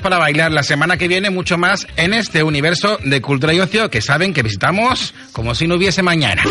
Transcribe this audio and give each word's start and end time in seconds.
para 0.00 0.18
bailar 0.18 0.52
la 0.52 0.62
semana 0.62 0.96
que 0.96 1.08
viene 1.08 1.30
mucho 1.30 1.58
más 1.58 1.86
en 1.96 2.14
este 2.14 2.42
universo 2.42 2.98
de 3.04 3.20
cultura 3.20 3.52
y 3.54 3.60
ocio 3.60 3.90
que 3.90 4.00
saben 4.00 4.32
que 4.32 4.42
visitamos 4.42 5.14
como 5.32 5.54
si 5.54 5.66
no 5.66 5.76
hubiese 5.76 6.02
mañana. 6.02 6.42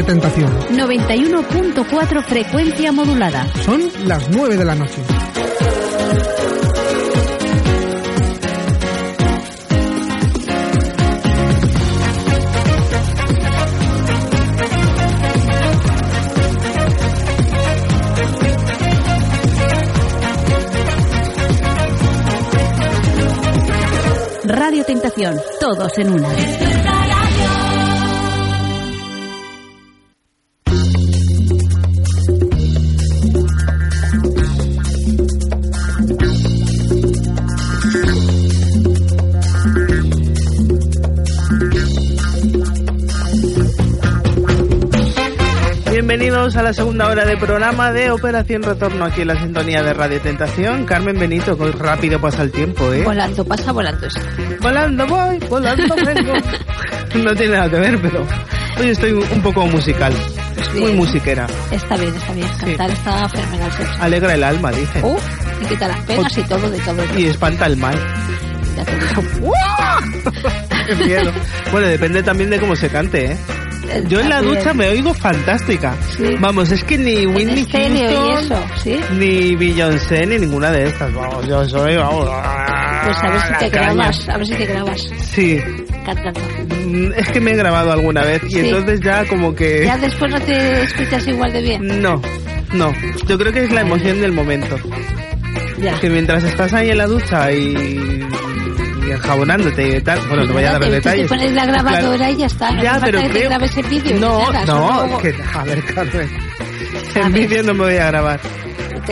Radio 0.00 0.14
Tentación. 0.14 0.50
91.4 0.70 2.24
frecuencia 2.24 2.90
modulada. 2.90 3.46
Son 3.62 3.82
las 4.06 4.30
9 4.30 4.56
de 4.56 4.64
la 4.64 4.74
noche. 4.74 5.02
Radio 24.44 24.84
Tentación, 24.84 25.38
todos 25.60 25.98
en 25.98 26.10
una. 26.10 26.99
Bienvenidos 46.50 46.56
a 46.56 46.62
la 46.62 46.84
segunda 46.84 47.08
hora 47.08 47.24
de 47.24 47.36
programa 47.36 47.92
de 47.92 48.10
Operación 48.10 48.64
Retorno 48.64 49.04
aquí 49.04 49.20
en 49.20 49.28
la 49.28 49.40
sintonía 49.40 49.84
de 49.84 49.92
Radio 49.92 50.20
Tentación. 50.20 50.84
Carmen 50.84 51.16
Benito, 51.16 51.56
que 51.56 51.70
rápido 51.70 52.20
pasa 52.20 52.42
el 52.42 52.50
tiempo, 52.50 52.92
¿eh? 52.92 53.04
Volando, 53.04 53.44
pasa 53.44 53.70
volando. 53.70 54.08
Volando 54.60 55.06
voy, 55.06 55.38
volando 55.48 55.94
vengo. 55.94 56.32
no 57.14 57.36
tiene 57.36 57.52
nada 57.52 57.70
que 57.70 57.76
ver, 57.76 58.02
pero 58.02 58.26
hoy 58.80 58.88
estoy 58.88 59.12
un 59.12 59.42
poco 59.42 59.64
musical. 59.66 60.12
Muy 60.72 60.86
bien. 60.86 60.96
musiquera. 60.96 61.46
Está 61.70 61.96
bien, 61.96 62.14
está 62.16 62.32
bien. 62.32 62.48
Cantar 62.58 62.90
está 62.90 63.28
fenomenal. 63.28 63.70
Alegra 64.00 64.34
el 64.34 64.42
alma, 64.42 64.72
dice. 64.72 65.02
Uh, 65.04 65.18
y 65.62 65.66
quita 65.66 65.86
las 65.86 66.04
penas 66.04 66.36
y 66.36 66.42
todo, 66.42 66.68
de 66.68 66.78
todo. 66.80 67.04
Y 67.16 67.26
espanta 67.26 67.66
el 67.66 67.76
mal. 67.76 67.96
Ya 68.76 68.84
te 68.84 68.92
digo. 68.96 69.52
Qué 70.88 70.94
miedo. 70.96 71.32
Bueno, 71.70 71.86
depende 71.86 72.24
también 72.24 72.50
de 72.50 72.58
cómo 72.58 72.74
se 72.74 72.88
cante, 72.88 73.32
¿eh? 73.32 73.36
Yo 74.08 74.20
en 74.20 74.28
la 74.28 74.40
ducha 74.40 74.72
me 74.74 74.88
oigo 74.88 75.12
fantástica. 75.14 75.94
Sí. 76.16 76.34
Vamos, 76.38 76.70
es 76.70 76.84
que 76.84 76.96
ni 76.98 77.26
Whitney 77.26 77.60
estéreo 77.62 78.10
y 78.10 78.14
Houston, 78.14 78.58
eso, 78.62 78.82
¿sí? 78.82 79.00
ni 79.18 79.56
Beyoncé, 79.56 80.26
ni 80.26 80.38
ninguna 80.38 80.70
de 80.70 80.86
estas. 80.88 81.12
Vamos, 81.14 81.46
yo 81.46 81.68
soy... 81.68 81.96
Vamos, 81.96 82.28
Pues 83.04 83.16
a 83.22 83.30
ver 83.30 83.40
si 83.40 83.48
te 83.64 83.70
caña. 83.70 83.92
grabas, 83.94 84.28
a 84.28 84.36
ver 84.36 84.46
si 84.46 84.54
te 84.54 84.66
grabas 84.66 85.10
Sí, 85.32 85.60
cantando. 86.04 86.40
Mm, 86.86 87.12
es 87.16 87.28
que 87.30 87.40
me 87.40 87.50
he 87.52 87.56
grabado 87.56 87.92
alguna 87.92 88.22
vez 88.22 88.42
y 88.46 88.50
Sí. 88.50 88.58
entonces 88.60 89.00
ya 89.00 89.24
como 89.26 89.54
que... 89.54 89.84
Ya 89.84 89.96
después 89.98 90.30
no 90.30 90.40
te 90.40 90.82
escuchas 90.82 91.26
igual 91.28 91.52
de 91.52 91.62
bien. 91.62 92.02
No, 92.02 92.20
no. 92.72 92.92
Yo 93.26 93.38
creo 93.38 93.52
que 93.52 93.64
es 93.64 93.72
la 93.72 93.80
emoción 93.82 94.20
del 94.20 94.32
momento. 94.32 94.76
Ya. 95.80 95.98
Que 95.98 96.10
mientras 96.10 96.44
estás 96.44 96.74
ahí 96.74 96.90
en 96.90 96.98
la 96.98 97.06
ducha 97.06 97.50
y, 97.52 98.22
y 99.10 99.12
enjabonándote 99.12 99.96
y 99.96 100.00
tal, 100.00 100.20
bueno, 100.28 100.44
no 100.44 100.52
voy 100.54 100.64
a 100.64 100.72
dar 100.72 100.80
Te- 100.80 100.90
detalles. 100.90 101.22
Te 101.22 101.28
pones 101.28 101.52
la 101.52 101.66
grabadora 101.66 102.16
Claro. 102.16 102.32
y 102.32 102.36
ya 102.36 102.46
está. 102.46 102.70
No 102.70 102.82
Ya, 102.82 103.00
pero 103.04 103.20
que 103.20 103.26
te 103.26 103.30
creo- 103.32 103.48
grabes 103.50 103.76
el 103.76 103.86
vídeo. 103.86 104.16
No, 104.20 104.52
nada, 104.52 104.64
no, 104.66 104.88
solo- 105.00 105.18
que, 105.18 105.34
a 105.54 105.64
ver, 105.64 105.84
Carmen. 105.84 106.30
En 107.14 107.32
vídeo 107.32 107.62
no 107.62 107.74
me 107.74 107.84
voy 107.84 107.96
a 107.96 108.06
grabar. 108.06 108.40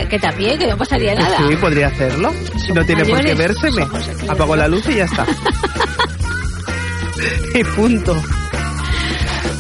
Que, 0.09 0.19
también, 0.19 0.59
que 0.59 0.67
no 0.69 0.77
pasaría 0.77 1.15
nada. 1.15 1.39
Sí, 1.49 1.57
podría 1.57 1.89
hacerlo. 1.89 2.33
No 2.75 2.85
tiene 2.85 3.05
por 3.05 3.21
qué 3.21 3.35
vérseme. 3.35 3.87
Apago 4.29 4.55
la 4.55 4.69
luz 4.69 4.87
y 4.89 4.97
ya 4.97 5.05
está. 5.05 5.27
y 7.55 7.65
punto. 7.65 8.23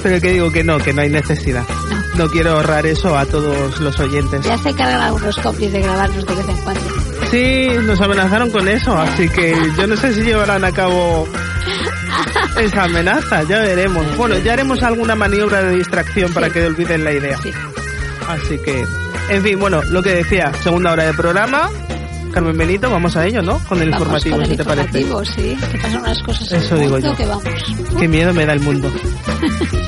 Pero 0.03 0.21
que 0.21 0.31
digo 0.31 0.53
que 0.53 0.63
no, 0.63 0.79
que 0.79 0.93
no 0.93 1.03
hay 1.03 1.11
necesidad. 1.11 1.65
No 2.15 2.29
quiero 2.29 2.53
ahorrar 2.53 2.87
eso 2.87 3.17
a 3.19 3.27
todos 3.27 3.81
los 3.81 3.99
oyentes. 3.99 4.45
Ya 4.45 4.57
se 4.59 4.73
cargan 4.75 5.01
algunos 5.03 5.37
compis 5.39 5.73
de 5.73 5.81
grabarnos 5.83 6.25
de 6.25 6.35
vez 6.35 6.49
en 6.49 6.57
cuando. 6.59 6.81
Sí, 7.31 7.69
nos 7.85 8.01
amenazaron 8.01 8.51
con 8.51 8.67
eso, 8.69 8.97
así 8.97 9.29
que 9.29 9.55
yo 9.77 9.87
no 9.87 9.97
sé 9.97 10.15
si 10.15 10.23
llevarán 10.23 10.65
a 10.65 10.73
cabo 10.73 11.29
esa 12.59 12.85
amenaza, 12.85 13.43
ya 13.43 13.61
veremos. 13.61 14.17
Bueno, 14.17 14.39
ya 14.39 14.55
haremos 14.55 14.83
alguna 14.83 15.15
maniobra 15.15 15.63
de 15.63 15.77
distracción 15.77 16.33
para 16.33 16.47
Sí. 16.47 16.53
que 16.55 16.67
olviden 16.67 17.05
la 17.05 17.13
idea. 17.13 17.37
Sí. 17.43 17.51
Así 18.27 18.59
que, 18.59 18.85
en 19.31 19.43
fin, 19.43 19.59
bueno, 19.59 19.83
lo 19.91 20.03
que 20.03 20.15
decía, 20.15 20.53
segunda 20.63 20.93
hora 20.93 21.05
de 21.05 21.15
programa. 21.15 21.71
Carmen 22.33 22.57
Benito, 22.59 22.91
vamos 22.91 23.17
a 23.17 23.27
ello, 23.27 23.41
¿no? 23.43 23.59
Con 23.61 23.81
el 23.81 23.91
Vamos 23.91 24.03
informativo, 24.03 24.37
con 24.37 24.45
el 24.45 24.51
si 24.51 24.57
te 24.59 24.65
parece. 24.65 25.01
informativo, 25.01 25.25
sí. 25.25 25.57
Que 25.73 25.79
pasan 25.79 26.01
unas 26.03 26.23
cosas 26.23 26.53
en 26.53 26.59
Eso 26.61 26.75
el 26.75 26.81
digo 26.83 26.93
mundo 26.93 27.09
yo. 27.11 27.17
que 27.17 27.27
vamos. 27.27 27.45
Qué 27.99 28.09
miedo 28.09 28.35
me 28.35 28.47
da 28.47 28.53
el 28.53 28.61
mundo. 28.61 28.91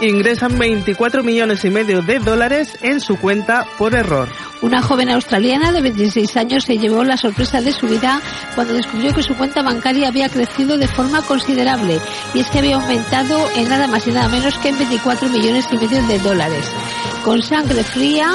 Ingresan 0.00 0.58
24 0.58 1.22
millones 1.22 1.64
y 1.64 1.70
medio 1.70 2.00
de 2.00 2.18
dólares 2.20 2.78
en 2.80 3.00
su 3.00 3.18
cuenta 3.18 3.66
por 3.76 3.94
error. 3.94 4.28
Una 4.62 4.80
joven 4.80 5.10
australiana 5.10 5.72
de 5.72 5.82
26 5.82 6.36
años 6.38 6.64
se 6.64 6.78
llevó 6.78 7.04
la 7.04 7.18
sorpresa 7.18 7.60
de 7.60 7.72
su 7.72 7.86
vida 7.86 8.20
cuando 8.54 8.72
descubrió 8.74 9.12
que 9.14 9.22
su 9.22 9.34
cuenta 9.36 9.62
bancaria 9.62 10.08
había 10.08 10.30
crecido 10.30 10.78
de 10.78 10.88
forma 10.88 11.20
considerable 11.22 11.98
y 12.32 12.40
es 12.40 12.46
que 12.48 12.60
había 12.60 12.76
aumentado 12.76 13.38
en 13.56 13.68
nada 13.68 13.86
más 13.88 14.06
y 14.06 14.12
nada 14.12 14.28
menos 14.28 14.56
que 14.58 14.70
en 14.70 14.78
24 14.78 15.28
millones 15.28 15.66
y 15.70 15.76
medio 15.76 16.02
de 16.06 16.18
dólares. 16.18 16.64
Con 17.22 17.42
sangre 17.42 17.84
fría, 17.84 18.30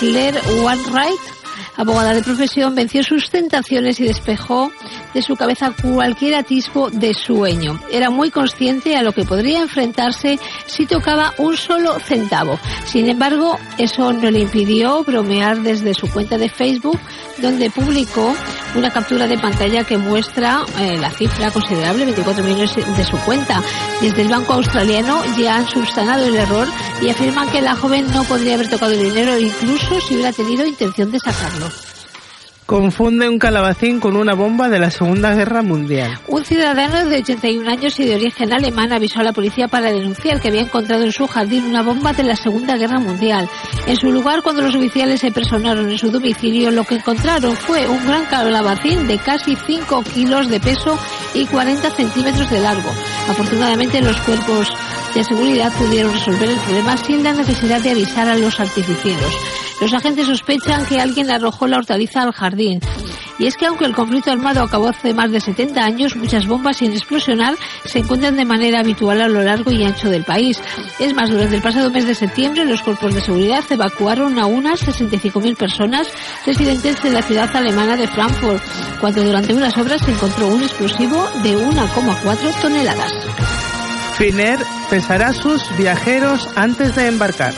Claire 0.00 0.40
Wainwright, 0.62 1.35
abogada 1.76 2.14
de 2.14 2.22
profesión, 2.22 2.74
venció 2.74 3.02
sus 3.02 3.30
tentaciones 3.30 4.00
y 4.00 4.04
despejó 4.04 4.70
de 5.14 5.22
su 5.22 5.36
cabeza 5.36 5.72
cualquier 5.82 6.34
atisbo 6.34 6.90
de 6.90 7.14
sueño. 7.14 7.80
Era 7.90 8.10
muy 8.10 8.30
consciente 8.30 8.96
a 8.96 9.02
lo 9.02 9.12
que 9.12 9.24
podría 9.24 9.60
enfrentarse 9.60 10.38
si 10.66 10.86
tocaba 10.86 11.32
un 11.38 11.56
solo 11.56 11.98
centavo. 12.00 12.58
Sin 12.84 13.08
embargo, 13.08 13.58
eso 13.78 14.12
no 14.12 14.30
le 14.30 14.40
impidió 14.40 15.04
bromear 15.04 15.62
desde 15.62 15.94
su 15.94 16.10
cuenta 16.10 16.38
de 16.38 16.48
Facebook, 16.48 16.98
donde 17.38 17.70
publicó 17.70 18.34
una 18.76 18.90
captura 18.90 19.26
de 19.26 19.38
pantalla 19.38 19.84
que 19.84 19.96
muestra 19.98 20.64
eh, 20.78 20.98
la 20.98 21.10
cifra 21.10 21.50
considerable, 21.50 22.04
24 22.04 22.44
millones 22.44 22.74
de 22.74 23.04
su 23.04 23.16
cuenta. 23.24 23.62
Desde 24.00 24.22
el 24.22 24.28
banco 24.28 24.52
australiano 24.52 25.22
ya 25.38 25.56
han 25.56 25.68
subsanado 25.68 26.26
el 26.26 26.36
error 26.36 26.68
y 27.00 27.10
afirman 27.10 27.48
que 27.50 27.62
la 27.62 27.74
joven 27.74 28.06
no 28.12 28.24
podría 28.24 28.54
haber 28.54 28.68
tocado 28.68 28.92
el 28.92 29.02
dinero 29.02 29.38
incluso 29.38 30.00
si 30.00 30.14
hubiera 30.14 30.32
tenido 30.32 30.66
intención 30.66 31.10
de 31.10 31.18
sacarlo. 31.18 31.85
Confunde 32.66 33.28
un 33.28 33.38
calabacín 33.38 34.00
con 34.00 34.16
una 34.16 34.34
bomba 34.34 34.68
de 34.68 34.80
la 34.80 34.90
Segunda 34.90 35.32
Guerra 35.36 35.62
Mundial. 35.62 36.18
Un 36.26 36.44
ciudadano 36.44 37.08
de 37.08 37.18
81 37.18 37.70
años 37.70 38.00
y 38.00 38.06
de 38.06 38.16
origen 38.16 38.52
alemán 38.52 38.92
avisó 38.92 39.20
a 39.20 39.22
la 39.22 39.32
policía 39.32 39.68
para 39.68 39.92
denunciar 39.92 40.40
que 40.40 40.48
había 40.48 40.62
encontrado 40.62 41.04
en 41.04 41.12
su 41.12 41.28
jardín 41.28 41.66
una 41.66 41.82
bomba 41.82 42.12
de 42.12 42.24
la 42.24 42.34
Segunda 42.34 42.76
Guerra 42.76 42.98
Mundial. 42.98 43.48
En 43.86 43.96
su 43.96 44.10
lugar, 44.10 44.42
cuando 44.42 44.62
los 44.62 44.74
oficiales 44.74 45.20
se 45.20 45.30
personaron 45.30 45.88
en 45.88 45.96
su 45.96 46.10
domicilio, 46.10 46.72
lo 46.72 46.82
que 46.82 46.96
encontraron 46.96 47.52
fue 47.52 47.86
un 47.86 48.04
gran 48.04 48.24
calabacín 48.24 49.06
de 49.06 49.18
casi 49.18 49.54
5 49.54 50.02
kilos 50.02 50.48
de 50.48 50.58
peso 50.58 50.98
y 51.34 51.46
40 51.46 51.88
centímetros 51.92 52.50
de 52.50 52.58
largo. 52.58 52.90
Afortunadamente, 53.28 54.02
los 54.02 54.20
cuerpos 54.22 54.66
de 55.14 55.22
seguridad 55.22 55.72
pudieron 55.78 56.12
resolver 56.12 56.50
el 56.50 56.58
problema 56.58 56.96
sin 56.96 57.22
la 57.22 57.32
necesidad 57.32 57.80
de 57.80 57.92
avisar 57.92 58.28
a 58.28 58.36
los 58.36 58.58
artificieros. 58.58 59.34
Los 59.80 59.92
agentes 59.92 60.26
sospechan 60.26 60.86
que 60.86 61.00
alguien 61.00 61.30
arrojó 61.30 61.66
la 61.66 61.78
hortaliza 61.78 62.22
al 62.22 62.32
jardín. 62.32 62.80
Y 63.38 63.46
es 63.46 63.56
que 63.56 63.66
aunque 63.66 63.84
el 63.84 63.94
conflicto 63.94 64.30
armado 64.30 64.62
acabó 64.62 64.88
hace 64.88 65.12
más 65.12 65.30
de 65.30 65.40
70 65.40 65.84
años, 65.84 66.16
muchas 66.16 66.46
bombas 66.46 66.78
sin 66.78 66.92
explosionar 66.92 67.54
se 67.84 67.98
encuentran 67.98 68.36
de 68.36 68.46
manera 68.46 68.80
habitual 68.80 69.20
a 69.20 69.28
lo 69.28 69.42
largo 69.42 69.70
y 69.70 69.84
ancho 69.84 70.08
del 70.08 70.24
país. 70.24 70.58
Es 70.98 71.14
más, 71.14 71.30
durante 71.30 71.56
el 71.56 71.62
pasado 71.62 71.90
mes 71.90 72.06
de 72.06 72.14
septiembre 72.14 72.64
los 72.64 72.80
cuerpos 72.82 73.14
de 73.14 73.20
seguridad 73.20 73.62
evacuaron 73.68 74.38
a 74.38 74.46
unas 74.46 74.82
65.000 74.82 75.56
personas 75.56 76.08
residentes 76.46 77.02
de 77.02 77.10
la 77.10 77.22
ciudad 77.22 77.54
alemana 77.54 77.96
de 77.96 78.08
Frankfurt, 78.08 78.62
cuando 79.00 79.22
durante 79.22 79.52
unas 79.52 79.76
obras 79.76 80.00
se 80.00 80.12
encontró 80.12 80.48
un 80.48 80.62
explosivo 80.62 81.28
de 81.42 81.58
1,4 81.58 82.60
toneladas. 82.62 83.12
Finer 84.16 84.58
pesará 84.88 85.34
sus 85.34 85.62
viajeros 85.76 86.48
antes 86.56 86.96
de 86.96 87.08
embarcar. 87.08 87.52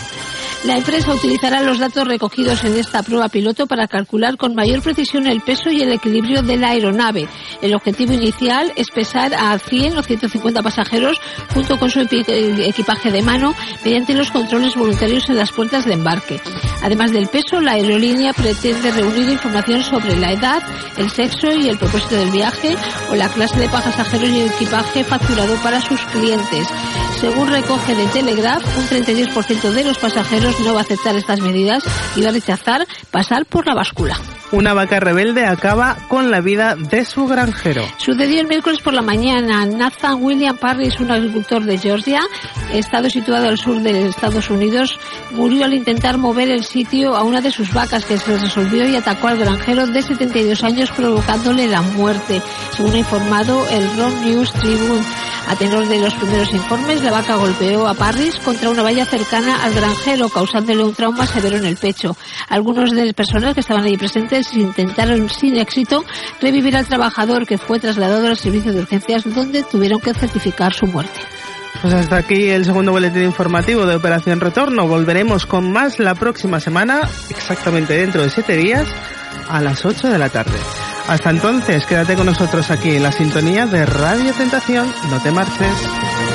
La 0.64 0.76
empresa 0.76 1.14
utilizará 1.14 1.62
los 1.62 1.78
datos 1.78 2.06
recogidos 2.06 2.64
en 2.64 2.76
esta 2.76 3.02
prueba 3.04 3.28
piloto 3.28 3.66
para 3.66 3.86
calcular 3.86 4.36
con 4.36 4.56
mayor 4.56 4.82
precisión 4.82 5.26
el 5.26 5.40
peso 5.40 5.70
y 5.70 5.82
el 5.82 5.92
equilibrio 5.92 6.42
de 6.42 6.56
la 6.56 6.70
aeronave. 6.70 7.28
El 7.62 7.74
objetivo 7.74 8.12
inicial 8.12 8.72
es 8.76 8.90
pesar 8.90 9.34
a 9.34 9.56
100 9.58 9.96
o 9.96 10.02
150 10.02 10.62
pasajeros 10.62 11.20
junto 11.54 11.78
con 11.78 11.90
su 11.90 12.00
equipaje 12.00 13.12
de 13.12 13.22
mano 13.22 13.54
mediante 13.84 14.14
los 14.14 14.32
controles 14.32 14.74
voluntarios 14.74 15.28
en 15.30 15.36
las 15.36 15.52
puertas 15.52 15.84
de 15.84 15.94
embarque. 15.94 16.40
Además 16.82 17.12
del 17.12 17.28
peso, 17.28 17.60
la 17.60 17.72
aerolínea 17.72 18.32
pretende 18.32 18.90
reunir 18.90 19.28
información 19.28 19.82
sobre 19.84 20.16
la 20.16 20.32
edad, 20.32 20.62
el 20.96 21.10
sexo 21.10 21.52
y 21.52 21.68
el 21.68 21.78
propósito 21.78 22.16
del 22.16 22.30
viaje 22.30 22.76
o 23.10 23.14
la 23.14 23.28
clase 23.28 23.58
de 23.60 23.68
pasajeros 23.68 24.30
y 24.30 24.40
equipaje 24.40 25.04
facturado 25.04 25.54
para 25.62 25.80
sus 25.80 26.00
clientes. 26.06 26.66
Según 27.20 27.48
recoge 27.48 27.94
de 27.94 28.06
Telegraph, 28.06 28.62
un 28.78 28.86
32% 28.86 29.70
de 29.70 29.84
los 29.84 29.98
pasajeros 29.98 30.47
no 30.64 30.74
va 30.74 30.80
a 30.80 30.82
aceptar 30.82 31.14
estas 31.16 31.40
medidas 31.40 31.82
y 32.16 32.22
va 32.22 32.30
a 32.30 32.32
rechazar 32.32 32.86
pasar 33.10 33.46
por 33.46 33.66
la 33.66 33.74
báscula. 33.74 34.18
Una 34.50 34.72
vaca 34.72 34.98
rebelde 34.98 35.44
acaba 35.44 35.98
con 36.08 36.30
la 36.30 36.40
vida 36.40 36.74
de 36.74 37.04
su 37.04 37.26
granjero. 37.26 37.82
Sucedió 37.98 38.40
el 38.40 38.46
miércoles 38.46 38.80
por 38.80 38.94
la 38.94 39.02
mañana. 39.02 39.66
Nathan 39.66 40.22
William 40.22 40.56
Parris, 40.56 40.98
un 41.00 41.10
agricultor 41.10 41.64
de 41.64 41.76
Georgia, 41.76 42.22
estado 42.72 43.10
situado 43.10 43.48
al 43.48 43.58
sur 43.58 43.82
de 43.82 44.08
Estados 44.08 44.48
Unidos, 44.48 44.98
murió 45.32 45.66
al 45.66 45.74
intentar 45.74 46.16
mover 46.16 46.48
el 46.48 46.64
sitio 46.64 47.14
a 47.14 47.24
una 47.24 47.42
de 47.42 47.50
sus 47.50 47.74
vacas 47.74 48.06
que 48.06 48.16
se 48.16 48.38
resolvió 48.38 48.88
y 48.88 48.96
atacó 48.96 49.28
al 49.28 49.38
granjero 49.38 49.86
de 49.86 50.00
72 50.00 50.64
años 50.64 50.90
provocándole 50.92 51.66
la 51.66 51.82
muerte, 51.82 52.40
según 52.74 52.94
ha 52.94 52.98
informado 52.98 53.66
el 53.68 53.96
Ron 53.98 54.24
News 54.24 54.50
Tribune. 54.54 55.04
A 55.48 55.56
tenor 55.56 55.88
de 55.88 55.98
los 55.98 56.12
primeros 56.14 56.52
informes, 56.52 57.02
la 57.02 57.10
vaca 57.10 57.36
golpeó 57.36 57.88
a 57.88 57.94
Parris 57.94 58.36
contra 58.36 58.68
una 58.68 58.82
valla 58.82 59.06
cercana 59.06 59.62
al 59.62 59.72
granjero, 59.72 60.28
causándole 60.28 60.84
un 60.84 60.94
trauma 60.94 61.26
severo 61.26 61.56
en 61.56 61.64
el 61.64 61.76
pecho. 61.76 62.16
Algunos 62.50 62.90
de 62.90 63.06
las 63.06 63.14
personas 63.14 63.54
que 63.54 63.60
estaban 63.60 63.84
allí 63.84 63.96
presentes 63.96 64.37
intentaron 64.54 65.28
sin 65.28 65.56
éxito 65.56 66.04
revivir 66.40 66.76
al 66.76 66.86
trabajador 66.86 67.46
que 67.46 67.58
fue 67.58 67.80
trasladado 67.80 68.26
al 68.26 68.36
servicio 68.36 68.72
de 68.72 68.80
urgencias 68.80 69.24
donde 69.34 69.62
tuvieron 69.62 70.00
que 70.00 70.14
certificar 70.14 70.72
su 70.72 70.86
muerte. 70.86 71.20
Pues 71.80 71.94
hasta 71.94 72.16
aquí 72.16 72.48
el 72.48 72.64
segundo 72.64 72.90
boletín 72.90 73.22
informativo 73.22 73.86
de 73.86 73.94
Operación 73.94 74.40
Retorno. 74.40 74.88
Volveremos 74.88 75.46
con 75.46 75.70
más 75.70 75.98
la 75.98 76.14
próxima 76.14 76.58
semana, 76.58 77.02
exactamente 77.30 77.94
dentro 77.94 78.22
de 78.22 78.30
siete 78.30 78.56
días, 78.56 78.86
a 79.48 79.60
las 79.60 79.84
8 79.84 80.08
de 80.08 80.18
la 80.18 80.28
tarde. 80.28 80.58
Hasta 81.06 81.30
entonces, 81.30 81.86
quédate 81.86 82.16
con 82.16 82.26
nosotros 82.26 82.70
aquí 82.70 82.96
en 82.96 83.02
la 83.02 83.12
sintonía 83.12 83.66
de 83.66 83.86
Radio 83.86 84.32
Tentación. 84.32 84.92
No 85.10 85.22
te 85.22 85.30
marches. 85.30 86.27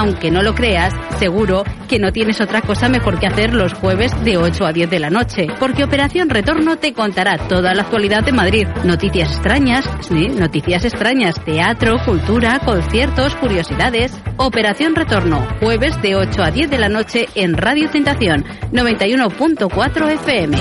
Aunque 0.00 0.30
no 0.30 0.42
lo 0.42 0.54
creas, 0.54 0.94
seguro 1.18 1.62
que 1.86 1.98
no 1.98 2.10
tienes 2.10 2.40
otra 2.40 2.62
cosa 2.62 2.88
mejor 2.88 3.18
que 3.18 3.26
hacer 3.26 3.52
los 3.52 3.74
jueves 3.74 4.12
de 4.24 4.38
8 4.38 4.64
a 4.64 4.72
10 4.72 4.88
de 4.88 4.98
la 4.98 5.10
noche, 5.10 5.46
porque 5.58 5.84
Operación 5.84 6.30
Retorno 6.30 6.78
te 6.78 6.94
contará 6.94 7.36
toda 7.36 7.74
la 7.74 7.82
actualidad 7.82 8.24
de 8.24 8.32
Madrid, 8.32 8.66
noticias 8.82 9.30
extrañas, 9.30 9.84
sí, 10.00 10.28
noticias 10.28 10.86
extrañas, 10.86 11.44
teatro, 11.44 11.98
cultura, 12.02 12.60
conciertos, 12.60 13.34
curiosidades. 13.36 14.18
Operación 14.38 14.94
Retorno, 14.94 15.46
jueves 15.60 16.00
de 16.00 16.16
8 16.16 16.42
a 16.42 16.50
10 16.50 16.70
de 16.70 16.78
la 16.78 16.88
noche 16.88 17.28
en 17.34 17.58
Radio 17.58 17.90
Tentación, 17.90 18.46
91.4 18.72 20.12
FM. 20.12 20.56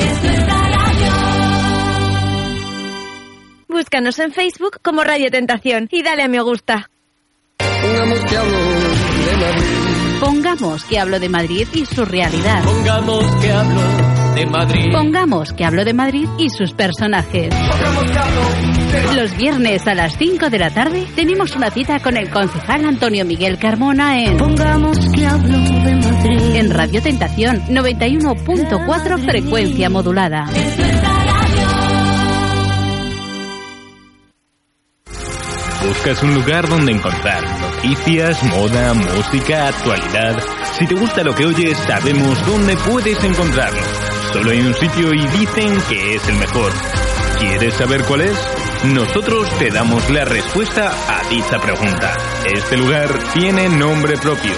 Búscanos 3.70 4.20
en 4.20 4.34
Facebook 4.34 4.82
como 4.82 5.06
Radio 5.06 5.32
Tentación 5.32 5.88
y 5.92 6.04
dale 6.04 6.24
a 6.24 6.28
me 6.28 6.42
gusta. 6.42 6.90
Pongamos 10.20 10.84
que 10.84 11.00
hablo 11.00 11.20
de 11.20 11.30
Madrid 11.30 11.68
y 11.74 11.86
su 11.86 12.04
realidad. 12.06 12.64
Pongamos 12.64 13.26
que 13.38 13.52
hablo 13.52 13.82
de 14.36 14.46
Madrid. 14.46 14.92
Pongamos 14.92 15.54
que 15.54 15.66
hablo 15.66 15.86
de 15.86 15.94
Madrid 15.94 16.28
y 16.38 16.50
sus 16.50 16.74
personajes. 16.74 17.54
Los 19.16 19.36
viernes 19.38 19.88
a 19.88 19.96
las 19.96 20.18
5 20.18 20.50
de 20.50 20.60
la 20.60 20.72
tarde 20.72 21.08
tenemos 21.16 21.56
una 21.56 21.72
cita 21.72 22.00
con 22.00 22.18
el 22.18 22.30
concejal 22.30 22.86
Antonio 22.86 23.26
Miguel 23.26 23.58
Carmona 23.58 24.24
en 24.24 24.38
Pongamos 24.38 24.98
que 25.14 25.26
hablo 25.26 25.58
de 25.58 25.96
Madrid. 25.96 26.56
En 26.56 26.70
Radio 26.70 27.02
Tentación 27.02 27.62
91.4 27.68 29.20
frecuencia 29.26 29.90
modulada. 29.90 30.48
Buscas 35.86 36.22
un 36.24 36.34
lugar 36.34 36.68
donde 36.68 36.92
encontrar 36.92 37.42
noticias, 37.60 38.44
moda, 38.44 38.94
música, 38.94 39.70
actualidad. 39.70 40.38
Si 40.78 40.86
te 40.86 40.94
gusta 40.94 41.24
lo 41.24 41.34
que 41.34 41.46
oyes, 41.46 41.78
sabemos 41.78 42.46
dónde 42.46 42.76
puedes 42.78 43.24
encontrarlo. 43.24 43.82
Solo 44.34 44.52
hay 44.52 44.60
un 44.60 44.74
sitio 44.74 45.14
y 45.14 45.26
dicen 45.28 45.78
que 45.88 46.16
es 46.16 46.28
el 46.28 46.36
mejor. 46.36 46.72
¿Quieres 47.40 47.74
saber 47.76 48.04
cuál 48.04 48.22
es? 48.22 48.38
Nosotros 48.94 49.50
te 49.58 49.70
damos 49.70 50.10
la 50.10 50.26
respuesta 50.26 50.92
a 51.08 51.30
dicha 51.30 51.60
pregunta. 51.60 52.14
Este 52.54 52.78
lugar 52.78 53.08
tiene 53.34 53.70
nombre 53.70 54.18
propio. 54.18 54.54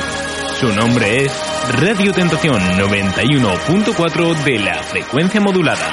Su 0.59 0.73
nombre 0.73 1.25
es 1.25 1.31
Radio 1.79 2.11
Tentación 2.13 2.59
91.4 2.59 4.43
de 4.43 4.59
la 4.59 4.83
frecuencia 4.83 5.39
modulada. 5.39 5.91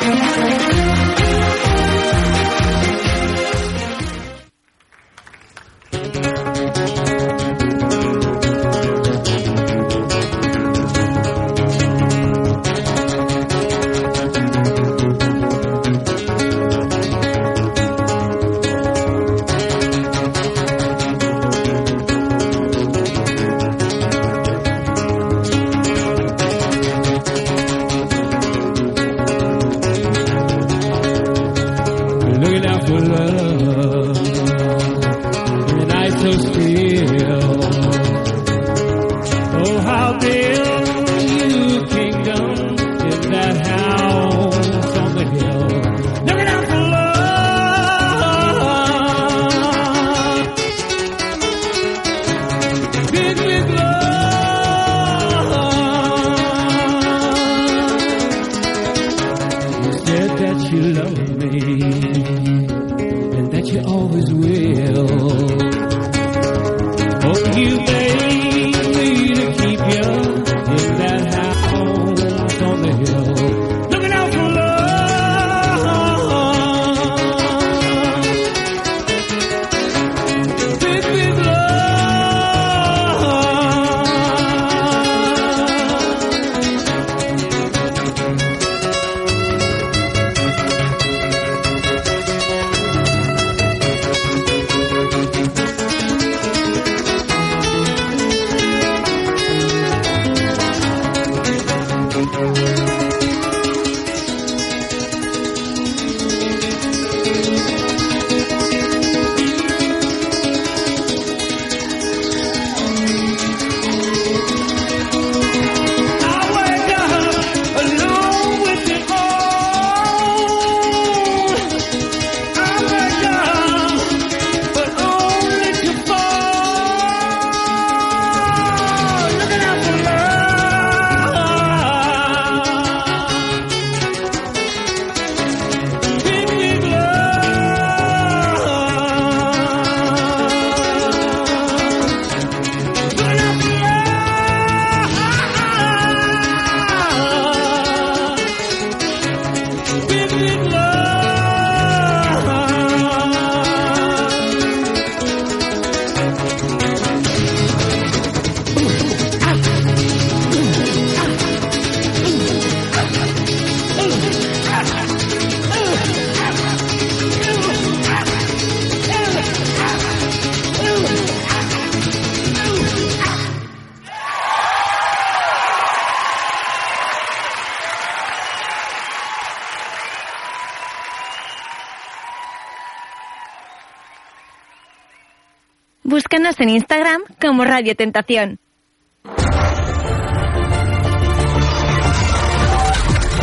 Como 187.49 187.65
Radio 187.65 187.97
Tentación. 187.97 188.59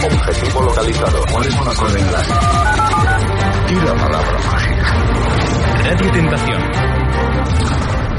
Objetivo 0.05 0.61
localizado. 0.61 1.25
¿Cuáles 1.31 1.53
son 1.55 1.65
las 1.65 1.75
coordenadas? 1.79 2.27
Y 3.67 3.73
la 3.73 3.95
palabra 3.95 4.39
mágica. 4.51 4.93
Radio 5.85 6.11
Tentación. 6.11 6.61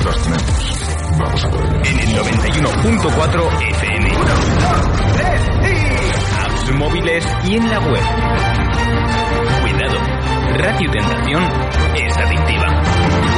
Las 0.04 0.22
tenemos. 0.24 1.18
Vamos 1.18 1.44
a 1.44 1.50
por 1.50 1.64
ello. 1.64 1.76
En 1.84 2.00
el 2.00 2.08
91.4 2.16 3.62
FM. 3.70 4.10
Apps 6.44 6.72
móviles 6.72 7.24
y 7.44 7.54
en 7.54 7.70
la 7.70 7.78
web. 7.78 8.02
Cuidado. 9.62 9.98
Radio 10.58 10.90
Tentación 10.90 11.44
es 11.94 12.16
adictiva. 12.16 13.35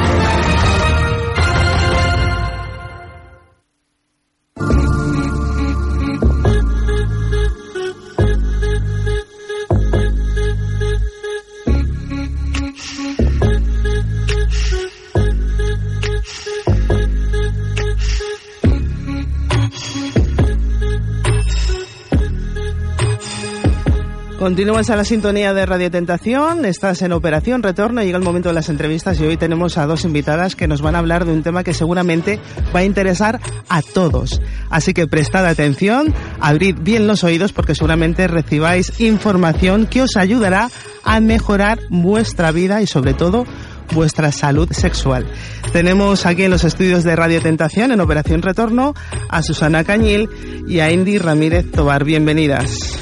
Continúas 24.58 24.90
a 24.90 24.96
la 24.96 25.04
sintonía 25.04 25.54
de 25.54 25.66
Radio 25.66 25.88
Tentación, 25.88 26.64
estás 26.64 27.02
en 27.02 27.12
Operación 27.12 27.62
Retorno, 27.62 28.02
llega 28.02 28.18
el 28.18 28.24
momento 28.24 28.48
de 28.48 28.56
las 28.56 28.68
entrevistas 28.68 29.20
y 29.20 29.24
hoy 29.24 29.36
tenemos 29.36 29.78
a 29.78 29.86
dos 29.86 30.04
invitadas 30.04 30.56
que 30.56 30.66
nos 30.66 30.82
van 30.82 30.96
a 30.96 30.98
hablar 30.98 31.24
de 31.24 31.32
un 31.32 31.44
tema 31.44 31.62
que 31.62 31.72
seguramente 31.72 32.40
va 32.74 32.80
a 32.80 32.84
interesar 32.84 33.38
a 33.68 33.82
todos. 33.82 34.42
Así 34.68 34.94
que 34.94 35.06
prestad 35.06 35.46
atención, 35.46 36.12
abrid 36.40 36.74
bien 36.80 37.06
los 37.06 37.22
oídos 37.22 37.52
porque 37.52 37.76
seguramente 37.76 38.26
recibáis 38.26 38.98
información 38.98 39.86
que 39.86 40.02
os 40.02 40.16
ayudará 40.16 40.70
a 41.04 41.20
mejorar 41.20 41.78
vuestra 41.88 42.50
vida 42.50 42.82
y 42.82 42.88
sobre 42.88 43.14
todo 43.14 43.46
vuestra 43.94 44.32
salud 44.32 44.72
sexual. 44.72 45.24
Tenemos 45.72 46.26
aquí 46.26 46.42
en 46.42 46.50
los 46.50 46.64
estudios 46.64 47.04
de 47.04 47.14
Radio 47.14 47.40
Tentación, 47.40 47.92
en 47.92 48.00
Operación 48.00 48.42
Retorno, 48.42 48.94
a 49.28 49.40
Susana 49.40 49.84
Cañil 49.84 50.28
y 50.66 50.80
a 50.80 50.90
Indy 50.90 51.18
Ramírez 51.18 51.70
Tobar. 51.70 52.02
Bienvenidas. 52.02 52.98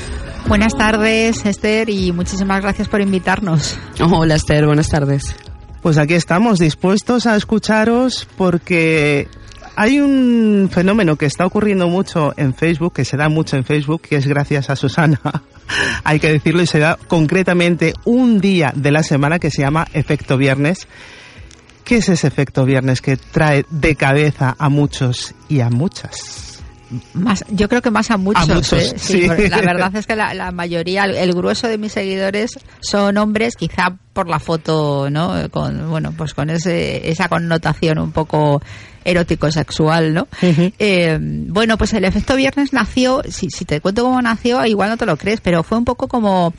Buenas 0.49 0.77
tardes, 0.77 1.45
Esther, 1.45 1.91
y 1.91 2.13
muchísimas 2.13 2.63
gracias 2.63 2.89
por 2.89 3.01
invitarnos. 3.01 3.77
Hola, 4.01 4.37
Esther, 4.37 4.65
buenas 4.67 4.89
tardes. 4.89 5.35
Pues 5.83 5.99
aquí 5.99 6.15
estamos 6.15 6.61
dispuestos 6.61 7.27
a 7.27 7.35
escucharos 7.37 8.29
porque 8.37 9.29
hay 9.75 10.01
un 10.01 10.71
fenómeno 10.73 11.17
que 11.17 11.27
está 11.27 11.45
ocurriendo 11.47 11.89
mucho 11.89 12.33
en 12.37 12.55
Facebook, 12.55 12.95
que 12.95 13.05
se 13.05 13.17
da 13.17 13.29
mucho 13.29 13.57
en 13.57 13.65
Facebook, 13.65 14.03
que 14.03 14.17
es 14.17 14.27
gracias 14.27 14.71
a 14.71 14.77
Susana, 14.77 15.21
hay 16.05 16.21
que 16.21 16.33
decirlo, 16.33 16.63
y 16.63 16.67
se 16.67 16.79
da 16.79 16.97
concretamente 17.09 17.93
un 18.05 18.41
día 18.41 18.73
de 18.75 18.93
la 18.93 19.03
semana 19.03 19.41
que 19.41 19.51
se 19.51 19.63
llama 19.63 19.87
Efecto 19.93 20.37
Viernes. 20.39 20.87
¿Qué 21.85 21.97
es 21.97 22.09
ese 22.09 22.27
efecto 22.27 22.65
viernes 22.65 23.01
que 23.01 23.17
trae 23.17 23.65
de 23.71 23.95
cabeza 23.95 24.57
a 24.59 24.69
muchos 24.69 25.35
y 25.49 25.61
a 25.61 25.71
muchas? 25.71 26.56
Más, 27.15 27.45
yo 27.49 27.69
creo 27.69 27.83
que 27.83 27.91
más 27.91 28.11
a 28.11 28.17
muchos. 28.17 28.49
A 28.49 28.55
muchos, 28.55 28.73
¿eh? 28.81 28.95
Sí, 28.97 29.21
sí. 29.21 29.27
porque 29.27 29.49
La 29.49 29.61
verdad 29.61 29.95
es 29.97 30.07
que 30.07 30.15
la, 30.15 30.35
la 30.35 30.53
mayoría, 30.53 31.05
el, 31.05 31.33
grueso 31.33 31.67
de 31.69 31.79
mis 31.79 31.93
seguidores 31.93 32.59
son 32.81 33.17
hombres, 33.17 33.57
quizá 33.57 33.97
por 34.13 34.29
la 34.29 34.39
foto, 34.39 35.11
¿no? 35.11 35.35
Con, 35.51 35.91
bueno, 35.91 36.13
pues 36.17 36.35
con 36.35 36.51
ese, 36.51 37.11
esa 37.11 37.29
connotación 37.29 37.99
un 37.99 38.13
poco 38.13 38.63
erótico 39.05 39.51
sexual, 39.51 40.15
¿no? 40.15 40.29
Eh, 40.43 41.19
bueno, 41.21 41.77
pues 41.79 41.93
el 41.93 42.05
efecto 42.05 42.37
viernes 42.37 42.73
nació, 42.73 43.23
si, 43.29 43.51
si 43.51 43.65
te 43.65 43.81
cuento 43.81 44.03
cómo 44.03 44.21
nació, 44.23 44.65
igual 44.65 44.91
no 44.91 44.97
te 44.97 45.07
lo 45.07 45.17
crees, 45.17 45.41
pero 45.41 45.63
fue 45.63 45.79
un 45.79 45.85
poco 45.85 46.09
como 46.09 46.53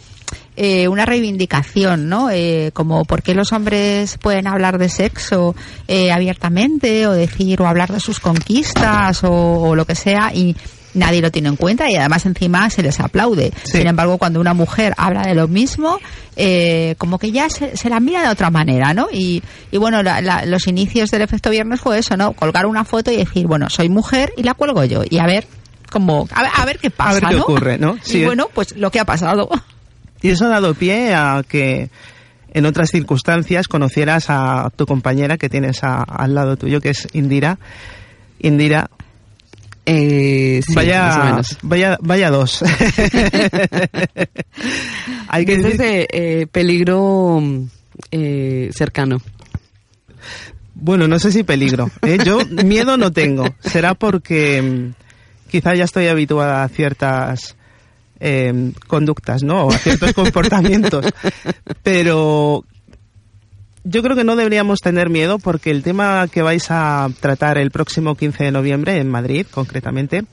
eh, 0.57 0.87
una 0.89 1.05
reivindicación, 1.05 2.09
¿no? 2.09 2.29
Eh, 2.31 2.71
como 2.73 3.05
por 3.05 3.21
qué 3.21 3.33
los 3.33 3.53
hombres 3.53 4.17
pueden 4.17 4.47
hablar 4.47 4.77
de 4.79 4.89
sexo 4.89 5.55
eh, 5.87 6.11
abiertamente 6.11 7.07
o 7.07 7.13
decir 7.13 7.61
o 7.61 7.67
hablar 7.67 7.93
de 7.93 7.99
sus 7.99 8.19
conquistas 8.19 9.23
o, 9.23 9.31
o 9.31 9.75
lo 9.75 9.85
que 9.85 9.95
sea 9.95 10.31
y 10.33 10.55
nadie 10.93 11.21
lo 11.21 11.29
tiene 11.31 11.49
en 11.49 11.57
cuenta 11.57 11.91
y 11.91 11.95
además 11.95 12.25
encima 12.25 12.69
se 12.71 12.81
les 12.81 12.99
aplaude. 12.99 13.51
Sí. 13.65 13.77
Sin 13.77 13.87
embargo, 13.87 14.17
cuando 14.17 14.39
una 14.41 14.55
mujer 14.55 14.95
habla 14.97 15.21
de 15.21 15.35
lo 15.35 15.47
mismo, 15.47 15.99
eh, 16.35 16.95
como 16.97 17.19
que 17.19 17.31
ya 17.31 17.49
se, 17.51 17.77
se 17.77 17.87
la 17.89 17.99
mira 17.99 18.23
de 18.23 18.29
otra 18.29 18.49
manera, 18.49 18.95
¿no? 18.95 19.07
Y, 19.13 19.43
y 19.71 19.77
bueno, 19.77 20.01
la- 20.01 20.21
la- 20.21 20.43
los 20.45 20.65
inicios 20.65 21.11
del 21.11 21.21
efecto 21.21 21.51
viernes 21.51 21.81
fue 21.81 21.99
eso, 21.99 22.17
¿no? 22.17 22.33
Colgar 22.33 22.65
una 22.65 22.83
foto 22.83 23.11
y 23.11 23.17
decir, 23.17 23.45
bueno, 23.45 23.69
soy 23.69 23.89
mujer 23.89 24.33
y 24.37 24.43
la 24.43 24.55
cuelgo 24.55 24.83
yo 24.85 25.03
y 25.07 25.19
a 25.19 25.27
ver 25.27 25.45
cómo, 25.91 26.27
a 26.33 26.41
ver, 26.41 26.51
a 26.55 26.65
ver 26.65 26.79
qué 26.79 26.89
pasa, 26.89 27.09
A 27.11 27.13
ver 27.13 27.23
qué 27.29 27.35
¿no? 27.35 27.41
ocurre, 27.43 27.77
¿no? 27.77 27.97
Sí, 28.01 28.19
y 28.19 28.25
bueno, 28.25 28.47
pues 28.53 28.75
lo 28.75 28.89
que 28.89 28.99
ha 28.99 29.05
pasado. 29.05 29.49
Y 30.21 30.29
eso 30.29 30.45
ha 30.45 30.49
dado 30.49 30.73
pie 30.73 31.13
a 31.13 31.43
que 31.47 31.89
en 32.53 32.65
otras 32.65 32.89
circunstancias 32.89 33.67
conocieras 33.67 34.25
a 34.29 34.69
tu 34.75 34.85
compañera 34.85 35.37
que 35.37 35.49
tienes 35.49 35.83
a- 35.83 36.03
al 36.03 36.33
lado 36.35 36.57
tuyo, 36.57 36.81
que 36.81 36.89
es 36.89 37.07
Indira. 37.13 37.59
Indira, 38.39 38.89
Eh, 39.89 40.61
sí, 40.67 40.75
vaya, 40.75 41.39
vaya, 41.61 41.97
vaya 42.01 42.29
dos. 42.29 42.61
Hay 45.29 45.45
que 45.45 45.57
decir, 45.57 45.81
eh, 45.81 46.47
peligro 46.51 47.41
eh, 48.11 48.69
cercano. 48.73 49.17
bueno, 50.75 51.07
no 51.07 51.19
sé 51.19 51.31
si 51.31 51.43
peligro. 51.43 51.89
¿eh? 52.01 52.17
Yo 52.25 52.39
miedo 52.65 52.97
no 52.97 53.11
tengo. 53.11 53.53
Será 53.61 53.93
porque 53.93 54.61
mm, 54.61 55.49
quizá 55.51 55.73
ya 55.75 55.83
estoy 55.85 56.07
habituada 56.07 56.63
a 56.63 56.69
ciertas 56.69 57.55
eh, 58.19 58.71
conductas, 58.87 59.43
¿no? 59.43 59.65
O 59.65 59.71
a 59.71 59.77
ciertos 59.77 60.13
comportamientos. 60.15 61.05
Pero 61.83 62.63
yo 63.83 64.03
creo 64.03 64.15
que 64.15 64.23
no 64.23 64.35
deberíamos 64.35 64.81
tener 64.81 65.09
miedo 65.09 65.39
porque 65.39 65.71
el 65.71 65.83
tema 65.83 66.27
que 66.27 66.41
vais 66.41 66.69
a 66.69 67.09
tratar 67.19 67.57
el 67.57 67.71
próximo 67.71 68.15
15 68.15 68.45
de 68.45 68.51
noviembre 68.51 68.97
en 68.97 69.09
Madrid, 69.09 69.45
concretamente, 69.49 70.25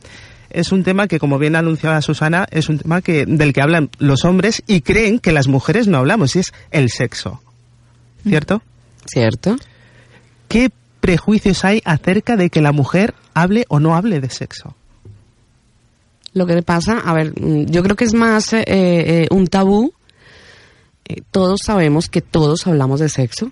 es 0.50 0.73
un 0.73 0.85
tema 0.85 1.09
que, 1.09 1.19
como 1.19 1.38
bien 1.38 1.57
anunciaba 1.57 2.00
Susana, 2.00 2.47
es 2.50 2.69
un 2.69 2.79
tema 2.79 3.03
que, 3.03 3.26
del 3.26 3.53
que 3.53 3.61
hablan 3.61 3.91
los 3.99 4.25
hombres 4.25 4.62
y 4.67 4.81
creen 4.81 5.19
que 5.19 5.33
las 5.33 5.49
mujeres 5.49 5.88
no 5.88 5.99
hablamos, 5.99 6.37
y 6.37 6.41
es 6.41 6.53
el 6.71 6.91
sexo. 6.91 7.43
¿Cierto? 8.26 8.62
¿Cierto? 9.07 9.57
¿Qué 10.49 10.71
prejuicios 11.00 11.64
hay 11.64 11.83
acerca 11.85 12.37
de 12.37 12.50
que 12.50 12.61
la 12.61 12.73
mujer 12.73 13.14
hable 13.35 13.67
o 13.69 13.81
no 13.81 13.97
hable 13.97 14.21
de 14.21 14.31
sexo? 14.31 14.75
Lo 16.35 16.47
que 16.47 16.62
pasa, 16.62 16.99
a 16.99 17.14
ver, 17.14 17.33
mm, 17.41 17.67
yo 17.67 17.83
creo 17.83 17.97
que 17.97 18.05
es 18.05 18.14
más 18.14 18.53
eh, 18.53 18.64
eh, 18.67 19.26
un 19.31 19.47
tabú. 19.47 19.95
Eh, 21.07 21.23
todos 21.31 21.61
sabemos 21.64 22.09
que 22.09 22.21
todos 22.21 22.67
hablamos 22.67 23.00
de 23.00 23.09
sexo. 23.09 23.50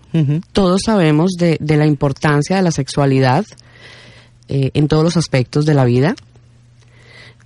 Todos 0.52 0.82
sabemos 0.84 1.32
de, 1.38 1.58
de 1.60 1.76
la 1.76 1.86
importancia 1.86 2.56
de 2.56 2.62
la 2.62 2.72
sexualidad 2.72 3.46
eh, 4.48 4.70
en 4.74 4.88
todos 4.88 5.04
los 5.04 5.16
aspectos 5.16 5.64
de 5.64 5.74
la 5.74 5.84
vida, 5.84 6.14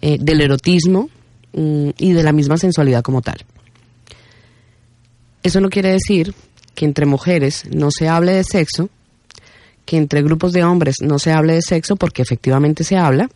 del 0.00 0.40
erotismo 0.40 1.10
mm, 1.52 1.90
y 1.98 2.12
de 2.12 2.22
la 2.22 2.32
misma 2.32 2.58
sensualidad 2.58 3.02
como 3.02 3.22
tal. 3.22 3.44
Eso 5.42 5.60
no 5.60 5.68
quiere 5.68 5.90
decir 5.90 6.34
que 6.74 6.84
entre 6.84 7.06
mujeres 7.06 7.64
no 7.70 7.88
se 7.90 8.08
hable 8.08 8.32
de 8.32 8.44
sexo, 8.44 8.88
que 9.84 9.96
entre 9.96 10.22
grupos 10.22 10.52
de 10.52 10.64
hombres 10.64 10.96
no 11.00 11.18
se 11.18 11.32
hable 11.32 11.54
de 11.54 11.62
sexo, 11.62 11.96
porque 11.96 12.22
efectivamente 12.22 12.84
se 12.84 12.96
habla. 12.96 13.28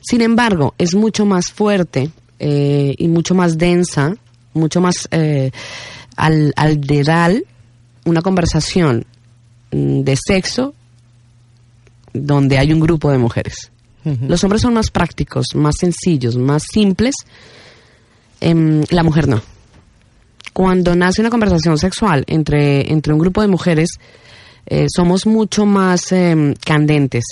Sin 0.00 0.22
embargo, 0.22 0.74
es 0.78 0.94
mucho 0.94 1.26
más 1.26 1.50
fuerte 1.52 2.10
eh, 2.38 2.94
y 2.96 3.08
mucho 3.08 3.34
más 3.34 3.58
densa, 3.58 4.14
mucho 4.54 4.80
más 4.80 5.08
eh, 5.10 5.50
al, 6.16 6.52
alderal 6.56 7.44
una 8.04 8.22
conversación 8.22 9.04
mm, 9.72 10.00
de 10.00 10.16
sexo 10.16 10.74
donde 12.12 12.58
hay 12.58 12.72
un 12.72 12.80
grupo 12.80 13.10
de 13.10 13.18
mujeres. 13.18 13.70
Los 14.02 14.42
hombres 14.44 14.62
son 14.62 14.72
más 14.72 14.90
prácticos, 14.90 15.54
más 15.54 15.74
sencillos, 15.78 16.34
más 16.38 16.62
simples. 16.62 17.14
Em, 18.40 18.82
la 18.88 19.02
mujer 19.02 19.28
no. 19.28 19.42
Cuando 20.54 20.96
nace 20.96 21.20
una 21.20 21.28
conversación 21.28 21.76
sexual 21.76 22.24
entre, 22.26 22.90
entre 22.90 23.12
un 23.12 23.18
grupo 23.18 23.42
de 23.42 23.48
mujeres, 23.48 23.90
eh, 24.66 24.86
somos 24.88 25.26
mucho 25.26 25.66
más 25.66 26.12
em, 26.12 26.54
candentes. 26.54 27.24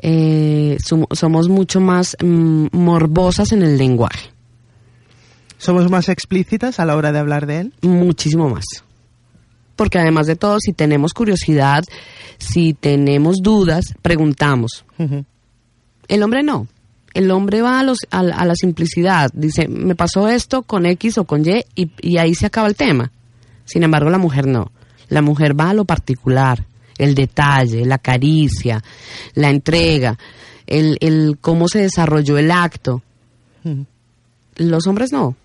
Eh, 0.00 0.76
som- 0.84 1.06
somos 1.12 1.48
mucho 1.48 1.80
más 1.80 2.16
mm, 2.22 2.66
morbosas 2.72 3.52
en 3.52 3.62
el 3.62 3.76
lenguaje. 3.78 4.30
¿Somos 5.58 5.90
más 5.90 6.08
explícitas 6.08 6.78
a 6.78 6.84
la 6.84 6.96
hora 6.96 7.10
de 7.12 7.18
hablar 7.18 7.46
de 7.46 7.60
él? 7.60 7.74
Muchísimo 7.82 8.48
más. 8.48 8.64
Porque 9.74 9.98
además 9.98 10.26
de 10.26 10.36
todo, 10.36 10.58
si 10.60 10.72
tenemos 10.72 11.12
curiosidad, 11.14 11.84
si 12.38 12.74
tenemos 12.74 13.38
dudas, 13.42 13.94
preguntamos. 14.02 14.84
El 16.08 16.22
hombre 16.22 16.42
no. 16.42 16.68
El 17.14 17.30
hombre 17.32 17.62
va 17.62 17.80
a, 17.80 17.82
los, 17.82 17.98
a, 18.10 18.22
la- 18.22 18.36
a 18.36 18.44
la 18.44 18.54
simplicidad. 18.54 19.30
Dice, 19.34 19.66
me 19.66 19.94
pasó 19.96 20.28
esto 20.28 20.62
con 20.62 20.86
X 20.86 21.18
o 21.18 21.24
con 21.24 21.44
Y 21.44 21.64
y, 21.74 21.90
y 22.00 22.18
ahí 22.18 22.34
se 22.34 22.46
acaba 22.46 22.68
el 22.68 22.76
tema. 22.76 23.10
Sin 23.64 23.82
embargo, 23.82 24.10
la 24.10 24.18
mujer 24.18 24.46
no. 24.46 24.70
La 25.08 25.22
mujer 25.22 25.58
va 25.58 25.70
a 25.70 25.74
lo 25.74 25.84
particular. 25.84 26.64
El 26.98 27.14
detalle, 27.14 27.86
la 27.86 27.98
caricia, 27.98 28.82
la 29.34 29.50
entrega, 29.50 30.18
el, 30.66 30.98
el 31.00 31.38
cómo 31.40 31.68
se 31.68 31.80
desarrolló 31.80 32.36
el 32.36 32.50
acto. 32.50 33.02
Los 34.56 34.86
hombres 34.86 35.12
no. 35.12 35.36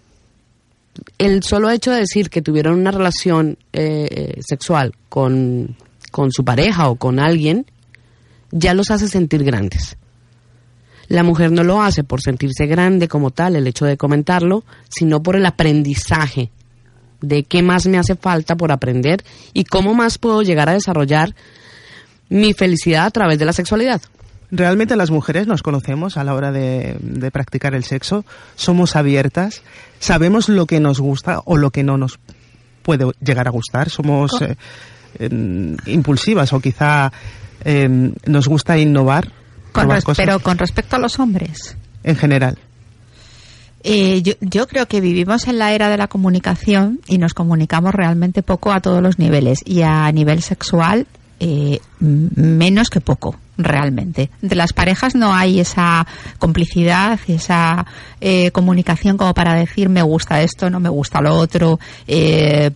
El 1.18 1.44
solo 1.44 1.70
hecho 1.70 1.92
de 1.92 2.00
decir 2.00 2.30
que 2.30 2.42
tuvieron 2.42 2.80
una 2.80 2.92
relación 2.92 3.58
eh, 3.72 4.40
sexual 4.46 4.94
con, 5.10 5.76
con 6.12 6.32
su 6.32 6.44
pareja 6.44 6.90
o 6.90 6.96
con 6.96 7.20
alguien 7.20 7.66
ya 8.52 8.74
los 8.74 8.92
hace 8.92 9.08
sentir 9.08 9.44
grandes. 9.44 9.98
La 11.08 11.24
mujer 11.24 11.52
no 11.52 11.64
lo 11.64 11.82
hace 11.82 12.04
por 12.04 12.22
sentirse 12.22 12.66
grande 12.66 13.08
como 13.08 13.32
tal, 13.32 13.56
el 13.56 13.68
hecho 13.68 13.86
de 13.86 13.98
comentarlo, 13.98 14.64
sino 14.90 15.22
por 15.22 15.36
el 15.36 15.46
aprendizaje 15.46 16.50
de 17.24 17.44
qué 17.44 17.64
más 17.64 17.88
me 17.88 17.98
hace 17.98 18.16
falta 18.16 18.56
por 18.56 18.72
aprender 18.72 19.24
y 19.54 19.64
cómo 19.64 19.94
más 19.96 20.18
puedo 20.20 20.44
llegar 20.44 20.70
a 20.70 20.74
desarrollar 20.74 21.34
mi 22.30 22.54
felicidad 22.54 23.06
a 23.06 23.12
través 23.12 23.40
de 23.40 23.46
la 23.46 23.54
sexualidad. 23.54 24.02
Realmente 24.52 24.96
las 24.96 25.10
mujeres 25.10 25.48
nos 25.48 25.64
conocemos 25.64 26.16
a 26.18 26.24
la 26.24 26.36
hora 26.36 26.52
de, 26.52 26.98
de 27.00 27.32
practicar 27.32 27.74
el 27.74 27.84
sexo, 27.86 28.24
somos 28.56 28.96
abiertas, 28.96 29.64
sabemos 30.00 30.48
lo 30.50 30.68
que 30.68 30.80
nos 30.80 31.00
gusta 31.00 31.40
o 31.46 31.58
lo 31.58 31.72
que 31.72 31.82
no 31.84 31.98
nos 31.98 32.20
puede 32.84 33.06
llegar 33.26 33.48
a 33.48 33.52
gustar, 33.52 33.90
somos 33.90 34.32
eh, 35.20 35.76
impulsivas 35.86 36.54
o 36.54 36.60
quizá 36.60 37.12
em, 37.64 38.14
nos 38.26 38.48
gusta 38.48 38.78
innovar. 38.78 39.32
Con 39.72 39.86
nuevas 39.86 39.98
res- 40.04 40.06
cosas 40.06 40.26
pero 40.26 40.40
con 40.40 40.58
respecto 40.58 40.98
a 40.98 41.00
los 41.00 41.18
hombres. 41.20 41.76
en 42.04 42.16
general. 42.16 42.58
Eh, 43.84 44.22
yo, 44.22 44.34
yo 44.40 44.68
creo 44.68 44.88
que 44.88 45.02
vivimos 45.02 45.48
en 45.48 45.60
la 45.60 45.74
era 45.74 45.90
de 45.90 45.98
la 45.98 46.08
comunicación 46.08 47.02
y 47.08 47.18
nos 47.18 47.34
comunicamos 47.34 47.94
realmente 47.94 48.42
poco 48.42 48.72
a 48.72 48.80
todos 48.80 49.02
los 49.02 49.20
niveles 49.20 49.60
y 49.66 49.82
a 49.82 50.10
nivel 50.12 50.42
sexual 50.42 51.06
eh, 51.40 51.80
menos 52.00 52.90
que 52.90 53.02
poco 53.02 53.38
realmente. 53.58 54.30
Entre 54.42 54.58
las 54.58 54.74
parejas 54.74 55.16
no 55.16 55.34
hay 55.34 55.60
esa 55.60 56.06
complicidad, 56.40 57.20
esa 57.28 57.86
eh, 58.22 58.52
comunicación 58.52 59.18
como 59.18 59.34
para 59.34 59.54
decir 59.54 59.90
me 59.90 60.02
gusta 60.02 60.42
esto, 60.42 60.70
no 60.70 60.80
me 60.80 60.90
gusta 60.90 61.22
lo 61.22 61.36
otro, 61.36 61.80
eh, 62.08 62.72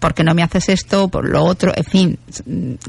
porque 0.00 0.24
no 0.24 0.34
me 0.34 0.42
haces 0.42 0.68
esto, 0.68 1.08
por 1.08 1.28
lo 1.28 1.44
otro, 1.44 1.72
en 1.74 1.84
fin, 1.84 2.18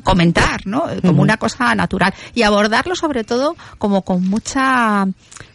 comentar, 0.03 0.65
¿no? 0.65 0.85
Como 1.01 1.21
una 1.21 1.37
cosa 1.37 1.73
natural 1.75 2.13
y 2.33 2.43
abordarlo 2.43 2.95
sobre 2.95 3.23
todo 3.23 3.55
como 3.77 4.01
con 4.01 4.27
mucha 4.27 5.07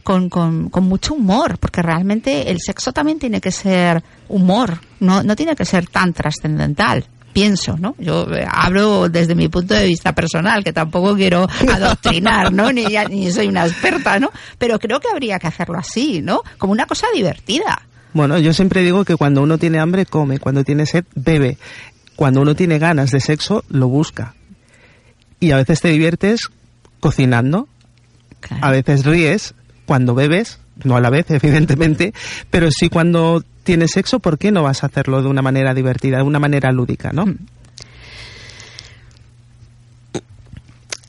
con, 0.03 0.29
con, 0.29 0.69
con 0.69 0.85
mucho 0.85 1.15
humor, 1.15 1.59
porque 1.59 1.83
realmente 1.83 2.51
el 2.51 2.59
sexo 2.61 2.93
también 2.93 3.19
tiene 3.19 3.41
que 3.41 3.51
ser 3.51 4.03
humor, 4.29 4.81
no, 5.01 5.23
no 5.23 5.35
tiene 5.35 5.57
que 5.57 5.65
ser 5.65 5.89
tan 5.89 6.13
trascendental. 6.13 7.07
Pienso, 7.35 7.77
¿no? 7.77 7.97
Yo 7.99 8.33
eh, 8.33 8.47
hablo 8.49 9.09
desde 9.09 9.35
mi 9.35 9.49
punto 9.49 9.75
de 9.75 9.87
vista 9.87 10.15
personal, 10.15 10.63
que 10.63 10.73
tampoco 10.73 11.17
quiero 11.17 11.49
adoctrinar, 11.73 12.53
¿no? 12.53 12.73
Ni, 12.73 13.31
soy 13.33 13.49
una 13.49 13.67
experta, 13.67 14.21
¿no? 14.21 14.31
Pero 14.57 14.79
creo 14.79 15.01
que 15.01 15.09
habría 15.09 15.41
que 15.41 15.49
hacerlo 15.49 15.77
así, 15.77 16.23
¿no? 16.23 16.43
Como 16.59 16.73
una 16.73 16.87
cosa 16.87 17.09
divertida. 17.13 17.83
Bueno, 18.13 18.39
yo 18.39 18.55
siempre 18.55 18.83
digo 18.83 19.05
que 19.05 19.17
cuando 19.17 19.43
uno 19.43 19.59
tiene 19.59 19.81
hambre, 19.81 20.07
come, 20.07 20.39
cuando 20.39 20.63
tiene 20.63 20.87
sed, 20.87 21.05
bebe. 21.17 21.59
Cuando 22.15 22.41
uno 22.41 22.55
tiene 22.55 22.79
ganas 22.79 23.11
de 23.11 23.19
sexo, 23.19 23.65
lo 23.69 23.89
busca. 23.89 24.35
Y 25.41 25.51
a 25.51 25.57
veces 25.57 25.81
te 25.81 25.89
diviertes 25.89 26.51
cocinando, 27.01 27.69
a 28.61 28.71
veces 28.71 29.05
ríes 29.05 29.55
cuando 29.87 30.15
bebes, 30.15 30.61
no 30.85 30.97
a 30.97 31.01
la 31.01 31.11
vez, 31.11 31.27
evidentemente, 31.31 32.15
pero 32.51 32.71
sí 32.71 32.89
cuando 32.89 33.43
tienes 33.65 33.91
sexo, 33.93 34.21
¿por 34.21 34.39
qué 34.39 34.53
no 34.53 34.63
vas 34.63 34.85
a 34.85 34.87
hacerlo 34.87 35.23
de 35.23 35.29
una 35.29 35.43
manera 35.43 35.75
divertida, 35.75 36.19
de 36.19 36.23
una 36.23 36.39
manera 36.39 36.71
lúdica, 36.71 37.13
no? 37.13 37.25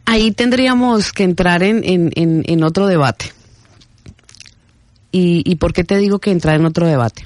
Ahí 0.05 0.31
tendríamos 0.31 1.11
que 1.11 1.23
entrar 1.23 1.63
en, 1.63 1.83
en, 1.83 2.11
en, 2.15 2.43
en 2.47 2.63
otro 2.63 2.87
debate. 2.87 3.33
¿Y, 5.11 5.43
¿Y 5.49 5.55
por 5.55 5.73
qué 5.73 5.83
te 5.83 5.97
digo 5.97 6.19
que 6.19 6.31
entrar 6.31 6.59
en 6.59 6.65
otro 6.65 6.87
debate? 6.87 7.25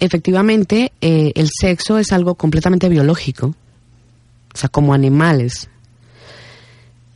Efectivamente, 0.00 0.92
eh, 1.00 1.32
el 1.34 1.48
sexo 1.48 1.98
es 1.98 2.12
algo 2.12 2.34
completamente 2.36 2.88
biológico. 2.88 3.54
O 4.54 4.56
sea, 4.56 4.68
como 4.68 4.94
animales, 4.94 5.68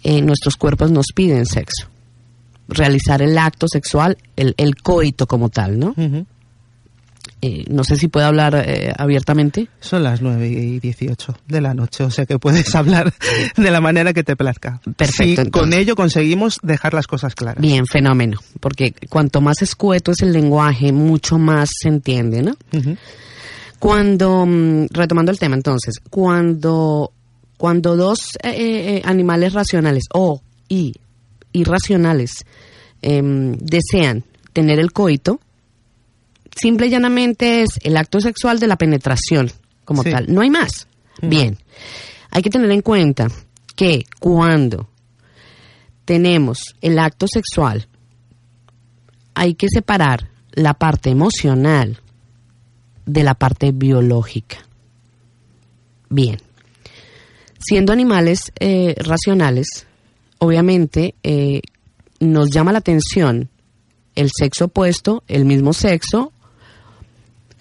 eh, 0.03 0.21
nuestros 0.21 0.57
cuerpos 0.57 0.91
nos 0.91 1.07
piden 1.15 1.47
sexo. 1.47 1.89
Realizar 2.69 3.23
el 3.23 3.39
acto 3.39 3.67
sexual, 3.69 4.19
el, 4.37 4.55
el 4.57 4.77
coito 4.77 5.27
como 5.27 5.49
tal, 5.49 5.79
¿no? 5.79 5.95
Eh, 7.45 7.65
no 7.69 7.83
sé 7.83 7.97
si 7.97 8.07
puedo 8.07 8.25
hablar 8.25 8.55
eh, 8.55 8.93
abiertamente. 8.97 9.67
Son 9.81 10.05
las 10.05 10.23
9 10.23 10.49
y 10.49 10.79
18 10.79 11.39
de 11.49 11.61
la 11.61 11.75
noche, 11.75 12.05
o 12.05 12.11
sea 12.11 12.25
que 12.25 12.39
puedes 12.39 12.73
hablar 12.77 13.13
de 13.57 13.71
la 13.73 13.81
manera 13.81 14.13
que 14.13 14.23
te 14.23 14.37
plazca. 14.37 14.81
Perfecto, 14.97 15.45
Sí, 15.45 15.51
con 15.51 15.73
ello 15.73 15.97
conseguimos 15.97 16.61
dejar 16.63 16.95
las 16.95 17.09
cosas 17.09 17.35
claras. 17.35 17.61
Bien, 17.61 17.85
fenómeno. 17.87 18.39
Porque 18.61 18.95
cuanto 19.09 19.41
más 19.41 19.61
escueto 19.61 20.13
es 20.13 20.21
el 20.23 20.33
lenguaje, 20.33 20.93
mucho 20.93 21.37
más 21.37 21.69
se 21.81 21.89
entiende, 21.89 22.43
¿no? 22.43 22.57
Cuando, 23.81 24.47
mm, 24.47 24.87
retomando 24.93 25.33
el 25.33 25.41
tema 25.41 25.57
entonces, 25.57 25.95
cuando, 26.09 27.11
cuando 27.57 27.97
dos 27.97 28.37
eh, 28.41 28.53
eh, 28.55 29.03
animales 29.05 29.53
racionales 29.53 30.05
o 30.15 30.41
y 30.69 30.95
irracionales 31.53 32.45
em, 33.03 33.57
desean 33.59 34.23
tener 34.53 34.79
el 34.79 34.93
coito, 34.93 35.41
simple 36.61 36.87
y 36.87 36.91
llanamente 36.91 37.63
es 37.63 37.71
el 37.83 37.97
acto 37.97 38.21
sexual 38.21 38.59
de 38.61 38.67
la 38.67 38.77
penetración 38.77 39.51
como 39.85 40.03
Sí. 40.03 40.11
tal. 40.11 40.33
No 40.33 40.41
hay 40.43 40.51
más. 40.51 40.87
Bien. 41.21 41.59
Hay 42.31 42.43
que 42.43 42.51
tener 42.51 42.71
en 42.71 42.83
cuenta 42.83 43.29
que 43.77 44.05
cuando 44.21 44.89
tenemos 46.05 46.59
el 46.81 46.99
acto 46.99 47.27
sexual, 47.33 47.89
hay 49.35 49.55
que 49.55 49.69
separar 49.73 50.29
la 50.53 50.75
parte 50.75 51.11
emocional 51.11 51.99
de 53.07 53.23
la 53.25 53.35
parte 53.35 53.73
biológica. 53.73 54.59
Bien. 56.09 56.39
Siendo 57.59 57.93
animales 57.93 58.53
eh, 58.59 58.95
racionales, 58.99 59.87
obviamente 60.39 61.15
eh, 61.23 61.63
nos 62.21 62.51
llama 62.51 62.73
la 62.73 62.79
atención 62.79 63.49
el 64.15 64.31
sexo 64.37 64.67
opuesto, 64.67 65.23
el 65.29 65.45
mismo 65.45 65.73
sexo, 65.73 66.33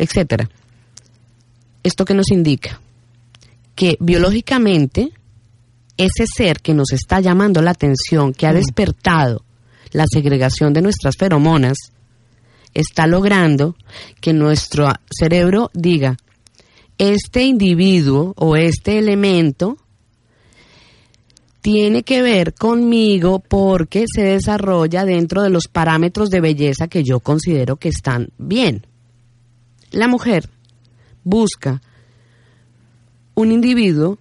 etcétera. 0.02 0.50
¿Esto 1.84 2.06
qué 2.06 2.16
nos 2.16 2.32
indica? 2.32 2.82
Que 3.76 3.98
biológicamente 4.00 5.12
ese 5.96 6.26
ser 6.26 6.60
que 6.60 6.74
nos 6.74 6.92
está 6.92 7.20
llamando 7.20 7.62
la 7.62 7.72
atención, 7.72 8.34
que 8.34 8.48
ha 8.48 8.54
despertado 8.54 9.44
la 9.92 10.06
segregación 10.12 10.74
de 10.74 10.82
nuestras 10.82 11.16
feromonas, 11.18 11.78
está 12.74 13.06
logrando 13.06 13.76
que 14.20 14.34
nuestro 14.34 14.90
cerebro 15.12 15.70
diga, 15.74 16.18
este 16.98 17.44
individuo 17.44 18.34
o 18.38 18.56
este 18.56 18.98
elemento 18.98 19.78
tiene 21.62 22.02
que 22.02 22.24
ver 22.24 22.56
conmigo 22.56 23.40
porque 23.40 24.06
se 24.12 24.24
desarrolla 24.24 25.06
dentro 25.06 25.44
de 25.44 25.52
los 25.52 25.68
parámetros 25.68 26.30
de 26.30 26.42
belleza 26.42 26.88
que 26.88 27.04
yo 27.04 27.20
considero 27.20 27.76
que 27.76 27.90
están 27.90 28.30
bien. 28.40 28.88
La 29.92 30.08
mujer 30.08 30.50
busca 31.24 31.82
un 33.36 33.52
individuo 33.52 34.18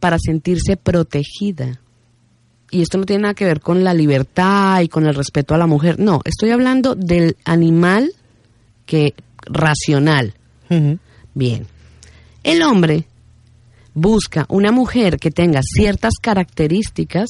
para 0.00 0.18
sentirse 0.18 0.76
protegida. 0.76 1.80
Y 2.70 2.82
esto 2.82 2.98
no 2.98 3.04
tiene 3.04 3.22
nada 3.22 3.34
que 3.34 3.44
ver 3.44 3.60
con 3.60 3.82
la 3.82 3.94
libertad 3.94 4.80
y 4.80 4.88
con 4.88 5.06
el 5.06 5.14
respeto 5.14 5.54
a 5.54 5.58
la 5.58 5.66
mujer. 5.66 5.98
No, 5.98 6.20
estoy 6.24 6.50
hablando 6.50 6.94
del 6.94 7.36
animal 7.44 8.12
que 8.86 9.14
racional. 9.44 10.34
Bien. 11.34 11.66
El 12.44 12.62
hombre 12.62 13.06
busca 13.92 14.46
una 14.48 14.70
mujer 14.72 15.18
que 15.18 15.30
tenga 15.30 15.60
ciertas 15.62 16.14
características 16.20 17.28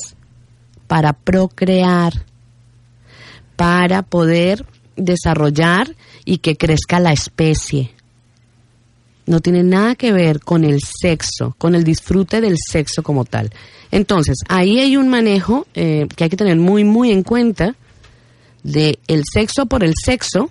para 0.87 1.13
procrear, 1.15 2.13
para 3.57 4.03
poder 4.03 4.67
desarrollar 4.97 5.97
y 6.31 6.39
que 6.39 6.57
crezca 6.57 7.01
la 7.01 7.13
especie. 7.13 7.91
No 9.27 9.41
tiene 9.41 9.65
nada 9.65 9.97
que 9.97 10.13
ver 10.13 10.39
con 10.39 10.63
el 10.63 10.79
sexo, 10.81 11.57
con 11.59 11.75
el 11.75 11.83
disfrute 11.83 12.41
del 12.41 12.55
sexo 12.57 13.03
como 13.03 13.25
tal. 13.25 13.51
Entonces, 13.91 14.37
ahí 14.49 14.79
hay 14.79 14.97
un 14.97 15.09
manejo 15.09 15.67
eh, 15.75 16.07
que 16.15 16.23
hay 16.23 16.31
que 16.31 16.37
tener 16.37 16.57
muy, 16.57 16.85
muy 16.85 17.11
en 17.11 17.25
cuenta 17.25 17.75
de 18.63 19.01
el 19.09 19.25
sexo 19.29 19.67
por 19.67 19.83
el 19.83 19.95
sexo, 20.01 20.51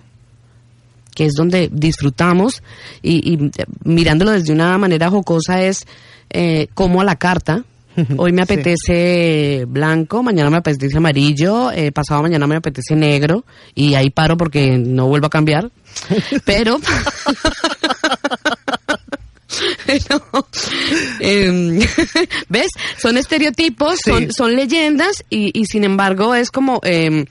que 1.14 1.24
es 1.24 1.32
donde 1.32 1.70
disfrutamos 1.72 2.62
y, 3.00 3.32
y, 3.32 3.46
eh, 3.46 3.64
mirándolo 3.82 4.32
desde 4.32 4.52
una 4.52 4.76
manera 4.76 5.08
jocosa 5.08 5.62
es 5.62 5.86
eh, 6.28 6.68
como 6.74 7.00
a 7.00 7.04
la 7.04 7.16
carta. 7.16 7.64
Hoy 8.16 8.32
me 8.32 8.44
Sí. 8.46 8.52
apetece 8.52 9.64
blanco, 9.66 10.22
mañana 10.22 10.48
me 10.50 10.58
apetece 10.58 10.96
amarillo, 10.98 11.70
eh, 11.72 11.90
pasado 11.92 12.22
mañana 12.22 12.46
me 12.46 12.56
apetece 12.56 12.94
negro 12.96 13.44
y 13.74 13.94
ahí 13.94 14.10
paro 14.10 14.36
porque 14.36 14.78
no 14.78 15.06
vuelvo 15.08 15.26
a 15.26 15.30
cambiar. 15.30 15.70
Pero 16.44 16.78
em, 21.20 21.80
¿ves? 22.48 22.68
Son 22.98 23.16
estereotipos, 23.16 23.98
Sí. 24.04 24.10
son, 24.10 24.32
son 24.32 24.56
leyendas 24.56 25.24
y, 25.28 25.50
y 25.58 25.64
sin 25.66 25.84
embargo 25.84 26.34
es 26.34 26.50
como 26.50 26.80
em, 26.84 27.26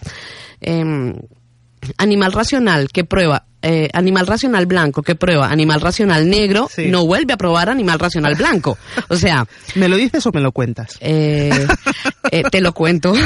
animal 1.97 2.31
racional 2.33 2.89
que 2.91 3.05
prueba. 3.05 3.45
Eh, 3.61 3.89
animal 3.93 4.25
racional 4.27 4.65
blanco 4.65 5.01
que 5.03 5.15
prueba 5.15 5.49
animal 5.49 5.81
racional 5.81 6.29
negro 6.29 6.69
Sí. 6.73 6.87
no 6.87 7.05
vuelve 7.05 7.33
a 7.33 7.37
probar 7.37 7.69
animal 7.69 7.99
racional 7.99 8.35
blanco 8.35 8.77
o 9.09 9.15
sea 9.17 9.45
¿Me 9.75 9.89
lo 9.89 9.97
dices 9.97 10.25
o 10.25 10.31
me 10.31 10.39
lo 10.41 10.51
cuentas? 10.51 10.97
eh, 11.01 11.67
eh, 12.31 12.43
te 12.51 12.61
lo 12.61 12.73
cuento. 12.73 13.13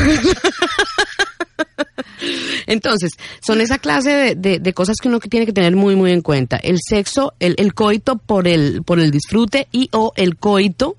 Entonces, 2.67 3.11
son 3.45 3.61
esa 3.61 3.77
clase 3.77 4.09
de, 4.09 4.35
de- 4.35 4.59
de 4.59 4.73
cosas 4.73 4.97
que 5.01 5.07
uno 5.09 5.19
que 5.19 5.27
tiene 5.29 5.45
que 5.45 5.53
tener 5.53 5.75
muy, 5.75 5.95
muy 5.95 6.11
en 6.11 6.21
cuenta. 6.21 6.57
El 6.57 6.77
sexo, 6.81 7.33
el, 7.39 7.55
el 7.57 7.73
coito 7.73 8.17
por 8.17 8.47
el, 8.47 8.83
por 8.83 8.99
el 8.99 9.11
disfrute 9.11 9.67
y 9.71 9.89
o 9.91 10.13
el 10.15 10.37
coito 10.37 10.95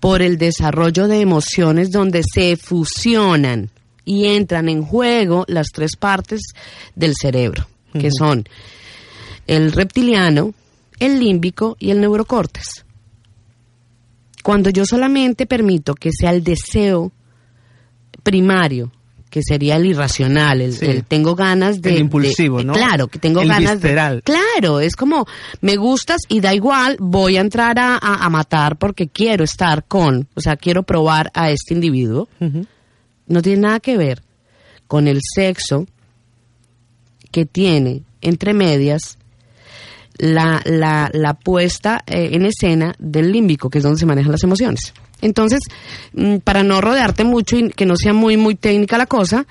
por 0.00 0.22
el 0.22 0.38
desarrollo 0.38 1.06
de 1.08 1.20
emociones 1.20 1.90
donde 1.92 2.22
se 2.24 2.56
fusionan 2.56 3.70
y 4.04 4.26
entran 4.26 4.68
en 4.68 4.82
juego 4.82 5.44
las 5.48 5.68
tres 5.72 5.92
partes 5.98 6.40
del 6.94 7.14
cerebro, 7.20 7.66
que 7.98 8.10
son 8.16 8.44
el 9.46 9.72
reptiliano, 9.72 10.52
el 10.98 11.18
límbico 11.20 11.76
y 11.78 11.90
el 11.90 12.00
neurocórtex. 12.00 12.84
Cuando 14.42 14.70
yo 14.70 14.84
solamente 14.86 15.46
permito 15.46 15.94
que 15.94 16.10
sea 16.12 16.30
el 16.30 16.44
deseo 16.44 17.12
primario, 18.22 18.92
que 19.28 19.40
sería 19.42 19.76
el 19.76 19.86
irracional, 19.86 20.60
el, 20.60 20.72
Sí. 20.72 20.86
el 20.86 21.04
tengo 21.04 21.34
ganas 21.34 21.82
de... 21.82 21.90
El 21.94 21.98
impulsivo, 22.02 22.58
de- 22.58 22.64
¿no? 22.64 22.72
Claro, 22.72 23.08
que 23.08 23.18
tengo 23.18 23.40
El 23.42 23.48
ganas 23.48 23.74
visceral. 23.74 24.16
de... 24.16 24.22
Claro, 24.22 24.80
es 24.80 24.94
como, 24.96 25.26
me 25.60 25.76
gustas 25.76 26.22
y 26.28 26.40
da 26.40 26.54
igual, 26.54 26.96
voy 27.00 27.36
a 27.36 27.40
entrar 27.40 27.78
a, 27.78 27.96
a- 27.96 28.24
a 28.24 28.30
matar 28.30 28.76
porque 28.78 29.08
quiero 29.08 29.44
estar 29.44 29.84
con, 29.84 30.28
o 30.34 30.40
sea, 30.40 30.56
quiero 30.56 30.84
probar 30.84 31.30
a 31.34 31.50
este 31.50 31.74
individuo. 31.74 32.28
No 33.26 33.42
tiene 33.42 33.62
nada 33.62 33.80
que 33.80 33.96
ver 33.96 34.22
con 34.86 35.08
el 35.08 35.20
sexo 35.22 35.86
que 37.36 37.44
tiene 37.44 38.00
entre 38.22 38.54
medias 38.54 39.18
la, 40.16 40.62
la, 40.64 41.10
la 41.12 41.34
puesta 41.34 42.02
eh, 42.06 42.30
en 42.32 42.46
escena 42.46 42.94
del 42.98 43.30
límbico, 43.30 43.68
que 43.68 43.76
es 43.76 43.84
donde 43.84 43.98
se 44.00 44.06
manejan 44.06 44.32
las 44.32 44.42
emociones. 44.42 44.94
Entonces, 45.20 45.60
mm, 46.14 46.36
para 46.38 46.62
no 46.62 46.80
rodearte 46.80 47.24
mucho 47.24 47.58
y 47.58 47.68
que 47.68 47.84
no 47.84 47.94
sea 47.98 48.14
muy, 48.14 48.38
muy 48.38 48.54
técnica 48.54 48.96
la 48.96 49.04
cosa, 49.04 49.44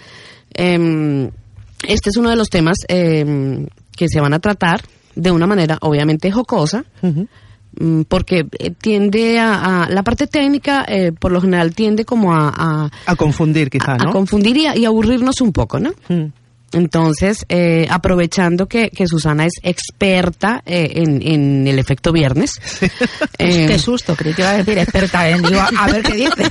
em, 0.55 1.29
este 1.87 2.09
es 2.09 2.17
uno 2.17 2.31
de 2.31 2.35
los 2.37 2.49
temas 2.49 2.77
em, 2.87 3.67
que 3.95 4.07
se 4.09 4.19
van 4.19 4.33
a 4.33 4.39
tratar 4.39 4.81
de 5.15 5.29
una 5.29 5.45
manera 5.45 5.77
obviamente 5.81 6.31
jocosa, 6.31 6.85
mm, 7.03 8.01
porque 8.09 8.47
eh, 8.57 8.71
tiende 8.71 9.37
a, 9.37 9.83
a- 9.83 9.89
la 9.89 10.01
parte 10.01 10.25
técnica 10.25 10.83
eh, 10.87 11.11
por 11.11 11.31
lo 11.31 11.39
general 11.39 11.75
tiende 11.75 12.03
como 12.03 12.33
a, 12.33 12.49
a, 12.49 12.89
A 13.05 13.15
confundir, 13.15 13.69
quizá, 13.69 13.91
a- 13.91 14.09
a 14.09 14.11
confundir 14.11 14.57
y, 14.57 14.65
a- 14.65 14.75
y 14.75 14.85
aburrirnos 14.85 15.39
un 15.41 15.51
poco, 15.53 15.79
¿no? 15.79 15.91
Mm. 16.09 16.31
Entonces, 16.75 17.45
eh, 17.47 17.87
aprovechando 17.89 18.67
que, 18.67 18.89
que 18.89 19.07
Susana 19.07 19.45
es 19.45 19.53
experta 19.63 20.61
eh, 20.65 20.91
en, 20.95 21.25
en 21.25 21.65
el 21.67 21.79
efecto 21.79 22.11
viernes, 22.11 22.51
eh, 23.37 23.67
Qué 23.67 23.79
susto, 23.79 24.13
creí 24.15 24.33
que 24.33 24.41
iba 24.41 24.51
a 24.51 24.57
decir 24.57 24.77
experta 24.77 25.29
en. 25.29 25.41
Digo, 25.41 25.61
a 25.61 25.87
ver 25.87 26.03
qué 26.03 26.13
dice. 26.13 26.35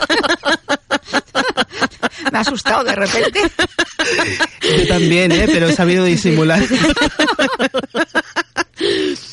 Me 2.32 2.38
ha 2.38 2.40
asustado 2.40 2.84
de 2.84 2.94
repente. 2.94 3.40
Yo 4.78 4.87
también, 4.88 5.30
¿eh? 5.30 5.46
Pero 5.46 5.68
he 5.68 5.74
sabido 5.74 6.04
disimular. 6.04 6.62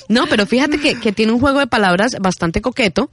no, 0.09 0.27
pero 0.27 0.45
fíjate 0.45 0.77
que, 0.77 0.99
que 0.99 1.13
tiene 1.13 1.31
un 1.31 1.39
juego 1.39 1.59
de 1.59 1.67
palabras 1.67 2.17
bastante 2.19 2.61
coqueto 2.61 3.09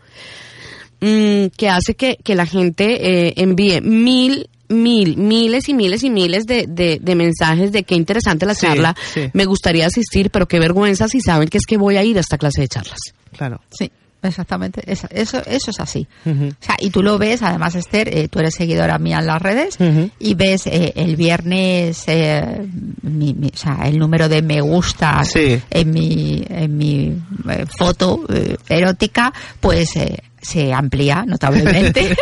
mm, 1.01 1.47
que 1.57 1.69
hace 1.69 1.95
que, 1.95 2.19
que 2.25 2.35
la 2.35 2.47
gente 2.47 3.29
eh, 3.29 3.35
envíe 3.37 3.81
mil, 3.83 4.49
mil, 4.69 5.17
miles 5.17 5.69
y 5.69 5.75
miles 5.75 6.03
y 6.05 6.11
miles 6.11 6.47
de, 6.47 6.67
de, 6.69 6.99
de 7.01 7.15
mensajes 7.15 7.73
de 7.73 7.83
qué 7.85 7.95
interesante 7.95 8.47
la 8.47 8.55
Sí, 8.55 8.67
charla, 8.67 8.95
sí. 9.15 9.31
me 9.33 9.45
gustaría 9.45 9.87
asistir, 9.87 10.31
pero 10.31 10.47
qué 10.47 10.59
vergüenza 10.59 11.09
si 11.09 11.21
saben 11.21 11.49
que 11.49 11.59
es 11.59 11.67
que 11.67 11.77
voy 11.77 11.97
a 11.97 12.05
ir 12.05 12.17
a 12.19 12.21
esta 12.21 12.39
clase 12.39 12.61
de 12.63 12.69
charlas. 12.69 12.99
Claro. 13.37 13.61
Sí, 13.71 13.91
exactamente. 14.23 14.83
Eso, 14.91 15.07
eso, 15.11 15.39
eso 15.47 15.71
es 15.71 15.81
así. 15.81 16.07
O 16.27 16.31
sea, 16.61 16.77
y 16.81 16.91
tú 16.91 17.03
lo 17.03 17.19
ves, 17.19 17.43
además, 17.43 17.75
Esther, 17.77 18.09
eh, 18.17 18.29
tú 18.29 18.41
eres 18.41 18.55
seguidora 18.55 18.99
mía 18.99 19.19
en 19.21 19.27
las 19.27 19.41
redes 19.41 19.79
y 20.19 20.35
ves 20.35 20.67
eh, 20.67 20.93
el 20.97 21.17
viernes, 21.17 22.03
eh, 22.09 22.67
mi- 23.03 23.35
mi- 23.35 23.51
o 23.55 23.57
sea, 23.57 23.83
el 23.87 23.99
número 23.99 24.29
de 24.29 24.43
me 24.43 24.61
gusta 24.61 25.23
Sí. 25.25 25.61
en 25.71 25.91
mi, 25.91 26.45
en 26.49 26.77
mi 26.77 27.17
eh, 27.49 27.65
foto 27.79 28.25
eh, 28.33 28.57
erótica, 28.69 29.33
pues 29.61 29.95
eh, 29.97 30.19
se 30.41 30.73
amplía 30.73 31.25
notablemente. 31.27 32.17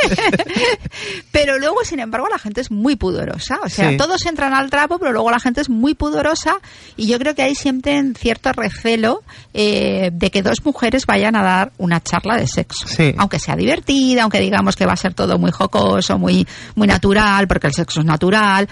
pero 1.33 1.59
luego, 1.59 1.85
sin 1.85 2.01
embargo, 2.01 2.29
la 2.31 2.39
gente 2.39 2.61
es 2.61 2.71
muy 2.71 2.97
pudorosa. 2.97 3.59
O 3.65 3.69
sea, 3.69 3.91
Sí. 3.91 3.97
todos 3.97 4.25
entran 4.27 4.55
al 4.55 4.71
trapo, 4.71 4.99
pero 4.99 5.13
luego 5.13 5.31
la 5.31 5.41
gente 5.41 5.61
es 5.61 5.69
muy 5.69 5.95
pudorosa 5.95 6.57
y 6.97 7.07
yo 7.07 7.19
creo 7.19 7.35
que 7.35 7.43
hay 7.43 7.55
siempre 7.55 8.03
cierto 8.19 8.53
recelo 8.53 9.23
eh, 9.55 10.11
de 10.13 10.31
que 10.31 10.43
dos 10.43 10.65
mujeres 10.65 11.07
vayan 11.07 11.37
a 11.37 11.43
dar 11.43 11.73
una 11.79 12.03
charla 12.03 12.37
de 12.37 12.47
sexo. 12.47 12.87
Sí. 12.89 13.15
Aunque 13.19 13.39
sea 13.39 13.57
divertida, 13.57 14.23
aunque 14.23 14.41
digamos 14.41 14.77
que 14.77 14.87
va 14.87 14.93
a 14.95 14.97
ser 14.97 15.15
todo 15.15 15.39
muy 15.39 15.51
jocoso, 15.51 16.19
muy, 16.19 16.47
muy 16.75 16.87
natural, 16.87 17.47
porque 17.49 17.67
el 17.69 17.75
sexo 17.75 18.01
es 18.01 18.07
natural. 18.07 18.69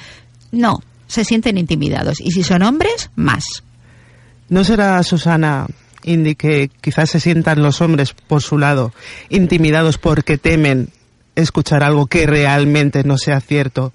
No, 0.52 0.80
se 1.06 1.24
sienten 1.24 1.58
intimidados. 1.58 2.20
Y 2.20 2.30
si 2.30 2.42
son 2.42 2.62
hombres, 2.62 3.10
más. 3.14 3.44
¿No 4.48 4.62
será, 4.64 5.02
Susana, 5.02 5.66
Indy, 6.04 6.34
que 6.34 6.70
quizás 6.80 7.10
se 7.10 7.20
sientan 7.20 7.62
los 7.62 7.80
hombres 7.80 8.12
por 8.12 8.42
su 8.42 8.58
lado 8.58 8.92
intimidados 9.28 9.98
porque 9.98 10.38
temen 10.38 10.88
escuchar 11.34 11.82
algo 11.82 12.06
que 12.06 12.26
realmente 12.26 13.02
no 13.04 13.18
sea 13.18 13.40
cierto? 13.40 13.92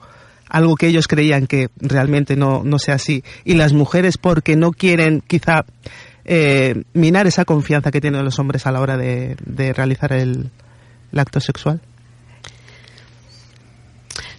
Algo 0.49 0.75
que 0.75 0.87
ellos 0.87 1.07
creían 1.07 1.47
que 1.47 1.69
realmente 1.77 2.35
no, 2.35 2.63
no 2.63 2.79
sea 2.79 2.95
así. 2.95 3.23
Y 3.45 3.53
las 3.53 3.73
mujeres 3.73 4.17
porque 4.17 4.55
no 4.55 4.71
quieren 4.71 5.21
quizá 5.25 5.65
eh, 6.25 6.83
minar 6.93 7.27
esa 7.27 7.45
confianza 7.45 7.91
que 7.91 8.01
tienen 8.01 8.25
los 8.25 8.39
hombres 8.39 8.65
a 8.65 8.71
la 8.71 8.81
hora 8.81 8.97
de, 8.97 9.37
de 9.45 9.73
realizar 9.73 10.11
el, 10.11 10.49
el 11.11 11.19
acto 11.19 11.39
sexual. 11.39 11.81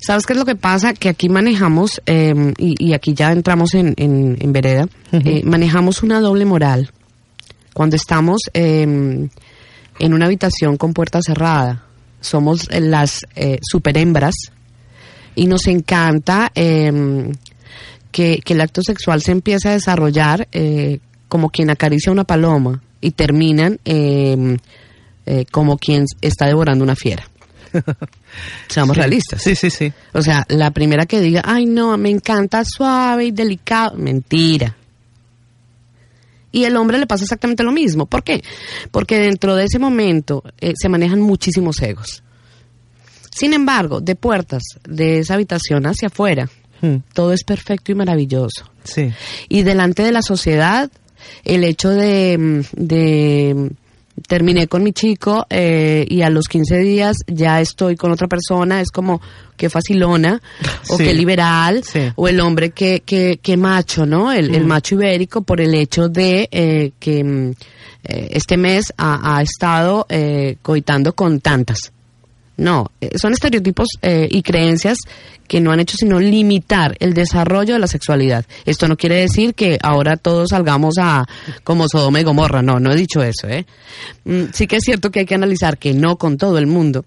¿Sabes 0.02 0.26
qué 0.26 0.32
es 0.32 0.38
lo 0.38 0.44
que 0.44 0.56
pasa? 0.56 0.94
Que 0.94 1.08
aquí 1.10 1.28
manejamos, 1.28 2.00
eh, 2.06 2.54
y, 2.58 2.74
y 2.84 2.94
aquí 2.94 3.14
ya 3.14 3.32
entramos 3.32 3.74
en, 3.74 3.94
en, 3.96 4.36
en 4.40 4.52
vereda, 4.52 4.88
eh, 5.12 5.42
manejamos 5.44 6.02
una 6.02 6.20
doble 6.20 6.44
moral. 6.46 6.90
Cuando 7.74 7.96
estamos 7.96 8.40
eh, 8.54 8.82
en 8.82 10.14
una 10.14 10.26
habitación 10.26 10.76
con 10.76 10.92
puerta 10.92 11.20
cerrada, 11.22 11.84
somos 12.20 12.68
las 12.72 13.24
eh, 13.36 13.58
superhembras 13.62 14.34
y 15.34 15.46
nos 15.46 15.66
encanta 15.66 16.50
eh, 16.54 17.32
que, 18.10 18.40
que 18.44 18.52
el 18.52 18.60
acto 18.60 18.82
sexual 18.82 19.22
se 19.22 19.32
empiece 19.32 19.68
a 19.68 19.72
desarrollar 19.72 20.48
eh, 20.52 20.98
como 21.28 21.50
quien 21.50 21.70
acaricia 21.70 22.10
una 22.12 22.24
paloma 22.24 22.82
y 23.00 23.12
terminan 23.12 23.78
eh, 23.84 24.56
eh, 25.26 25.44
como 25.50 25.78
quien 25.78 26.04
está 26.20 26.46
devorando 26.46 26.82
una 26.84 26.96
fiera. 26.96 27.24
Seamos 28.68 28.96
Sí. 28.96 29.00
realistas. 29.00 29.42
Sí, 29.42 29.54
sí, 29.54 29.70
sí. 29.70 29.92
O 30.12 30.22
sea, 30.22 30.44
la 30.48 30.72
primera 30.72 31.06
que 31.06 31.20
diga, 31.20 31.42
ay 31.44 31.66
no, 31.66 31.96
me 31.96 32.10
encanta 32.10 32.64
suave 32.64 33.26
y 33.26 33.30
delicado, 33.30 33.96
mentira. 33.96 34.76
Y 36.52 36.64
el 36.64 36.76
hombre 36.76 36.98
le 36.98 37.06
pasa 37.06 37.24
exactamente 37.24 37.62
lo 37.62 37.72
mismo. 37.72 38.06
¿Por 38.06 38.24
qué? 38.24 38.42
Porque 38.90 39.18
dentro 39.18 39.54
de 39.54 39.64
ese 39.64 39.78
momento 39.78 40.42
eh, 40.60 40.72
se 40.76 40.88
manejan 40.88 41.20
muchísimos 41.20 41.80
egos. 41.82 42.22
Sin 43.30 43.52
embargo, 43.52 44.00
de 44.00 44.16
puertas 44.16 44.62
de 44.82 45.20
esa 45.20 45.34
habitación 45.34 45.86
hacia 45.86 46.08
afuera, 46.08 46.48
Mm, 46.82 46.96
todo 47.12 47.32
es 47.32 47.44
perfecto 47.44 47.92
y 47.92 47.94
maravilloso. 47.94 48.70
Sí. 48.84 49.12
Y 49.48 49.62
delante 49.62 50.02
de 50.02 50.12
la 50.12 50.22
sociedad, 50.22 50.90
el 51.44 51.64
hecho 51.64 51.90
de, 51.90 52.38
mm, 52.38 52.60
de 52.72 53.70
terminé 54.26 54.66
con 54.68 54.82
mi 54.82 54.92
chico 54.92 55.46
eh, 55.50 56.04
y 56.08 56.22
a 56.22 56.30
los 56.30 56.46
15 56.48 56.78
días 56.78 57.16
ya 57.26 57.60
estoy 57.60 57.96
con 57.96 58.12
otra 58.12 58.28
persona, 58.28 58.80
es 58.80 58.90
como 58.90 59.20
que 59.56 59.70
facilona 59.70 60.40
o 60.88 60.96
Sí. 60.96 61.04
que 61.04 61.14
liberal 61.14 61.82
Sí. 61.84 62.00
o 62.16 62.28
el 62.28 62.40
hombre 62.40 62.70
que, 62.70 63.02
que, 63.04 63.38
que 63.42 63.56
macho, 63.56 64.06
¿no? 64.06 64.32
El, 64.32 64.54
el 64.54 64.64
macho 64.66 64.94
ibérico 64.94 65.42
por 65.42 65.60
el 65.60 65.74
hecho 65.74 66.08
de 66.08 66.48
eh, 66.50 66.92
que 66.98 67.22
mm, 67.24 67.50
eh, 68.04 68.28
este 68.30 68.56
mes 68.56 68.92
ha, 68.96 69.36
ha 69.36 69.42
estado 69.42 70.06
eh, 70.08 70.56
coitando 70.62 71.14
con 71.14 71.40
tantas. 71.40 71.92
No, 72.60 72.90
eh, 73.00 73.16
son 73.16 73.32
estereotipos 73.32 73.88
eh, 74.02 74.28
y 74.30 74.42
creencias 74.42 74.98
que 75.48 75.62
no 75.62 75.72
han 75.72 75.80
hecho 75.80 75.96
sino 75.96 76.20
limitar 76.20 76.94
el 77.00 77.14
desarrollo 77.14 77.72
de 77.72 77.80
la 77.80 77.86
sexualidad. 77.86 78.44
Esto 78.66 78.86
no 78.86 78.98
quiere 78.98 79.16
decir 79.16 79.54
que 79.54 79.78
ahora 79.82 80.18
todos 80.18 80.50
salgamos 80.50 80.96
a 80.98 81.26
como 81.64 81.88
Sodoma 81.88 82.20
y 82.20 82.24
Gomorra, 82.24 82.60
no, 82.60 82.78
no 82.78 82.92
he 82.92 82.96
dicho 82.96 83.22
eso, 83.22 83.48
¿eh? 83.48 83.64
Mm, 84.26 84.52
sí 84.52 84.66
que 84.66 84.76
es 84.76 84.82
cierto 84.84 85.10
que 85.10 85.20
hay 85.20 85.26
que 85.26 85.34
analizar 85.34 85.78
que 85.78 85.94
no 85.94 86.16
con 86.16 86.36
todo 86.36 86.58
el 86.58 86.66
mundo 86.66 87.06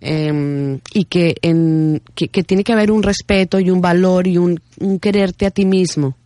eh, 0.00 0.80
y 0.92 1.04
que, 1.04 1.36
en, 1.40 2.02
que, 2.16 2.26
que 2.26 2.42
tiene 2.42 2.64
que 2.64 2.72
haber 2.72 2.90
un 2.90 3.04
respeto 3.04 3.60
y 3.60 3.70
un 3.70 3.80
valor 3.80 4.26
y 4.26 4.38
un, 4.38 4.60
un 4.80 4.98
quererte 4.98 5.46
a 5.46 5.52
ti 5.52 5.64
mismo 5.64 6.16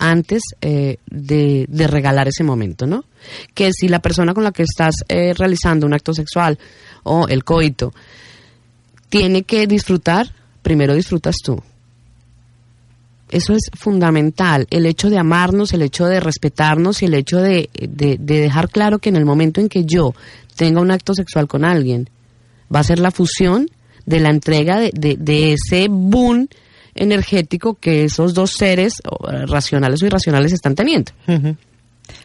antes 0.00 0.42
eh, 0.62 0.96
de, 1.06 1.66
de 1.68 1.86
regalar 1.86 2.26
ese 2.26 2.42
momento, 2.42 2.86
¿no? 2.86 3.04
Que 3.54 3.70
si 3.72 3.86
la 3.86 4.00
persona 4.00 4.32
con 4.32 4.44
la 4.44 4.50
que 4.50 4.62
estás 4.62 4.94
eh, 5.08 5.34
realizando 5.34 5.86
un 5.86 5.92
acto 5.92 6.14
sexual 6.14 6.58
o 7.02 7.26
el 7.28 7.44
coito 7.44 7.92
tiene 9.08 9.42
que 9.42 9.66
disfrutar, 9.66 10.32
primero 10.62 10.94
disfrutas 10.94 11.36
tú. 11.44 11.60
Eso 13.30 13.52
es 13.54 13.70
fundamental, 13.74 14.66
el 14.70 14.86
hecho 14.86 15.08
de 15.08 15.18
amarnos, 15.18 15.72
el 15.72 15.82
hecho 15.82 16.06
de 16.06 16.18
respetarnos 16.18 17.00
y 17.02 17.04
el 17.06 17.14
hecho 17.14 17.38
de, 17.38 17.70
de- 17.80 18.16
de 18.18 18.40
dejar 18.40 18.68
claro 18.70 18.98
que 18.98 19.08
en 19.08 19.16
el 19.16 19.24
momento 19.24 19.60
en 19.60 19.68
que 19.68 19.84
yo 19.84 20.14
tenga 20.56 20.80
un 20.80 20.90
acto 20.90 21.14
sexual 21.14 21.46
con 21.46 21.64
alguien, 21.64 22.10
va 22.74 22.80
a 22.80 22.84
ser 22.84 22.98
la 22.98 23.12
fusión 23.12 23.68
de 24.04 24.18
la 24.20 24.30
entrega 24.30 24.80
de, 24.80 24.90
de- 25.18 25.52
ese 25.52 25.86
boom 25.88 26.48
energético 26.96 27.74
que 27.74 28.04
esos 28.04 28.34
dos 28.34 28.50
seres 28.52 28.94
racionales 29.46 30.02
o 30.02 30.06
irracionales 30.06 30.52
están 30.52 30.74
teniendo. 30.74 31.12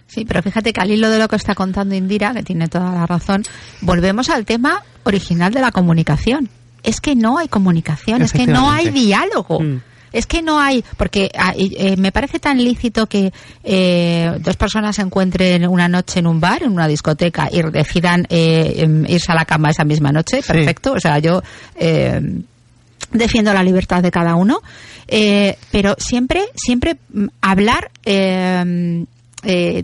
Sí, 0.07 0.25
pero 0.25 0.41
fíjate 0.41 0.73
que 0.73 0.81
al 0.81 0.91
hilo 0.91 1.09
de 1.09 1.19
lo 1.19 1.27
que 1.27 1.35
está 1.35 1.55
contando 1.55 1.95
Indira, 1.95 2.33
que 2.33 2.43
tiene 2.43 2.67
toda 2.67 2.91
la 2.91 3.05
razón, 3.05 3.43
volvemos 3.81 4.29
al 4.29 4.45
tema 4.45 4.83
original 5.03 5.53
de 5.53 5.61
la 5.61 5.71
comunicación. 5.71 6.49
Es 6.83 7.01
que 7.01 7.15
no 7.15 7.37
hay 7.37 7.47
comunicación, 7.47 8.21
es 8.21 8.31
que 8.31 8.47
no 8.47 8.69
hay 8.69 8.89
diálogo. 8.89 9.59
Mm. 9.59 9.81
Es 10.13 10.27
que 10.27 10.41
no 10.41 10.61
hay, 10.61 10.81
porque 10.95 11.29
ah, 11.37 11.53
eh, 11.57 11.97
me 11.97 12.13
parece 12.13 12.39
tan 12.39 12.63
lícito 12.63 13.05
que 13.07 13.33
eh, 13.65 14.31
dos 14.39 14.55
personas 14.55 14.95
se 14.95 15.01
encuentren 15.01 15.67
una 15.67 15.89
noche 15.89 16.19
en 16.19 16.27
un 16.27 16.39
bar, 16.39 16.63
en 16.63 16.71
una 16.71 16.87
discoteca, 16.87 17.49
y 17.51 17.61
decidan 17.63 18.25
eh, 18.29 18.75
em, 18.77 19.05
irse 19.09 19.33
a 19.33 19.35
la 19.35 19.43
cama 19.43 19.71
esa 19.71 19.83
misma 19.83 20.13
noche. 20.13 20.41
Sí. 20.41 20.47
Perfecto. 20.47 20.93
O 20.93 20.99
sea, 21.01 21.19
yo 21.19 21.43
eh, 21.75 22.21
defiendo 23.11 23.53
la 23.53 23.63
libertad 23.63 24.01
de 24.01 24.11
cada 24.11 24.35
uno, 24.35 24.61
eh, 25.07 25.57
pero 25.71 25.95
siempre, 25.97 26.45
siempre 26.55 26.97
mm, 27.13 27.25
hablar 27.41 27.91
eh, 28.05 29.05
eh, 29.45 29.83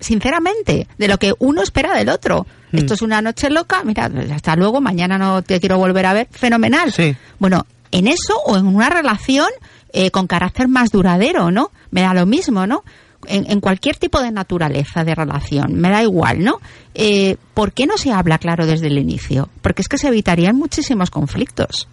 sinceramente 0.00 0.86
de 0.98 1.08
lo 1.08 1.18
que 1.18 1.34
uno 1.38 1.62
espera 1.62 1.94
del 1.96 2.08
otro. 2.08 2.46
Mm. 2.72 2.78
Esto 2.78 2.94
es 2.94 3.02
una 3.02 3.22
noche 3.22 3.50
loca, 3.50 3.82
mira, 3.84 4.10
hasta 4.34 4.56
luego, 4.56 4.80
mañana 4.80 5.18
no 5.18 5.42
te 5.42 5.60
quiero 5.60 5.78
volver 5.78 6.06
a 6.06 6.12
ver, 6.12 6.28
fenomenal. 6.30 6.92
Sí. 6.92 7.14
Bueno, 7.38 7.66
en 7.90 8.08
eso 8.08 8.34
o 8.46 8.56
en 8.56 8.66
una 8.66 8.88
relación 8.88 9.48
eh, 9.92 10.10
con 10.10 10.26
carácter 10.26 10.68
más 10.68 10.90
duradero, 10.90 11.50
¿no? 11.50 11.70
Me 11.90 12.00
da 12.00 12.14
lo 12.14 12.26
mismo, 12.26 12.66
¿no? 12.66 12.82
En, 13.26 13.48
en 13.50 13.60
cualquier 13.60 13.96
tipo 13.96 14.20
de 14.20 14.32
naturaleza 14.32 15.04
de 15.04 15.14
relación, 15.14 15.74
me 15.74 15.90
da 15.90 16.02
igual, 16.02 16.42
¿no? 16.42 16.60
Eh, 16.94 17.36
¿Por 17.54 17.72
qué 17.72 17.86
no 17.86 17.96
se 17.96 18.10
habla 18.10 18.38
claro 18.38 18.66
desde 18.66 18.88
el 18.88 18.98
inicio? 18.98 19.48
Porque 19.60 19.82
es 19.82 19.88
que 19.88 19.98
se 19.98 20.08
evitarían 20.08 20.56
muchísimos 20.56 21.10
conflictos. 21.10 21.88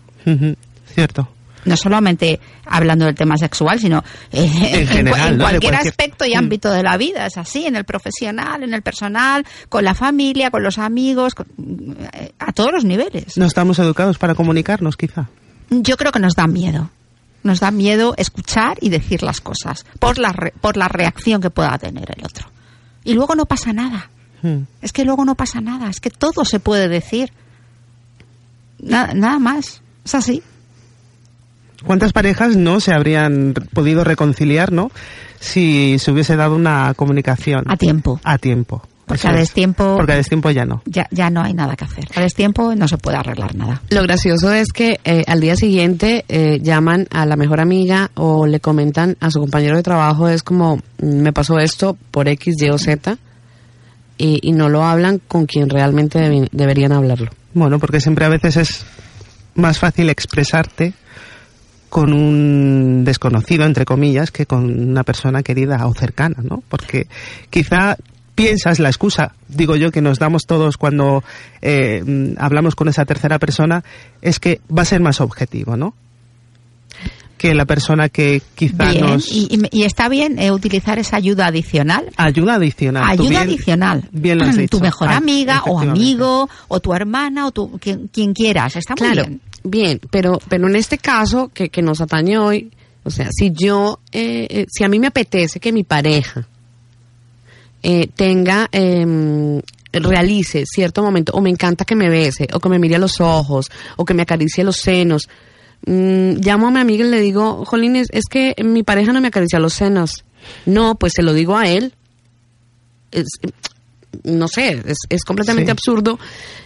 Cierto. 0.94 1.30
No 1.66 1.76
solamente 1.76 2.40
hablando 2.66 3.06
del 3.06 3.16
tema 3.16 3.38
sexual, 3.38 3.80
sino 3.80 4.04
eh, 4.32 4.50
en, 4.74 4.88
general, 4.88 5.34
en 5.34 5.40
cualquier, 5.40 5.72
cualquier- 5.74 5.76
aspecto 5.92 6.26
y 6.26 6.34
Mm. 6.34 6.38
ámbito 6.38 6.72
de 6.72 6.84
la 6.84 6.98
vida. 6.98 7.26
Es 7.26 7.38
así, 7.38 7.66
en 7.66 7.76
el 7.76 7.84
profesional, 7.84 8.64
en 8.64 8.74
el 8.74 8.82
personal, 8.82 9.46
con 9.68 9.84
la 9.84 9.94
familia, 9.94 10.52
con 10.52 10.64
los 10.64 10.78
amigos, 10.78 11.36
con- 11.36 11.48
eh, 12.14 12.32
a 12.40 12.52
todos 12.54 12.72
los 12.72 12.86
niveles. 12.86 13.38
No 13.38 13.46
estamos 13.46 13.78
educados 13.80 14.18
para 14.18 14.36
comunicarnos, 14.36 14.96
quizá. 14.96 15.28
Yo 15.70 15.98
creo 15.98 16.12
que 16.12 16.20
nos 16.20 16.34
da 16.36 16.48
miedo. 16.48 16.90
Nos 17.44 17.60
da 17.60 17.72
miedo 17.72 18.14
escuchar 18.18 18.78
y 18.82 18.90
decir 18.90 19.24
las 19.24 19.40
cosas 19.42 19.86
por 20.00 20.18
la, 20.18 20.32
re- 20.34 20.54
por 20.60 20.76
la 20.78 20.88
reacción 20.88 21.42
que 21.42 21.50
pueda 21.50 21.78
tener 21.78 22.10
el 22.18 22.26
otro. 22.26 22.50
Y 23.04 23.14
luego 23.14 23.36
no 23.36 23.46
pasa 23.46 23.72
nada. 23.74 24.10
Mm. 24.42 24.60
Es 24.82 24.92
que 24.94 25.04
luego 25.06 25.24
no 25.26 25.36
pasa 25.36 25.62
nada. 25.62 25.90
Es 25.90 26.00
que 26.00 26.10
todo 26.10 26.44
se 26.46 26.60
puede 26.60 26.88
decir. 26.90 27.32
Na- 28.80 29.14
nada 29.14 29.40
más. 29.40 29.82
Es 30.06 30.16
así. 30.16 30.42
¿Cuántas 31.86 32.14
parejas 32.14 32.56
no 32.56 32.80
se 32.80 32.94
habrían 32.94 33.54
podido 33.74 34.04
reconciliar, 34.04 34.72
no? 34.72 34.92
Si 35.40 35.98
se 36.00 36.12
hubiese 36.12 36.36
dado 36.36 36.56
una 36.56 36.94
comunicación. 36.96 37.64
A 37.68 37.78
tiempo. 37.78 38.20
A 38.24 38.38
tiempo. 38.38 38.82
Porque 39.06 39.28
a 39.28 39.32
es. 39.32 39.38
destiempo- 39.38 39.96
Porque 39.98 40.12
a 40.12 40.18
destiempo 40.18 40.52
ya 40.52 40.66
no. 40.66 40.84
Ya, 40.86 41.08
ya 41.10 41.30
no 41.32 41.42
hay 41.42 41.54
nada 41.54 41.76
que 41.76 41.86
hacer. 41.86 42.06
A 42.16 42.22
destiempo 42.22 42.76
no 42.76 42.88
se 42.88 42.98
puede 42.98 43.18
arreglar 43.18 43.56
nada. 43.56 43.82
Lo 43.90 44.04
gracioso 44.04 44.54
es 44.54 44.68
que 44.72 45.00
eh, 45.04 45.24
al 45.26 45.40
día 45.42 45.56
siguiente 45.56 46.26
eh, 46.28 46.60
llaman 46.62 47.08
a 47.10 47.26
la 47.26 47.36
mejor 47.36 47.60
amiga 47.60 48.12
o 48.14 48.46
le 48.46 48.60
comentan 48.60 49.18
a 49.20 49.32
su 49.32 49.40
compañero 49.40 49.78
de 49.78 49.82
trabajo, 49.84 50.28
es 50.28 50.44
como, 50.44 50.78
"Mm, 51.02 51.22
me 51.22 51.34
pasó 51.34 51.58
esto 51.58 51.98
por 52.12 52.28
X, 52.28 52.56
Y 52.62 52.70
o 52.70 52.78
Z, 52.78 53.18
y, 54.18 54.40
y 54.48 54.52
no 54.52 54.70
lo 54.70 54.84
hablan 54.84 55.20
con 55.28 55.46
quien 55.48 55.70
realmente 55.70 56.20
deberían 56.52 56.92
hablarlo. 56.92 57.32
Bueno, 57.54 57.80
porque 57.80 58.02
siempre 58.02 58.26
a 58.26 58.30
veces 58.30 58.58
es 58.58 58.86
más 59.56 59.80
fácil 59.80 60.10
expresarte 60.10 60.94
con 61.90 62.14
un 62.14 63.04
desconocido, 63.04 63.66
entre 63.66 63.86
comillas, 63.86 64.32
que 64.32 64.46
con 64.46 64.90
una 64.90 65.04
persona 65.04 65.42
querida 65.44 65.86
o 65.88 65.94
cercana, 65.94 66.38
¿no? 66.44 66.62
Porque 66.70 67.08
quizá 67.50 67.98
piensas 68.36 68.80
la 68.80 68.90
excusa, 68.90 69.34
digo 69.50 69.76
yo, 69.76 69.92
que 69.92 70.02
nos 70.02 70.18
damos 70.20 70.46
todos 70.46 70.78
cuando 70.78 71.24
eh, 71.62 72.36
hablamos 72.38 72.76
con 72.76 72.88
esa 72.88 73.04
tercera 73.06 73.38
persona, 73.40 73.84
es 74.22 74.40
que 74.40 74.62
va 74.76 74.84
a 74.84 74.86
ser 74.86 75.02
más 75.02 75.20
objetivo, 75.20 75.76
¿no? 75.76 75.94
Que 77.38 77.54
la 77.56 77.64
persona 77.66 78.10
que 78.10 78.42
quizá 78.56 78.92
Bien, 78.92 79.06
nos... 79.06 79.32
y, 79.32 79.48
y- 79.72 79.84
está 79.84 80.10
bien 80.10 80.40
eh, 80.40 80.52
utilizar 80.52 81.00
esa 81.00 81.16
ayuda 81.16 81.48
adicional. 81.48 82.10
Ayuda 82.18 82.56
adicional. 82.56 83.04
Ayuda 83.08 83.30
bien- 83.30 83.42
adicional. 83.42 84.10
Bien 84.12 84.38
lo 84.40 84.44
has 84.46 84.58
dicho. 84.58 84.78
Tu 84.78 84.84
mejor 84.84 85.08
Ah, 85.08 85.18
amiga 85.18 85.64
o 85.66 85.80
amigo 85.80 86.50
o 86.68 86.80
tu 86.82 86.94
hermana 86.94 87.48
o 87.48 87.52
tu, 87.52 87.78
quien, 87.80 88.10
quien 88.10 88.34
quieras. 88.34 88.76
Está 88.76 88.94
muy 89.00 89.08
Claro, 89.10 89.28
bien. 89.30 89.42
Bien, 89.64 90.00
pero, 90.12 90.40
pero 90.50 90.68
en 90.68 90.76
este 90.76 90.98
caso 90.98 91.50
que, 91.54 91.70
que 91.70 91.82
nos 91.82 92.02
atañe 92.02 92.38
hoy, 92.38 92.72
o 93.04 93.12
sea, 93.12 93.30
si 93.32 93.52
yo, 93.52 94.00
eh, 94.12 94.48
eh, 94.50 94.66
si 94.70 94.84
a 94.84 94.90
mí 94.90 95.00
me 95.00 95.08
apetece 95.08 95.60
que 95.60 95.72
mi 95.72 95.84
pareja 95.84 96.48
eh, 97.82 98.10
tenga, 98.14 98.68
eh, 98.72 99.62
realice 99.94 100.66
cierto 100.66 101.02
momento, 101.02 101.32
o 101.34 101.42
me 101.42 101.50
encanta 101.50 101.86
que 101.86 101.96
me 101.96 102.10
bese, 102.10 102.48
o 102.54 102.60
que 102.60 102.70
me 102.70 102.78
mire 102.78 102.96
a 102.96 103.00
los 103.00 103.22
ojos, 103.22 103.72
o 103.96 104.06
que 104.06 104.14
me 104.14 104.22
acaricie 104.22 104.64
los 104.64 104.78
senos, 104.78 105.30
mm, 105.86 106.34
llamo 106.44 106.68
a 106.68 106.72
mi 106.72 106.80
amiga 106.80 107.06
y 107.06 107.10
le 107.10 107.22
digo, 107.22 107.64
Jolín, 107.66 107.96
es, 107.96 108.10
que 108.30 108.54
mi 108.64 108.84
pareja 108.84 109.14
no 109.14 109.22
me 109.22 109.30
acaricia 109.30 109.60
los 109.60 109.74
senos. 109.74 110.26
No, 110.66 110.96
pues 110.96 111.14
se 111.16 111.24
lo 111.24 111.34
digo 111.34 111.58
a 111.58 111.68
él. 111.68 111.94
No 114.24 114.48
sé, 114.48 114.82
es, 114.86 114.98
es 115.10 115.24
completamente 115.24 115.68
Sí. 115.70 115.72
absurdo 115.72 116.20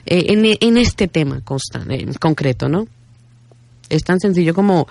eh, 0.05 0.25
en, 0.29 0.45
en 0.59 0.77
este 0.77 1.07
tema 1.07 1.41
constan- 1.43 1.91
en 1.91 2.13
concreto, 2.13 2.69
¿no? 2.69 2.87
Es 3.89 4.03
tan 4.03 4.19
sencillo 4.19 4.53
como, 4.53 4.87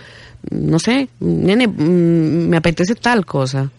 no 0.51 0.79
sé, 0.79 1.09
nene, 1.21 1.67
mm, 1.67 2.49
me 2.49 2.57
apetece 2.59 2.95
tal 2.95 3.25
cosa. 3.27 3.71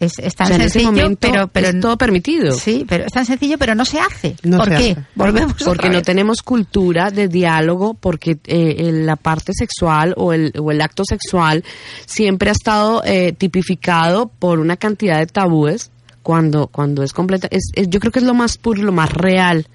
Es, 0.00 0.18
es 0.18 0.34
tan 0.34 0.46
O 0.46 0.48
sea, 0.48 0.56
en 0.56 0.62
ese 0.62 0.80
sencillo, 0.80 0.92
momento 1.02 1.28
pero, 1.30 1.46
pero 1.46 1.68
es 1.68 1.78
todo 1.80 1.96
permitido. 1.96 2.50
Sí, 2.56 2.84
pero 2.88 3.04
es 3.04 3.12
tan 3.12 3.24
sencillo, 3.24 3.56
pero 3.56 3.76
no 3.76 3.84
se 3.84 4.00
hace. 4.00 4.34
No 4.42 4.56
¿Por 4.56 4.70
se 4.70 4.76
qué? 4.76 4.90
hace. 4.92 5.04
Volvemos 5.14 5.52
Porque 5.52 5.68
otra 5.86 5.90
no 5.92 6.02
tenemos 6.02 6.42
cultura 6.42 7.12
de 7.12 7.28
diálogo, 7.28 7.94
porque 7.94 8.32
eh, 8.48 8.74
el- 8.78 9.06
la 9.06 9.14
parte 9.14 9.52
sexual 9.54 10.12
o 10.16 10.32
el, 10.32 10.52
o 10.58 10.72
el 10.72 10.80
acto 10.80 11.04
sexual 11.08 11.62
siempre 12.04 12.48
ha 12.48 12.52
estado 12.52 13.02
eh, 13.04 13.32
tipificado 13.32 14.26
por 14.26 14.58
una 14.58 14.76
cantidad 14.76 15.20
de 15.20 15.26
tabúes 15.26 15.91
cuando, 16.22 16.66
cuando 16.68 17.02
es 17.02 17.12
completa. 17.12 17.48
Es, 17.50 17.70
es- 17.74 17.88
yo 17.88 18.00
creo 18.00 18.12
que 18.12 18.18
es 18.20 18.24
lo 18.24 18.34
más 18.34 18.58
puro 18.58 18.80
y 18.80 18.84
lo 18.84 18.92
más 18.92 19.12
real 19.12 19.66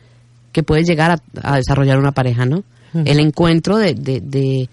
que 0.51 0.63
puede 0.63 0.83
llegar 0.83 1.11
a, 1.11 1.51
a 1.53 1.57
desarrollar 1.57 1.97
una 1.99 2.11
pareja, 2.13 2.45
¿no? 2.45 2.63
El 2.93 3.19
encuentro 3.19 3.77
de, 3.77 3.93
de, 3.93 4.21
de, 4.21 4.69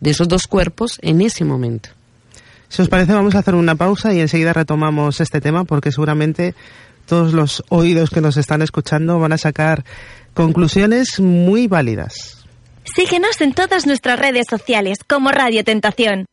de 0.00 0.10
esos 0.10 0.28
dos 0.28 0.46
cuerpos 0.46 0.98
en 1.02 1.20
ese 1.20 1.44
momento. 1.44 1.90
Si 2.68 2.80
os 2.80 2.88
parece, 2.88 3.12
vamos 3.12 3.34
a 3.34 3.40
hacer 3.40 3.54
una 3.54 3.74
pausa 3.74 4.14
y 4.14 4.20
enseguida 4.20 4.52
retomamos 4.52 5.20
este 5.20 5.40
tema 5.40 5.64
porque 5.64 5.92
seguramente 5.92 6.54
todos 7.06 7.34
los 7.34 7.62
oídos 7.68 8.10
que 8.10 8.20
nos 8.20 8.36
están 8.36 8.62
escuchando 8.62 9.18
van 9.18 9.32
a 9.32 9.38
sacar 9.38 9.84
conclusiones 10.32 11.20
muy 11.20 11.66
válidas. 11.66 12.44
Síguenos 12.84 13.40
en 13.40 13.52
todas 13.52 13.86
nuestras 13.86 14.18
redes 14.18 14.46
sociales 14.48 14.98
como 15.06 15.30
Radio 15.32 15.62
Tentación. 15.64 16.24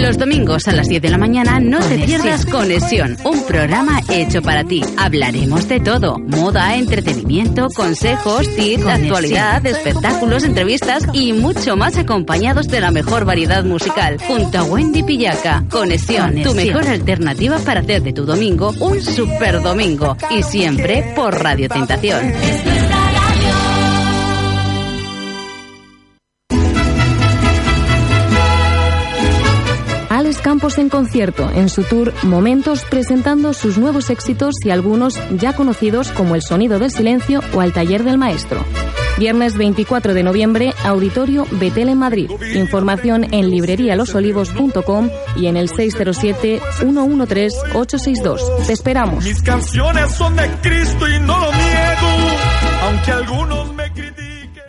Los 0.00 0.18
domingos 0.18 0.66
a 0.66 0.72
las 0.72 0.88
10 0.88 1.02
de 1.02 1.10
la 1.10 1.18
mañana 1.18 1.60
no 1.60 1.78
te 1.78 1.98
pierdas 1.98 2.46
Conexión, 2.46 3.16
un 3.24 3.44
programa 3.44 4.00
hecho 4.10 4.42
para 4.42 4.64
ti. 4.64 4.82
Hablaremos 4.96 5.68
de 5.68 5.78
todo, 5.78 6.18
moda, 6.18 6.74
entretenimiento, 6.74 7.68
consejos, 7.74 8.48
tips, 8.56 8.86
actualidad, 8.86 9.64
espectáculos, 9.64 10.44
entrevistas 10.44 11.04
y 11.12 11.32
mucho 11.32 11.76
más 11.76 11.96
acompañados 11.96 12.66
de 12.68 12.80
la 12.80 12.90
mejor 12.90 13.24
variedad 13.24 13.64
musical. 13.64 14.18
Junto 14.26 14.58
a 14.58 14.64
Wendy 14.64 15.04
Pillaca, 15.04 15.64
Conexión, 15.70 16.42
tu 16.42 16.54
mejor 16.54 16.86
alternativa 16.88 17.58
para 17.58 17.80
hacer 17.80 18.02
de 18.02 18.12
tu 18.12 18.24
domingo 18.24 18.74
un 18.80 19.00
super 19.00 19.62
domingo. 19.62 20.16
Y 20.30 20.42
siempre 20.42 21.12
por 21.14 21.40
Radio 21.40 21.68
Tentación. 21.68 22.32
Campos 30.54 30.78
en 30.78 30.88
concierto, 30.88 31.50
en 31.52 31.68
su 31.68 31.82
tour 31.82 32.14
Momentos, 32.22 32.84
presentando 32.84 33.52
sus 33.54 33.76
nuevos 33.76 34.08
éxitos 34.08 34.54
y 34.64 34.70
algunos 34.70 35.20
ya 35.36 35.52
conocidos 35.52 36.12
como 36.12 36.36
El 36.36 36.42
Sonido 36.42 36.78
del 36.78 36.92
Silencio 36.92 37.40
o 37.54 37.62
El 37.62 37.72
Taller 37.72 38.04
del 38.04 38.18
Maestro. 38.18 38.64
Viernes 39.18 39.56
24 39.56 40.14
de 40.14 40.22
noviembre, 40.22 40.72
Auditorio 40.84 41.44
Betel 41.50 41.88
en 41.88 41.98
Madrid. 41.98 42.30
Información 42.54 43.34
en 43.34 43.50
librerialosolivos.com 43.50 45.10
y 45.34 45.48
en 45.48 45.56
el 45.56 45.68
607-113-862. 45.70 48.66
Te 48.68 48.74
esperamos. 48.74 49.24
Mis 49.24 49.42
canciones 49.42 50.12
son 50.12 50.36
de 50.36 50.48
Cristo 50.62 51.08
y 51.08 51.18
no 51.18 51.36
lo 51.36 51.50
niego, 51.50 52.06
aunque 52.84 53.10
algunos 53.10 53.74
me 53.74 53.92
critiquen. 53.92 54.62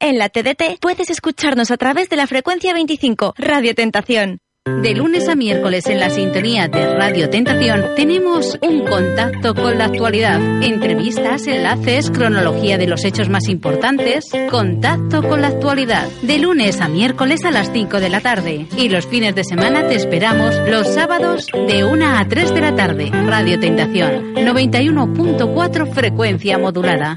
En 0.00 0.18
la 0.18 0.30
TDT 0.30 0.80
puedes 0.80 1.10
escucharnos 1.10 1.70
a 1.70 1.76
través 1.76 2.08
de 2.08 2.16
la 2.16 2.26
frecuencia 2.26 2.74
25, 2.74 3.34
Radio 3.38 3.76
Tentación. 3.76 4.40
De 4.82 4.94
lunes 4.94 5.28
a 5.28 5.34
miércoles 5.34 5.86
en 5.86 5.98
la 5.98 6.10
sintonía 6.10 6.68
de 6.68 6.94
Radio 6.94 7.28
Tentación 7.30 7.84
tenemos 7.96 8.58
un 8.62 8.84
contacto 8.84 9.54
con 9.54 9.78
la 9.78 9.86
actualidad. 9.86 10.40
Entrevistas, 10.62 11.46
enlaces, 11.46 12.10
cronología 12.10 12.78
de 12.78 12.86
los 12.86 13.04
hechos 13.04 13.28
más 13.28 13.48
importantes. 13.48 14.30
Contacto 14.50 15.22
con 15.22 15.40
la 15.40 15.48
actualidad. 15.48 16.06
De 16.22 16.38
lunes 16.38 16.80
a 16.80 16.88
miércoles 16.88 17.44
a 17.44 17.50
las 17.50 17.72
5 17.72 17.98
de 17.98 18.08
la 18.08 18.20
tarde. 18.20 18.66
Y 18.76 18.88
los 18.88 19.06
fines 19.06 19.34
de 19.34 19.44
semana 19.44 19.88
te 19.88 19.94
esperamos 19.94 20.54
los 20.68 20.86
sábados 20.86 21.46
de 21.52 21.84
1 21.84 22.06
a 22.06 22.28
3 22.28 22.54
de 22.54 22.60
la 22.60 22.76
tarde. 22.76 23.10
Radio 23.10 23.58
Tentación. 23.58 24.34
91.4 24.34 25.92
frecuencia 25.92 26.58
modulada. 26.58 27.16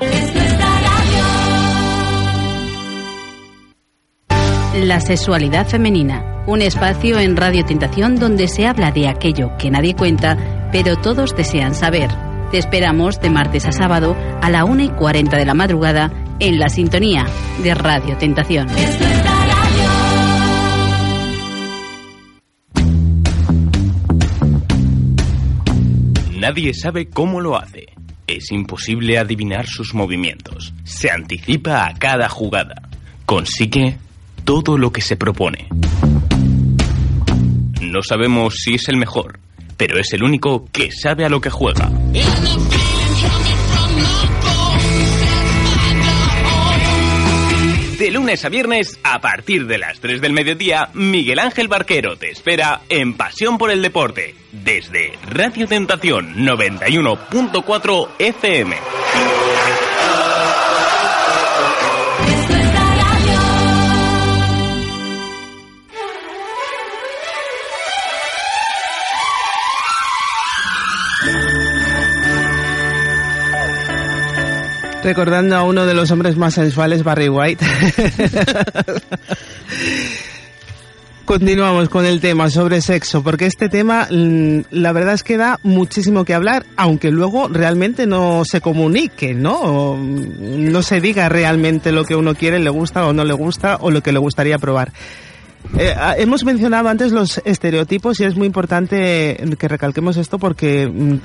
La 4.73 5.01
sexualidad 5.01 5.67
femenina, 5.67 6.45
un 6.47 6.61
espacio 6.61 7.19
en 7.19 7.35
Radio 7.35 7.65
Tentación 7.65 8.15
donde 8.15 8.47
se 8.47 8.65
habla 8.65 8.93
de 8.93 9.09
aquello 9.09 9.51
que 9.59 9.69
nadie 9.69 9.93
cuenta, 9.93 10.69
pero 10.71 10.95
todos 10.95 11.35
desean 11.35 11.75
saber. 11.75 12.09
Te 12.51 12.57
esperamos 12.57 13.19
de 13.19 13.29
martes 13.31 13.65
a 13.65 13.73
sábado 13.73 14.15
a 14.41 14.49
la 14.49 14.63
1 14.63 14.83
y 14.83 14.89
40 14.91 15.35
de 15.35 15.45
la 15.45 15.53
madrugada 15.53 16.09
en 16.39 16.57
la 16.57 16.69
sintonía 16.69 17.25
de 17.61 17.73
Radio 17.73 18.17
Tentación. 18.17 18.67
Nadie 26.39 26.73
sabe 26.73 27.09
cómo 27.09 27.41
lo 27.41 27.57
hace. 27.57 27.87
Es 28.25 28.53
imposible 28.53 29.17
adivinar 29.17 29.67
sus 29.67 29.93
movimientos. 29.93 30.73
Se 30.85 31.11
anticipa 31.11 31.85
a 31.85 31.93
cada 31.95 32.29
jugada. 32.29 32.89
Consigue 33.25 33.97
todo 34.43 34.77
lo 34.77 34.91
que 34.91 35.01
se 35.01 35.15
propone. 35.15 35.67
No 37.81 38.01
sabemos 38.03 38.55
si 38.55 38.75
es 38.75 38.87
el 38.89 38.97
mejor, 38.97 39.39
pero 39.77 39.99
es 39.99 40.13
el 40.13 40.23
único 40.23 40.65
que 40.71 40.91
sabe 40.91 41.25
a 41.25 41.29
lo 41.29 41.41
que 41.41 41.49
juega. 41.49 41.89
De 47.97 48.09
lunes 48.09 48.43
a 48.45 48.49
viernes, 48.49 48.99
a 49.03 49.19
partir 49.21 49.67
de 49.67 49.77
las 49.77 49.99
3 49.99 50.21
del 50.21 50.33
mediodía, 50.33 50.89
Miguel 50.95 51.37
Ángel 51.37 51.67
Barquero 51.67 52.17
te 52.17 52.31
espera 52.31 52.81
en 52.89 53.13
Pasión 53.13 53.59
por 53.59 53.69
el 53.69 53.83
Deporte, 53.83 54.33
desde 54.51 55.13
Radio 55.29 55.67
Tentación 55.67 56.35
91.4 56.37 58.07
FM. 58.17 59.90
Recordando 75.03 75.55
a 75.55 75.63
uno 75.63 75.85
de 75.85 75.93
los 75.93 76.11
hombres 76.11 76.37
más 76.37 76.53
sensuales, 76.53 77.03
Barry 77.03 77.29
White. 77.29 77.65
Continuamos 81.25 81.87
con 81.89 82.05
el 82.05 82.19
tema 82.19 82.49
sobre 82.49 82.81
sexo, 82.81 83.23
porque 83.23 83.45
este 83.45 83.69
tema, 83.69 84.07
mm, 84.11 84.61
la 84.71 84.91
verdad 84.91 85.13
es 85.13 85.23
que 85.23 85.37
da 85.37 85.59
muchísimo 85.63 86.25
que 86.25 86.33
hablar, 86.33 86.65
aunque 86.75 87.09
luego 87.09 87.47
realmente 87.47 88.05
no 88.05 88.43
se 88.43 88.59
comunique, 88.59 89.33
¿no? 89.33 89.55
O, 89.55 89.97
mm, 89.97 90.71
no 90.71 90.83
se 90.83 90.99
diga 90.99 91.29
realmente 91.29 91.91
lo 91.91 92.03
que 92.03 92.15
uno 92.15 92.35
quiere, 92.35 92.59
le 92.59 92.69
gusta 92.69 93.05
o 93.07 93.13
no 93.13 93.23
le 93.23 93.33
gusta, 93.33 93.77
o 93.79 93.91
lo 93.91 94.03
que 94.03 94.11
le 94.11 94.19
gustaría 94.19 94.57
probar. 94.57 94.91
Eh, 95.77 95.95
hemos 96.17 96.43
mencionado 96.43 96.89
antes 96.89 97.11
los 97.11 97.41
estereotipos 97.45 98.19
y 98.19 98.25
es 98.25 98.35
muy 98.35 98.47
importante 98.47 99.37
que 99.57 99.67
recalquemos 99.67 100.17
esto 100.17 100.37
porque 100.37 100.87
mm, 100.87 101.15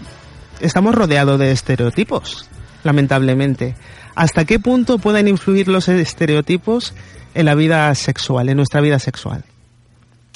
estamos 0.61 0.95
rodeados 0.95 1.39
de 1.39 1.51
estereotipos, 1.51 2.49
lamentablemente. 2.87 3.75
¿Hasta 4.15 4.47
qué 4.47 4.59
punto 4.59 4.99
pueden 4.99 5.29
influir 5.29 5.69
los 5.69 5.89
estereotipos 5.89 6.95
en 7.35 7.45
la 7.45 7.55
vida 7.55 7.95
sexual, 7.95 8.49
en 8.49 8.57
nuestra 8.57 8.81
vida 8.81 8.99
sexual? 8.99 9.45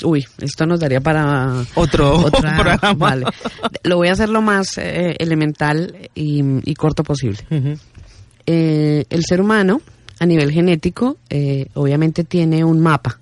Uy, 0.02 0.26
esto 0.40 0.66
nos 0.66 0.80
daría 0.80 1.00
para 1.00 1.64
otro 1.74 2.12
otra- 2.26 2.54
programa. 2.56 2.92
Vale. 2.94 3.24
Lo 3.84 3.96
voy 3.96 4.08
a 4.08 4.12
hacer 4.12 4.28
lo 4.28 4.42
más 4.42 4.76
eh, 4.78 5.14
elemental 5.18 6.10
y, 6.14 6.42
y 6.70 6.74
corto 6.74 7.02
posible. 7.04 7.38
Eh, 8.46 9.04
el 9.08 9.24
ser 9.24 9.40
humano, 9.40 9.80
a 10.18 10.26
nivel 10.26 10.50
genético, 10.52 11.16
eh, 11.30 11.66
obviamente 11.74 12.24
tiene 12.24 12.64
un 12.64 12.80
mapa. 12.80 13.18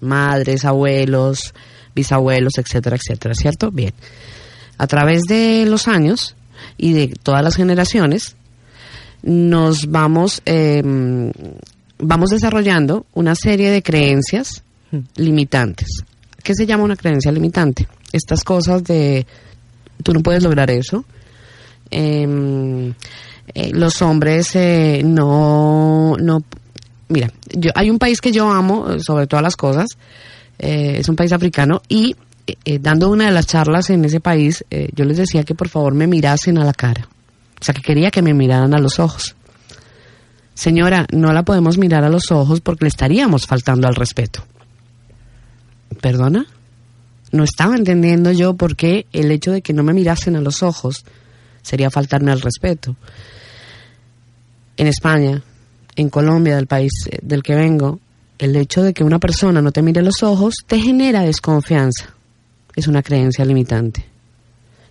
Madres, 0.00 0.64
abuelos, 0.64 1.54
bisabuelos, 1.94 2.54
etcétera, 2.58 2.96
etcétera, 2.96 3.34
¿cierto? 3.34 3.70
Bien. 3.70 3.92
A 4.78 4.86
través 4.86 5.22
de 5.22 5.64
los 5.66 5.86
años 5.88 6.34
y 6.76 6.92
de 6.92 7.08
todas 7.22 7.42
las 7.42 7.56
generaciones, 7.56 8.36
nos 9.22 9.90
vamos, 9.90 10.42
eh, 10.46 10.82
vamos 11.98 12.30
desarrollando 12.30 13.06
una 13.14 13.34
serie 13.34 13.70
de 13.70 13.82
creencias 13.82 14.64
limitantes. 15.16 16.04
¿Qué 16.42 16.54
se 16.54 16.66
llama 16.66 16.84
una 16.84 16.96
creencia 16.96 17.30
limitante? 17.30 17.86
Estas 18.12 18.42
cosas 18.42 18.82
de 18.84 19.26
tú 20.02 20.12
no 20.12 20.20
puedes 20.20 20.42
lograr 20.42 20.70
eso. 20.70 21.04
Em, 21.90 22.94
eh, 23.54 23.70
los 23.72 24.00
hombres 24.02 24.54
eh, 24.56 25.02
no, 25.04 26.16
no. 26.18 26.42
Mira, 27.08 27.30
yo, 27.54 27.70
hay 27.74 27.90
un 27.90 27.98
país 27.98 28.20
que 28.20 28.32
yo 28.32 28.50
amo 28.50 28.90
eh, 28.90 29.00
sobre 29.00 29.26
todas 29.26 29.42
las 29.42 29.56
cosas. 29.56 29.86
es 30.58 31.08
un 31.08 31.16
país 31.16 31.32
africano 31.32 31.82
y 31.88 32.14
eh, 32.46 32.56
eh, 32.64 32.78
dando 32.80 33.08
una 33.10 33.26
de 33.26 33.32
las 33.32 33.46
charlas 33.46 33.90
en 33.90 34.04
ese 34.04 34.20
país, 34.20 34.64
eh, 34.70 34.88
yo 34.94 35.04
les 35.04 35.16
decía 35.16 35.44
que 35.44 35.54
por 35.54 35.68
favor 35.68 35.94
me 35.94 36.06
mirasen 36.06 36.58
a 36.58 36.64
la 36.64 36.72
cara. 36.72 37.08
O 37.60 37.64
sea, 37.64 37.74
que 37.74 37.82
quería 37.82 38.10
que 38.10 38.22
me 38.22 38.34
miraran 38.34 38.74
a 38.74 38.78
los 38.78 38.98
ojos. 38.98 39.36
Señora, 40.54 41.06
no 41.12 41.32
la 41.32 41.44
podemos 41.44 41.78
mirar 41.78 42.04
a 42.04 42.10
los 42.10 42.30
ojos 42.30 42.60
porque 42.60 42.84
le 42.84 42.88
estaríamos 42.88 43.46
faltando 43.46 43.86
al 43.86 43.94
respeto. 43.94 44.44
¿Perdona? 46.00 46.46
No 47.30 47.44
estaba 47.44 47.76
entendiendo 47.76 48.32
yo 48.32 48.54
por 48.54 48.76
qué 48.76 49.06
el 49.12 49.30
hecho 49.30 49.52
de 49.52 49.62
que 49.62 49.72
no 49.72 49.82
me 49.82 49.92
mirasen 49.92 50.36
a 50.36 50.40
los 50.40 50.62
ojos 50.62 51.04
sería 51.62 51.90
faltarme 51.90 52.32
al 52.32 52.40
respeto. 52.40 52.96
En 54.76 54.88
España, 54.88 55.42
en 55.96 56.08
Colombia, 56.10 56.56
del 56.56 56.66
país 56.66 56.92
del 57.22 57.42
que 57.42 57.54
vengo, 57.54 58.00
el 58.38 58.56
hecho 58.56 58.82
de 58.82 58.92
que 58.92 59.04
una 59.04 59.18
persona 59.20 59.62
no 59.62 59.70
te 59.70 59.82
mire 59.82 60.00
a 60.00 60.04
los 60.04 60.22
ojos 60.22 60.56
te 60.66 60.80
genera 60.80 61.22
desconfianza. 61.22 62.14
Es 62.74 62.86
una 62.86 63.02
creencia 63.02 63.44
limitante. 63.44 64.04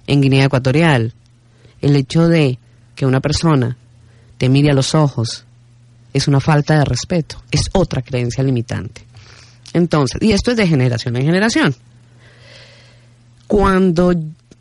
En 0.07 0.21
Guinea 0.21 0.45
Ecuatorial, 0.45 1.13
el 1.81 1.95
hecho 1.95 2.27
de 2.27 2.59
que 2.95 3.05
una 3.05 3.19
persona 3.19 3.77
te 4.37 4.49
mire 4.49 4.71
a 4.71 4.73
los 4.73 4.95
ojos 4.95 5.45
es 6.13 6.27
una 6.27 6.39
falta 6.39 6.77
de 6.77 6.85
respeto, 6.85 7.41
es 7.51 7.63
otra 7.73 8.01
creencia 8.01 8.43
limitante. 8.43 9.03
Entonces, 9.73 10.21
y 10.21 10.31
esto 10.31 10.51
es 10.51 10.57
de 10.57 10.67
generación 10.67 11.15
en 11.15 11.25
generación. 11.25 11.75
Cuando 13.47 14.13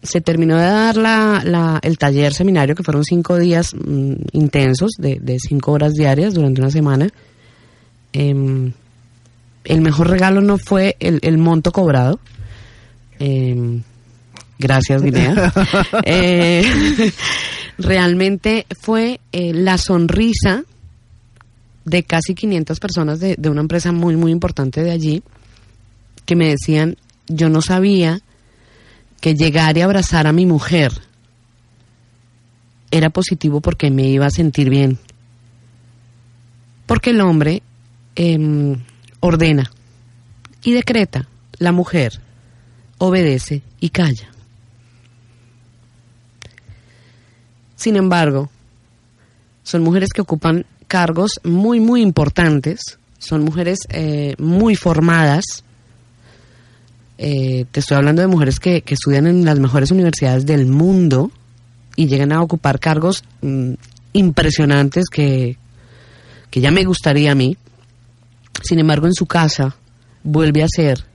se 0.03 0.21
terminó 0.21 0.57
de 0.57 0.65
dar 0.65 0.97
la, 0.97 1.79
el 1.83 1.99
taller 1.99 2.33
seminario, 2.33 2.75
que 2.75 2.83
fueron 2.83 3.05
cinco 3.05 3.37
días 3.37 3.75
mm, 3.75 4.15
intensos, 4.33 4.93
de, 4.99 5.39
cinco 5.41 5.73
horas 5.73 5.93
diarias 5.95 6.35
durante 6.35 6.61
una 6.61 6.71
semana, 6.71 7.09
em, 8.13 8.73
el 9.65 9.81
mejor 9.81 10.09
regalo 10.09 10.41
no 10.41 10.57
fue 10.59 10.97
el 11.01 11.39
monto 11.39 11.73
cobrado. 11.73 12.19
Em, 13.21 13.83
gracias, 14.59 15.03
Guinea. 15.03 15.53
Eh, 16.05 16.65
realmente 17.79 18.67
fue 18.81 19.21
eh, 19.33 19.53
la 19.55 19.79
sonrisa 19.79 20.65
de 21.85 22.03
casi 22.03 22.35
500 22.35 22.81
personas 22.81 23.21
de, 23.21 23.37
de 23.37 23.49
una 23.49 23.61
empresa 23.61 23.93
muy, 23.93 24.17
muy 24.17 24.33
importante 24.33 24.83
de 24.83 24.91
allí, 24.91 25.23
que 26.27 26.37
me 26.37 26.49
decían, 26.49 26.97
yo 27.29 27.49
no 27.49 27.63
sabía 27.63 28.21
que 29.21 29.35
llegar 29.35 29.77
y 29.77 29.83
abrazar 29.83 30.27
a 30.27 30.33
mi 30.33 30.47
mujer 30.47 30.93
era 32.91 33.11
positivo 33.11 33.61
porque 33.61 33.91
me 33.91 34.09
iba 34.09 34.27
a 34.27 34.31
sentir 34.31 34.71
bien. 34.71 34.99
Porque 36.87 37.11
el 37.11 37.21
hombre 37.21 37.63
em, 38.17 38.77
ordena 39.21 39.71
y 40.65 40.73
decreta, 40.73 41.29
la 41.59 41.73
mujer 41.73 42.21
obedece 43.01 43.63
y 43.81 43.89
calla. 43.89 44.29
Sin 47.75 47.97
embargo, 47.97 48.51
son 49.63 49.83
mujeres 49.83 50.11
que 50.15 50.21
ocupan 50.21 50.67
cargos 50.87 51.41
muy, 51.43 51.81
muy 51.81 52.03
importantes. 52.03 52.99
Son 53.19 53.43
mujeres 53.43 53.79
eh, 53.89 54.35
muy 54.39 54.77
formadas. 54.77 55.65
Eh, 57.17 57.65
te 57.73 57.81
estoy 57.81 57.97
hablando 57.97 58.21
de 58.21 58.29
mujeres 58.29 58.61
que, 58.61 58.83
que 58.83 58.95
estudian 58.95 59.27
en 59.27 59.47
las 59.47 59.59
mejores 59.59 59.91
universidades 59.91 60.45
del 60.45 60.67
mundo 60.67 61.31
y 61.97 62.07
llegan 62.07 62.33
a 62.33 62.43
ocupar 62.43 62.81
cargos 62.81 63.25
mm, 63.41 63.73
impresionantes 64.13 65.07
que, 65.11 65.57
que 66.51 66.61
ya 66.61 66.71
me 66.71 66.85
gustaría 66.85 67.33
a 67.33 67.35
mí. 67.35 67.57
Sin 68.63 68.79
embargo, 68.79 69.07
en 69.07 69.15
su 69.15 69.25
casa 69.25 69.75
vuelve 70.23 70.63
a 70.63 70.69
ser 70.69 71.10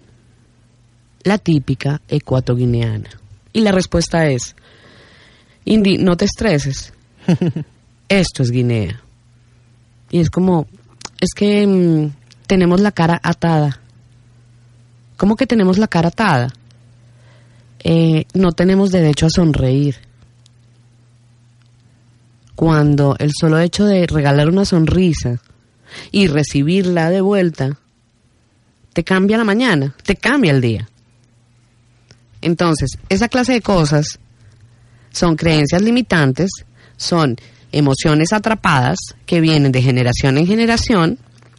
la 1.26 1.38
típica 1.39 2.01
ecuatoguineana. 2.07 3.09
Y 3.51 3.61
la 3.61 3.71
respuesta 3.71 4.30
es, 4.30 4.55
Indy, 5.65 5.97
no 5.97 6.15
te 6.15 6.26
estreses. 6.26 6.93
Esto 8.09 8.43
es 8.43 8.51
Guinea. 8.51 9.01
Y 10.11 10.19
es 10.19 10.30
como, 10.30 10.67
es 11.19 11.32
que 11.36 11.65
mm, 11.65 12.11
tenemos 12.47 12.80
la 12.80 12.91
cara 12.91 13.19
atada. 13.21 13.82
¿Cómo 15.17 15.36
que 15.36 15.47
tenemos 15.47 15.78
la 15.80 15.88
cara 15.88 16.09
atada? 16.09 16.53
Eh, 17.80 18.26
no 18.34 18.51
tenemos 18.51 18.91
derecho 18.91 19.26
a 19.26 19.30
sonreír. 19.30 19.95
Cuando 22.55 23.15
el 23.17 23.32
solo 23.38 23.59
hecho 23.59 23.86
de 23.86 24.05
regalar 24.05 24.47
una 24.47 24.65
sonrisa 24.65 25.41
y 26.11 26.28
recibirla 26.28 27.09
de 27.09 27.21
vuelta 27.21 27.78
te 28.93 29.03
cambia 29.03 29.38
la 29.38 29.43
mañana, 29.43 29.93
te 30.03 30.15
cambia 30.15 30.51
el 30.51 30.61
día. 30.61 30.88
Entonces, 32.45 32.91
esa 33.09 33.27
clase 33.27 33.53
de 33.53 33.61
cosas 33.61 34.19
son 35.11 35.35
creencias 35.35 35.81
limitantes, 35.81 36.51
son 36.95 37.37
emociones 37.71 38.33
atrapadas 38.33 38.99
que 39.25 39.41
vienen 39.41 39.71
de 39.71 39.81
generación 39.81 40.37
en 40.37 40.45
generación 40.45 41.17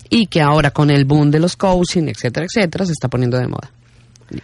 y 0.09 0.26
que 0.26 0.41
ahora 0.41 0.70
con 0.70 0.91
el 0.91 1.05
boom 1.05 1.32
de 1.32 1.41
los 1.41 1.57
coaching, 1.57 2.05
etcétera, 2.05 2.47
etcétera, 2.47 2.87
se 2.87 2.93
está 2.93 3.09
poniendo 3.09 3.37
de 3.37 3.49
moda. 3.49 3.72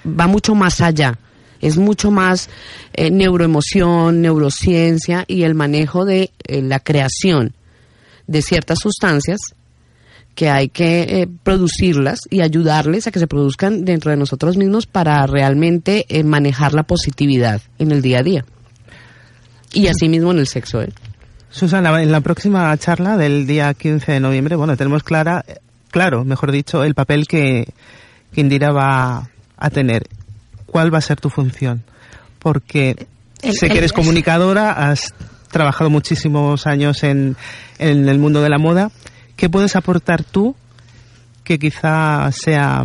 Va 0.05 0.27
mucho 0.27 0.57
más 0.57 0.81
allá. 0.81 1.17
Es 1.61 1.77
mucho 1.77 2.11
más 2.11 2.51
eh, 2.93 3.13
neuroemoción, 3.13 4.21
neurociencia 4.21 5.25
y 5.29 5.45
el 5.45 5.55
manejo 5.55 6.05
de 6.05 6.33
eh, 6.43 6.61
la 6.61 6.81
creación 6.81 7.55
de 8.27 8.43
ciertas 8.43 8.81
sustancias 8.81 9.39
que 10.35 10.49
hay 10.49 10.69
que 10.69 11.03
eh, 11.03 11.29
producirlas 11.43 12.21
y 12.31 12.41
ayudarles 12.41 13.07
a 13.07 13.11
que 13.11 13.19
se 13.19 13.27
produzcan 13.27 13.85
dentro 13.85 14.11
de 14.11 14.17
nosotros 14.17 14.57
mismos 14.57 14.87
para 14.87 15.27
realmente 15.27 16.07
eh, 16.09 16.25
manejar 16.25 16.73
la 16.75 16.85
positividad 16.85 17.61
en 17.79 17.93
el 17.93 18.01
día 18.03 18.21
a 18.21 18.23
día. 18.23 18.45
Y 19.73 19.89
así 19.89 20.09
mismo 20.09 20.33
en 20.33 20.39
el 20.39 20.47
sexo. 20.47 20.83
¿eh? 20.83 20.89
Susana, 21.51 22.03
en 22.03 22.13
la 22.13 22.21
próxima 22.21 22.77
charla 22.79 23.17
del 23.17 23.47
día 23.47 23.73
15 23.75 24.13
de 24.13 24.21
noviembre, 24.21 24.57
bueno, 24.57 24.77
tenemos 24.77 25.03
clara, 25.03 25.45
claro, 25.91 26.25
mejor 26.25 26.51
dicho, 26.53 26.83
el 26.85 26.95
papel 26.95 27.27
que, 27.27 27.67
que 28.33 28.41
Indira 28.41 28.73
va 28.73 29.29
a 29.57 29.71
tener. 29.71 30.05
¿Cuál 30.67 30.93
va 30.93 30.99
a 30.99 31.03
ser 31.03 31.21
tu 31.21 31.29
función? 31.29 31.85
Porque 32.39 33.07
El- 33.43 33.53
sé 33.55 33.67
que 33.67 33.73
el- 33.73 33.79
eres 33.79 33.93
comunicadora, 33.93 34.73
has 34.91 35.13
trabajado 35.51 35.91
muchísimos 35.91 36.67
años 36.67 37.03
en, 37.03 37.37
en 37.79 38.09
el 38.09 38.19
mundo 38.19 38.41
de 38.43 38.49
la 38.49 38.59
moda. 38.59 38.91
¿Qué 39.37 39.49
puedes 39.49 39.77
aportar 39.77 40.25
tú 40.25 40.55
que 41.45 41.59
quizá 41.59 42.31
sea 42.33 42.85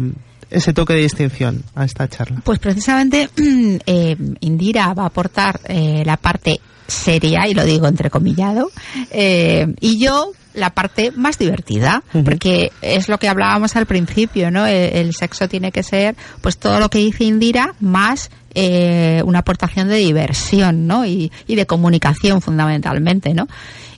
ese 0.49 0.73
toque 0.73 0.93
de 0.93 1.01
distinción 1.01 1.63
a 1.75 1.85
esta 1.85 2.07
charla? 2.07 2.41
Pues 2.43 2.59
precisamente 2.59 3.29
eh, 3.85 4.15
Indira 4.41 4.93
va 4.93 5.03
a 5.03 5.07
aportar 5.07 5.59
eh, 5.65 6.03
la 6.05 6.17
parte 6.17 6.59
seria, 6.87 7.47
y 7.47 7.53
lo 7.53 7.65
digo 7.65 7.87
entrecomillado, 7.87 8.71
eh, 9.11 9.67
y 9.81 9.99
yo 9.99 10.31
la 10.53 10.71
parte 10.71 11.11
más 11.11 11.37
divertida, 11.37 12.01
porque 12.25 12.71
es 12.81 13.09
lo 13.09 13.19
que 13.19 13.27
hablábamos 13.27 13.75
al 13.75 13.85
principio, 13.85 14.49
¿no? 14.49 14.65
El, 14.65 14.95
el 14.95 15.13
sexo 15.13 15.47
tiene 15.47 15.71
que 15.71 15.83
ser, 15.83 16.15
pues 16.41 16.57
todo 16.57 16.79
lo 16.79 16.89
que 16.89 16.97
dice 16.97 17.25
Indira, 17.25 17.75
más 17.79 18.31
eh, 18.59 19.21
una 19.23 19.39
aportación 19.39 19.87
de 19.87 19.97
diversión, 19.97 20.87
¿no? 20.87 21.05
Y, 21.05 21.31
y 21.45 21.55
de 21.55 21.67
comunicación 21.67 22.41
fundamentalmente, 22.41 23.35
¿no? 23.35 23.47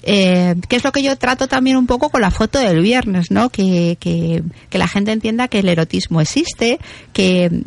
Eh, 0.04 0.56
que 0.70 0.78
es 0.78 0.84
lo 0.84 0.92
que 0.92 1.04
yo 1.04 1.18
trato 1.18 1.48
también 1.48 1.76
un 1.76 1.86
poco 1.86 2.10
con 2.10 2.22
la 2.22 2.32
foto 2.32 2.60
del 2.60 2.82
viernes, 2.82 3.32
¿no? 3.32 3.50
Que, 3.50 3.98
que, 4.00 4.44
que 4.70 4.78
la 4.78 4.88
gente 4.88 5.12
entienda 5.12 5.48
que 5.48 5.60
el 5.60 5.70
erotismo 5.70 6.22
existe, 6.22 6.80
que 7.12 7.64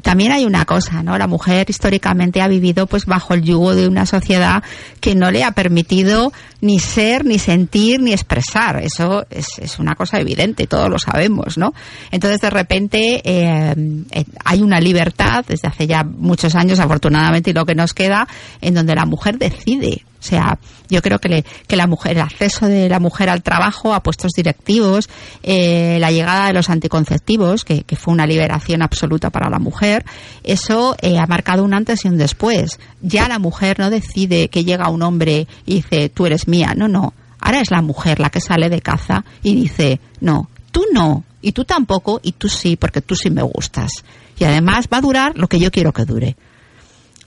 también 0.00 0.32
hay 0.32 0.44
una 0.44 0.64
cosa, 0.64 1.02
¿no? 1.02 1.18
La 1.18 1.26
mujer 1.26 1.68
históricamente 1.68 2.40
ha 2.40 2.48
vivido 2.48 2.86
pues 2.86 3.06
bajo 3.06 3.34
el 3.34 3.42
yugo 3.42 3.74
de 3.74 3.86
una 3.86 4.06
sociedad 4.06 4.62
que 5.00 5.14
no 5.14 5.30
le 5.30 5.44
ha 5.44 5.52
permitido 5.52 6.32
ni 6.60 6.78
ser, 6.78 7.24
ni 7.24 7.38
sentir, 7.38 8.00
ni 8.00 8.12
expresar. 8.12 8.80
Eso 8.82 9.26
es, 9.30 9.46
es 9.58 9.78
una 9.78 9.94
cosa 9.94 10.18
evidente, 10.18 10.66
todos 10.66 10.88
lo 10.88 10.98
sabemos, 10.98 11.56
¿no? 11.58 11.72
Entonces 12.10 12.40
de 12.40 12.50
repente 12.50 13.22
eh, 13.24 13.74
eh, 14.10 14.24
hay 14.44 14.62
una 14.62 14.80
libertad 14.80 15.44
desde 15.46 15.68
hace 15.68 15.86
ya 15.86 16.04
muchos 16.04 16.54
años, 16.54 16.78
afortunadamente, 16.80 17.50
y 17.50 17.54
lo 17.54 17.64
que 17.66 17.74
nos 17.74 17.94
queda, 17.94 18.26
en 18.60 18.74
donde 18.74 18.94
la 18.94 19.06
mujer 19.06 19.38
decide. 19.38 20.04
O 20.18 20.22
sea, 20.22 20.58
yo 20.90 21.00
creo 21.00 21.18
que, 21.18 21.30
le- 21.30 21.44
que 21.66 21.76
la 21.76 21.86
mujer, 21.86 22.12
el 22.18 22.20
acceso 22.22 22.66
de 22.66 22.90
la 22.90 23.00
mujer 23.00 23.30
al 23.30 23.42
trabajo, 23.42 23.94
a 23.94 24.02
puestos 24.02 24.32
directivos, 24.36 25.08
eh, 25.42 25.96
la 25.98 26.10
llegada 26.10 26.48
de 26.48 26.52
los 26.52 26.68
anticonceptivos, 26.68 27.64
que, 27.64 27.84
que 27.84 27.96
fue 27.96 28.12
una 28.12 28.26
liberación 28.26 28.82
absoluta 28.82 29.30
para 29.30 29.48
la 29.48 29.58
mujer, 29.58 30.04
eso 30.44 30.94
eh, 31.00 31.18
ha 31.18 31.26
marcado 31.26 31.64
un 31.64 31.72
antes 31.72 32.04
y 32.04 32.08
un 32.08 32.18
después. 32.18 32.78
Ya 33.00 33.28
la 33.28 33.38
mujer 33.38 33.78
no 33.78 33.88
decide 33.88 34.48
que 34.50 34.62
llega 34.62 34.90
un 34.90 35.00
hombre 35.02 35.46
y 35.64 35.76
dice, 35.76 36.10
tú 36.10 36.26
eres 36.26 36.48
mía. 36.50 36.74
No, 36.76 36.88
no. 36.88 37.14
Ahora 37.40 37.60
es 37.60 37.70
la 37.70 37.80
mujer 37.80 38.20
la 38.20 38.28
que 38.30 38.40
sale 38.40 38.68
de 38.68 38.82
caza 38.82 39.24
y 39.42 39.54
dice, 39.54 40.00
no, 40.20 40.50
tú 40.70 40.84
no, 40.92 41.24
y 41.40 41.52
tú 41.52 41.64
tampoco, 41.64 42.20
y 42.22 42.32
tú 42.32 42.48
sí, 42.50 42.76
porque 42.76 43.00
tú 43.00 43.14
sí 43.14 43.30
me 43.30 43.42
gustas. 43.42 43.90
Y 44.38 44.44
además 44.44 44.88
va 44.92 44.98
a 44.98 45.00
durar 45.00 45.38
lo 45.38 45.48
que 45.48 45.58
yo 45.58 45.70
quiero 45.70 45.92
que 45.92 46.04
dure. 46.04 46.36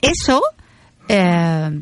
Eso 0.00 0.40
eh, 1.08 1.80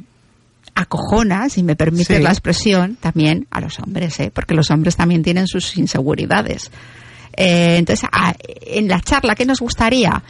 acojona, 0.75 1.49
si 1.51 1.63
me 1.63 1.77
permite 1.77 2.17
Sí. 2.17 2.23
la 2.23 2.31
expresión, 2.31 2.97
también 2.97 3.47
a 3.51 3.61
los 3.61 3.79
hombres, 3.81 4.19
¿eh? 4.21 4.31
porque 4.35 4.55
los 4.55 4.71
hombres 4.71 4.97
también 4.97 5.23
tienen 5.23 5.47
sus 5.47 5.77
inseguridades. 5.77 6.71
Eh, 7.37 7.77
entonces, 7.79 8.09
a- 8.13 8.35
en 8.67 8.89
la 8.89 9.01
charla, 9.01 9.35
¿qué 9.35 9.45
nos 9.45 9.61
gustaría? 9.61 10.23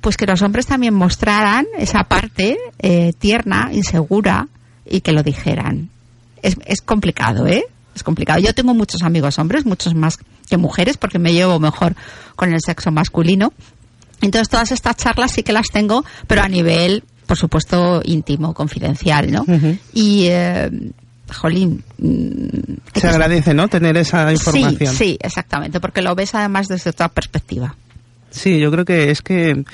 Pues 0.00 0.16
que 0.16 0.26
los 0.26 0.40
hombres 0.42 0.66
también 0.66 0.94
mostraran 0.94 1.66
esa 1.78 2.04
parte 2.04 2.56
eh, 2.78 3.12
tierna, 3.18 3.70
insegura 3.72 4.48
y 4.88 5.00
que 5.00 5.12
lo 5.12 5.22
dijeran. 5.22 5.90
Es, 6.42 6.56
es 6.66 6.80
complicado, 6.80 7.46
¿eh? 7.46 7.64
Es 7.94 8.02
complicado. 8.02 8.38
Yo 8.40 8.54
tengo 8.54 8.74
muchos 8.74 9.02
amigos 9.02 9.38
hombres, 9.38 9.64
muchos 9.64 9.94
más 9.94 10.18
que 10.48 10.56
mujeres, 10.56 10.96
porque 10.96 11.18
me 11.18 11.32
llevo 11.32 11.58
mejor 11.58 11.94
con 12.36 12.52
el 12.52 12.60
sexo 12.60 12.90
masculino. 12.90 13.52
Entonces, 14.20 14.48
todas 14.48 14.70
estas 14.72 14.96
charlas 14.96 15.32
sí 15.32 15.42
que 15.42 15.52
las 15.52 15.68
tengo, 15.70 16.04
pero 16.26 16.42
a 16.42 16.48
nivel, 16.48 17.04
por 17.26 17.36
supuesto, 17.36 18.00
íntimo, 18.04 18.54
confidencial, 18.54 19.30
¿no? 19.32 19.44
Y, 19.92 20.26
eh, 20.28 20.70
jolín. 21.34 21.82
mm, 21.98 22.98
Se 23.00 23.08
agradece, 23.08 23.52
¿no? 23.54 23.68
Tener 23.68 23.96
esa 23.96 24.30
información. 24.32 24.92
Sí, 24.92 24.96
sí, 24.96 25.18
exactamente, 25.20 25.80
porque 25.80 26.02
lo 26.02 26.14
ves 26.14 26.34
además 26.34 26.68
desde 26.68 26.90
otra 26.90 27.08
perspectiva. 27.08 27.74
Sí, 28.30 28.58
yo 28.58 28.70
creo 28.70 28.84
que 28.84 29.10
es 29.10 29.22
que 29.22 29.64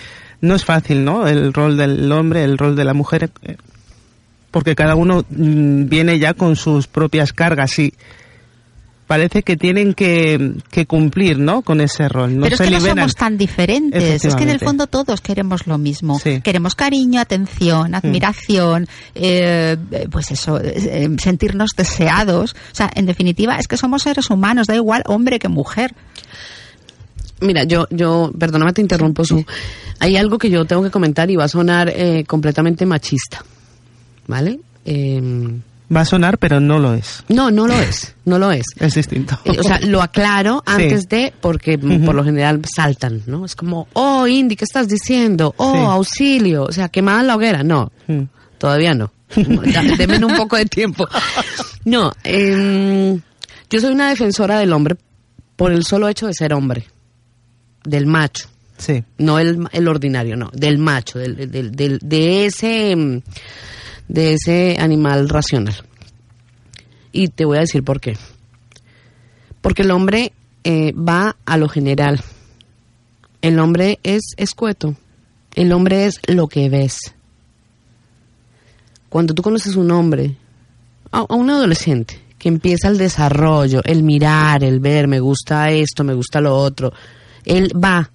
no 0.41 0.55
es 0.55 0.65
fácil, 0.65 1.05
¿no? 1.05 1.27
El 1.27 1.53
rol 1.53 1.77
del 1.77 2.11
hombre, 2.13 2.45
el 2.45 2.57
rol 2.59 2.75
de 2.77 2.85
la 2.85 2.95
mujer, 2.95 3.31
eh, 3.43 3.57
porque 4.53 4.77
cada 4.77 4.95
uno 4.95 5.25
mm, 5.29 5.89
viene 5.89 6.21
ya 6.21 6.35
con 6.35 6.55
sus 6.55 6.87
propias 6.87 7.33
cargas 7.33 7.77
y 7.81 7.93
parece 9.09 9.43
que 9.43 9.57
tienen 9.57 9.95
que, 9.95 10.55
que 10.71 10.87
cumplir, 10.87 11.39
¿no? 11.39 11.63
Con 11.63 11.81
ese 11.81 12.09
rol. 12.09 12.37
No 12.37 12.45
Pero 12.45 12.55
es 12.55 12.59
se 12.59 12.65
que 12.65 12.71
no 12.71 12.81
somos 12.81 13.15
tan 13.17 13.37
diferentes. 13.37 14.25
Es 14.25 14.35
que 14.37 14.45
en 14.45 14.51
el 14.51 14.61
fondo 14.61 14.87
todos 14.87 15.21
queremos 15.21 15.67
lo 15.67 15.77
mismo. 15.77 16.21
Sí. 16.21 16.39
Mm. 16.39 16.43
Queremos 16.43 16.75
cariño, 16.77 17.21
atención, 17.21 17.95
admiración, 17.95 18.87
eh, 19.15 19.77
eh, 19.91 20.07
pues 20.11 20.31
eso, 20.31 20.61
eh, 20.63 21.11
sentirnos 21.19 21.73
deseados. 21.77 22.55
O 22.55 22.75
sea, 22.75 22.91
en 22.95 23.07
definitiva, 23.07 23.57
es 23.57 23.67
que 23.67 23.77
somos 23.77 24.03
seres 24.03 24.31
humanos, 24.31 24.69
da 24.69 24.77
igual 24.77 25.03
hombre 25.07 25.39
que 25.39 25.49
mujer. 25.49 25.95
Mira, 27.43 27.65
yo, 27.65 27.87
yo, 27.91 28.33
perdóname, 28.39 28.73
te 28.73 28.81
interrumpo, 28.81 29.25
Su. 29.25 29.45
Hay 29.99 30.17
algo 30.17 30.39
que 30.39 30.49
yo 30.49 30.65
tengo 30.65 30.83
que 30.83 30.91
comentar 30.91 31.31
y 31.31 31.37
va 31.37 31.45
a 31.45 31.49
sonar 31.49 31.93
eh, 31.95 32.25
completamente 32.27 32.87
machista, 32.87 33.45
¿vale? 34.27 34.61
Eh, 34.85 35.21
Va 35.95 36.01
a 36.01 36.05
sonar, 36.07 36.39
pero 36.39 36.59
no 36.59 36.79
lo 36.79 36.95
es. 36.95 37.23
no, 37.29 37.51
no 37.51 37.67
lo 37.67 37.75
es, 37.75 38.15
no 38.25 38.39
lo 38.39 38.51
es. 38.51 38.65
Es 38.81 38.95
distinto. 38.95 39.39
Eh, 39.45 39.57
o 39.59 39.63
sea, 39.63 39.79
lo 39.81 40.01
aclaro 40.01 40.63
Sí. 40.67 40.73
antes 40.73 41.09
de, 41.09 41.35
porque 41.41 41.77
mm, 41.77 42.05
por 42.07 42.15
lo 42.15 42.25
general 42.25 42.63
saltan, 42.75 43.23
¿no? 43.27 43.45
Es 43.45 43.55
como, 43.55 43.89
oh, 43.93 44.27
Indy, 44.27 44.57
¿qué 44.57 44.65
estás 44.65 44.89
diciendo? 44.89 45.55
Oh, 45.59 45.73
Sí. 45.75 45.79
auxilio, 45.81 46.65
o 46.65 46.73
sea, 46.73 46.89
quemada 46.89 47.23
la 47.23 47.37
hoguera. 47.37 47.63
No, 47.63 47.93
Mm. 48.09 48.23
todavía 48.59 48.95
no. 48.95 49.13
Ya, 49.37 49.83
Denme 49.99 50.25
un 50.25 50.37
poco 50.37 50.57
de 50.57 50.65
tiempo. 50.67 51.07
No, 51.85 52.13
em, 52.25 53.21
yo 53.71 53.81
soy 53.81 53.93
una 53.93 54.09
defensora 54.11 54.59
del 54.59 54.73
hombre 54.73 54.97
por 55.57 55.73
el 55.73 55.85
solo 55.85 56.09
hecho 56.09 56.27
de 56.27 56.33
ser 56.35 56.55
hombre, 56.55 56.87
del 57.85 58.07
macho. 58.07 58.49
Sí. 58.79 59.05
No 59.19 59.39
el, 59.39 59.67
el 59.73 59.89
ordinario, 59.89 60.37
no, 60.37 60.51
del 60.55 60.79
macho, 60.79 61.19
del, 61.19 61.51
del- 61.51 61.73
del- 61.73 61.99
de 62.03 62.47
ese 62.47 62.97
mm, 62.97 63.21
de 64.09 64.35
ese 64.35 64.77
animal 64.79 65.29
racional. 65.29 65.75
Y 67.13 67.29
te 67.29 67.45
voy 67.45 67.59
a 67.59 67.61
decir 67.61 67.83
por 67.83 68.01
qué. 68.01 68.17
Porque 69.61 69.83
el 69.83 69.91
hombre 69.91 70.33
eh, 70.65 70.93
va 70.93 71.37
a 71.45 71.57
lo 71.57 71.69
general. 71.69 72.21
El 73.43 73.59
hombre 73.59 73.99
es 74.03 74.23
escueto. 74.37 74.97
El 75.55 75.73
hombre 75.73 76.07
es 76.07 76.21
lo 76.27 76.49
que 76.49 76.69
ves. 76.69 76.99
Cuando 79.09 79.35
tú 79.35 79.43
conoces 79.43 79.77
un 79.77 79.91
hombre, 79.91 80.37
a, 81.11 81.19
a 81.21 81.35
un 81.35 81.51
adolescente, 81.51 82.21
que 82.43 82.49
empieza 82.49 82.89
el 82.89 82.99
desarrollo, 82.99 83.83
el 83.85 84.03
mirar, 84.03 84.65
el 84.65 84.81
ver, 84.81 85.07
me 85.07 85.21
gusta 85.21 85.71
esto, 85.71 86.03
me 86.03 86.15
gusta 86.15 86.41
lo 86.41 86.57
otro, 86.57 86.93
él 87.45 87.71
va 87.73 88.11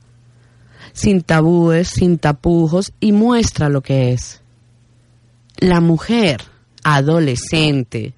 sin 0.91 1.21
tabúes, 1.21 1.87
sin 1.87 2.17
tapujos 2.17 2.91
y 2.99 3.11
muestra 3.13 3.69
lo 3.69 3.81
que 3.81 4.11
es. 4.11 4.41
La 5.59 5.79
mujer 5.81 6.41
adolescente 6.83 8.13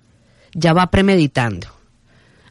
ya 0.54 0.74
va 0.74 0.88
premeditando. 0.92 1.68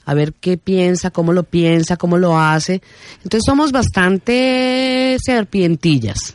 A 0.05 0.15
ver 0.15 0.33
qué 0.33 0.57
piensa, 0.57 1.11
cómo 1.11 1.33
lo 1.35 1.43
piensa, 1.43 1.97
cómo 1.99 2.17
lo 2.17 2.39
hace. 2.39 2.81
Entonces 3.23 3.43
somos 3.45 3.73
bastante 3.73 5.19
serpientillas. 5.23 6.33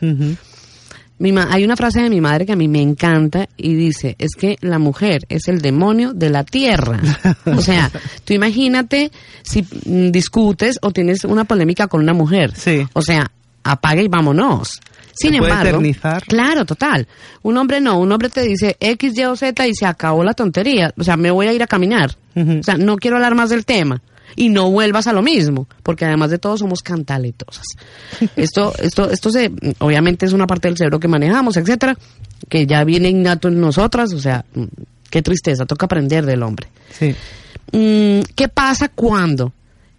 Mi 1.18 1.32
ma- 1.32 1.48
hay 1.50 1.64
una 1.64 1.76
frase 1.76 2.00
de 2.00 2.10
mi 2.10 2.20
madre 2.20 2.44
que 2.46 2.52
a 2.52 2.56
mí 2.56 2.68
me 2.68 2.80
encanta 2.82 3.48
y 3.56 3.74
dice, 3.74 4.14
es 4.18 4.34
que 4.36 4.56
la 4.60 4.78
mujer 4.78 5.22
es 5.28 5.48
el 5.48 5.60
demonio 5.60 6.12
de 6.12 6.30
la 6.30 6.44
tierra. 6.44 7.00
o 7.46 7.60
sea, 7.60 7.90
tú 8.24 8.32
imagínate 8.34 9.10
si 9.42 9.62
mm, 9.62 10.10
discutes 10.10 10.78
o 10.82 10.90
tienes 10.92 11.24
una 11.24 11.44
polémica 11.44 11.86
con 11.88 12.00
una 12.00 12.14
mujer. 12.14 12.52
O 12.92 13.02
sea, 13.02 13.30
apaga 13.64 14.02
y 14.02 14.08
vámonos. 14.08 14.70
Sin 15.14 15.32
Se 15.32 15.38
puede 15.38 15.50
embargo, 15.52 15.70
eternizar. 15.78 16.22
claro, 16.24 16.64
total. 16.64 17.06
Un 17.42 17.56
hombre 17.56 17.80
no, 17.80 17.98
un 17.98 18.10
hombre 18.10 18.28
te 18.28 18.42
dice 18.42 18.76
X, 18.80 19.16
Y 19.16 19.24
o 19.24 19.36
Z 19.36 19.66
y 19.66 19.74
se 19.74 19.86
acabó 19.86 20.24
la 20.24 20.34
tontería. 20.34 20.92
O 20.98 21.04
sea, 21.04 21.16
me 21.16 21.30
voy 21.30 21.46
a 21.46 21.52
ir 21.52 21.62
a 21.62 21.66
caminar. 21.66 22.16
O 22.36 22.62
sea, 22.62 22.76
no 22.76 22.96
quiero 22.96 23.16
hablar 23.16 23.34
más 23.34 23.50
del 23.50 23.64
tema. 23.64 24.02
Y 24.36 24.48
no 24.48 24.68
vuelvas 24.70 25.06
a 25.06 25.12
lo 25.12 25.22
mismo, 25.22 25.68
porque 25.84 26.04
además 26.04 26.30
de 26.30 26.38
todo 26.38 26.56
somos 26.58 26.82
cantaletosas. 26.82 27.66
Esto, 28.36 28.72
esto, 28.80 29.08
esto 29.08 29.30
se, 29.30 29.52
obviamente 29.78 30.26
es 30.26 30.32
una 30.32 30.48
parte 30.48 30.66
del 30.66 30.76
cerebro 30.76 30.98
que 30.98 31.06
manejamos, 31.06 31.56
etcétera, 31.56 31.96
que 32.48 32.66
ya 32.66 32.82
viene 32.82 33.08
innato 33.10 33.46
en 33.46 33.60
nosotras, 33.60 34.12
o 34.12 34.18
sea, 34.18 34.44
mm, 34.54 34.64
qué 35.08 35.22
tristeza, 35.22 35.66
toca 35.66 35.86
aprender 35.86 36.26
del 36.26 36.42
hombre. 36.42 36.66
Sí. 36.90 37.14
Mm, 37.70 38.22
¿Qué 38.34 38.48
pasa 38.48 38.88
cuando 38.88 39.52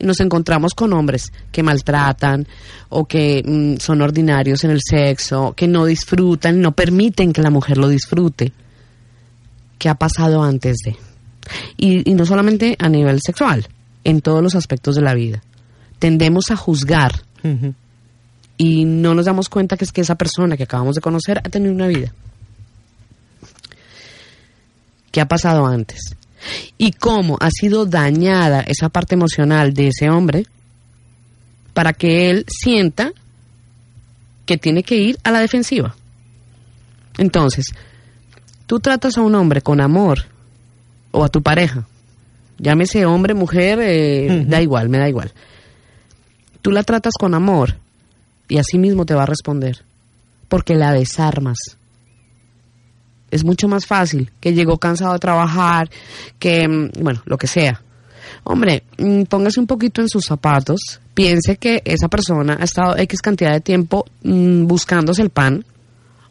nos 0.05 0.19
encontramos 0.19 0.73
con 0.73 0.93
hombres 0.93 1.31
que 1.51 1.63
maltratan 1.63 2.47
o 2.89 3.05
que 3.05 3.43
mm, 3.45 3.79
son 3.79 4.01
ordinarios 4.01 4.63
en 4.63 4.71
el 4.71 4.81
sexo, 4.83 5.53
que 5.55 5.67
no 5.67 5.85
disfrutan, 5.85 6.61
no 6.61 6.73
permiten 6.73 7.33
que 7.33 7.41
la 7.41 7.49
mujer 7.49 7.77
lo 7.77 7.87
disfrute? 7.87 8.51
¿Qué 9.77 9.89
ha 9.89 9.95
pasado 9.95 10.43
antes 10.43 10.77
de? 10.85 10.95
Y, 11.77 12.09
y 12.09 12.13
no 12.15 12.25
solamente 12.25 12.75
a 12.79 12.89
nivel 12.89 13.19
sexual, 13.21 13.67
en 14.05 14.21
todos 14.21 14.41
los 14.41 14.55
aspectos 14.55 14.95
de 14.95 15.01
la 15.01 15.13
vida. 15.13 15.43
Tendemos 15.99 16.51
a 16.51 16.55
juzgar 16.55 17.23
y 18.57 18.85
no 18.85 19.13
nos 19.13 19.25
damos 19.25 19.49
cuenta 19.49 19.75
que 19.75 19.83
es 19.83 19.91
que 19.91 20.01
esa 20.01 20.15
persona 20.15 20.55
que 20.55 20.63
acabamos 20.63 20.95
de 20.95 21.01
conocer 21.01 21.39
ha 21.39 21.49
tenido 21.49 21.73
una 21.73 21.87
vida. 21.87 22.13
¿Qué 25.11 25.21
ha 25.21 25.27
pasado 25.27 25.65
antes? 25.65 26.15
Y 26.77 26.91
cómo 26.91 27.37
ha 27.39 27.49
sido 27.51 27.85
dañada 27.85 28.61
esa 28.61 28.89
parte 28.89 29.15
emocional 29.15 29.73
de 29.73 29.87
ese 29.87 30.09
hombre 30.09 30.45
para 31.73 31.93
que 31.93 32.29
él 32.29 32.45
sienta 32.47 33.11
que 34.45 34.57
tiene 34.57 34.83
que 34.83 34.95
ir 34.95 35.17
a 35.23 35.31
la 35.31 35.39
defensiva. 35.39 35.95
Entonces, 37.17 37.67
tú 38.65 38.79
tratas 38.79 39.17
a 39.17 39.21
un 39.21 39.35
hombre 39.35 39.61
con 39.61 39.81
amor 39.81 40.25
o 41.11 41.23
a 41.23 41.29
tu 41.29 41.41
pareja, 41.41 41.87
llámese 42.57 43.05
hombre, 43.05 43.33
mujer, 43.33 43.79
eh, 43.81 44.45
da 44.47 44.61
igual, 44.61 44.89
me 44.89 44.97
da 44.97 45.09
igual. 45.09 45.31
Tú 46.61 46.71
la 46.71 46.83
tratas 46.83 47.13
con 47.19 47.33
amor 47.33 47.75
y 48.47 48.57
así 48.57 48.77
mismo 48.77 49.05
te 49.05 49.13
va 49.13 49.23
a 49.23 49.27
responder, 49.27 49.83
porque 50.47 50.75
la 50.75 50.91
desarmas. 50.91 51.57
Es 53.35 53.43
mucho 53.43 53.67
más 53.67 53.85
fácil 53.85 54.31
que 54.39 54.53
llegó 54.53 54.77
cansado 54.77 55.11
de 55.13 55.19
trabajar, 55.19 55.89
que, 56.39 56.65
mm, 56.67 57.01
bueno, 57.03 57.21
lo 57.25 57.37
que 57.37 57.47
sea. 57.47 57.81
Hombre, 58.45 58.83
mm, 58.97 59.23
póngase 59.23 59.59
un 59.59 59.67
poquito 59.67 60.01
en 60.01 60.07
sus 60.07 60.23
zapatos, 60.25 61.01
piense 61.13 61.57
que 61.57 61.81
esa 61.83 62.07
persona 62.07 62.57
ha 62.59 62.63
estado 62.63 62.95
X 62.97 63.21
cantidad 63.21 63.51
de 63.51 63.59
tiempo 63.61 64.05
mm, 64.23 64.65
buscándose 64.67 65.21
el 65.21 65.29
pan, 65.31 65.65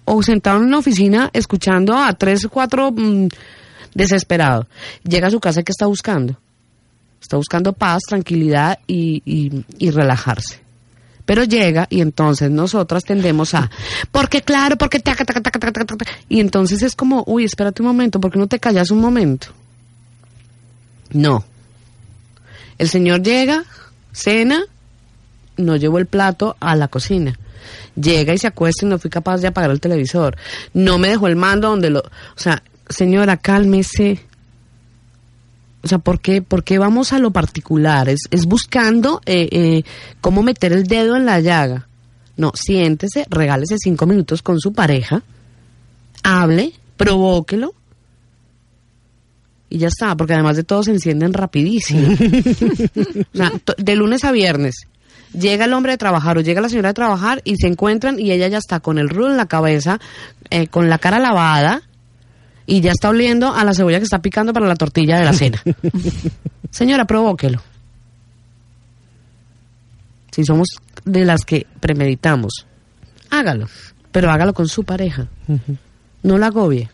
o 0.07 0.22
sentado 0.22 0.59
en 0.59 0.64
una 0.64 0.78
oficina 0.78 1.30
escuchando 1.32 1.96
a 1.96 2.12
tres 2.14 2.44
o 2.46 2.50
cuatro 2.50 2.90
mm, 2.90 3.28
desesperados. 3.94 4.66
Llega 5.02 5.28
a 5.28 5.30
su 5.30 5.40
casa, 5.40 5.62
¿qué 5.62 5.72
está 5.72 5.86
buscando? 5.86 6.38
Está 7.20 7.36
buscando 7.36 7.72
paz, 7.72 8.02
tranquilidad 8.09 8.78
y, 8.86 9.22
y- 9.24 9.64
y 9.78 9.90
relajarse. 9.90 10.61
Pero 11.25 11.45
llega 11.45 11.87
y 11.89 12.01
entonces 12.01 12.51
nosotras 12.51 13.05
tendemos 13.05 13.55
a, 13.55 13.70
porque 14.12 14.43
claro, 14.43 14.77
porque 14.77 15.01
taca, 15.01 15.25
taca, 15.25 15.41
taca, 15.41 15.59
taca, 15.59 15.85
taca, 15.85 16.07
y 16.29 16.41
entonces 16.41 16.83
es 16.83 16.95
como, 16.95 17.25
uy, 17.27 17.45
espérate 17.45 17.83
un 17.83 17.89
momento, 17.89 18.20
¿por 18.20 18.31
qué 18.31 18.39
no 18.39 18.47
te 18.47 18.59
callas 18.59 18.91
un 18.91 19.01
momento? 19.01 19.49
No. 21.12 21.45
El 22.77 22.89
señor 22.89 23.22
llega, 23.22 23.64
cena, 24.12 24.62
no 25.57 25.77
llevó 25.77 25.99
el 25.99 26.07
plato 26.07 26.57
a 26.61 26.75
la 26.77 26.89
cocina. 26.89 27.39
Llega 27.95 28.35
y 28.35 28.39
se 28.39 28.49
acuesta 28.49 28.85
y 28.85 28.89
no 28.89 28.99
fui 28.99 29.11
capaz 29.11 29.41
de 29.41 29.49
apagar 29.49 29.70
el 29.70 29.81
televisor. 29.81 30.37
No 30.72 30.99
me 30.99 31.09
dejó 31.09 31.29
el 31.29 31.37
mando 31.37 31.70
donde 31.70 31.91
lo... 31.91 32.01
O 32.01 32.37
sea, 32.37 32.62
señora, 32.89 33.37
cálmese. 33.37 34.20
O 35.85 35.89
sea, 35.89 35.99
¿por 35.99 36.20
qué, 36.20 36.41
por 36.41 36.64
qué 36.64 36.78
vamos 36.78 37.12
a 37.12 37.18
lo 37.18 37.30
particular? 37.30 38.09
Es, 38.09 38.20
es 38.30 38.47
buscando 38.47 39.20
eh, 39.26 39.49
eh, 39.53 39.82
cómo 40.22 40.43
meter 40.43 40.72
el 40.72 40.85
dedo 40.87 41.14
en 41.14 41.26
la 41.26 41.41
llaga. 41.41 41.89
No, 42.37 42.53
siéntese, 42.55 43.26
regálese 43.28 43.76
cinco 43.78 44.07
minutos 44.07 44.43
con 44.43 44.59
su 44.59 44.72
pareja, 44.72 45.22
hable, 46.22 46.72
provóquelo 46.97 47.74
y 49.68 49.78
ya 49.78 49.89
está, 49.89 50.16
porque 50.16 50.32
además 50.32 50.57
de 50.57 50.64
todo 50.64 50.82
se 50.82 50.91
encienden 50.91 51.32
rapidísimo. 51.32 52.09
o 53.35 53.37
sea, 53.37 53.53
de 53.76 53.97
lunes 53.97 54.24
a 54.24 54.32
viernes 54.32 54.87
llega 55.39 55.64
el 55.64 55.72
hombre 55.72 55.93
de 55.93 55.99
trabajar 55.99 56.39
o 56.39 56.41
llega 56.41 56.61
la 56.61 56.68
señora 56.68 56.91
de 56.91 56.95
trabajar 56.95 57.43
y 57.45 57.57
se 57.57 57.66
encuentran 57.66 58.18
y 58.18 58.30
ella 58.30 58.49
ya 58.49 58.59
está 58.59 58.80
con 58.80 58.99
el 58.99 59.09
rulo 59.09 59.30
en 59.30 59.37
la 59.37 59.47
cabeza, 59.47 60.01
eh, 60.51 60.68
con 60.68 60.89
la 60.89 60.99
cara 60.99 61.18
lavada 61.18 61.82
y 62.67 62.81
ya 62.81 62.93
está 62.93 63.11
oliendo 63.11 63.55
a 63.55 63.65
la 63.65 63.75
cebolla 63.75 63.99
que 63.99 64.05
está 64.05 64.21
picando 64.21 64.53
para 64.53 64.67
la 64.67 64.77
tortilla 64.77 65.19
de 65.19 65.25
la 65.25 65.33
cena. 65.33 65.62
Señora, 66.71 67.05
provóquelo. 67.05 67.62
Si 70.31 70.45
somos 70.45 70.69
de 71.05 71.25
las 71.25 71.45
que 71.45 71.67
premeditamos, 71.81 72.67
hágalo, 73.31 73.69
pero 74.11 74.31
hágalo 74.31 74.55
con 74.55 74.67
su 74.69 74.85
pareja. 74.85 75.29
No 76.23 76.39
la 76.39 76.47
agobie, 76.47 76.89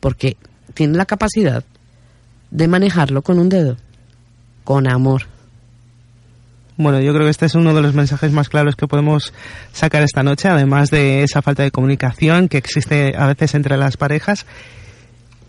porque 0.00 0.36
tiene 0.74 0.96
la 0.96 1.04
capacidad 1.04 1.64
de 2.50 2.68
manejarlo 2.68 3.22
con 3.22 3.38
un 3.38 3.48
dedo, 3.48 3.76
con 4.64 4.88
amor. 4.88 5.26
Bueno, 6.78 7.00
yo 7.00 7.12
creo 7.12 7.26
que 7.26 7.30
este 7.30 7.46
es 7.46 7.56
uno 7.56 7.74
de 7.74 7.82
los 7.82 7.92
mensajes 7.92 8.30
más 8.30 8.48
claros 8.48 8.76
que 8.76 8.86
podemos 8.86 9.32
sacar 9.72 10.04
esta 10.04 10.22
noche, 10.22 10.46
además 10.48 10.90
de 10.90 11.24
esa 11.24 11.42
falta 11.42 11.64
de 11.64 11.72
comunicación 11.72 12.48
que 12.48 12.56
existe 12.56 13.16
a 13.18 13.26
veces 13.26 13.56
entre 13.56 13.76
las 13.76 13.96
parejas. 13.96 14.46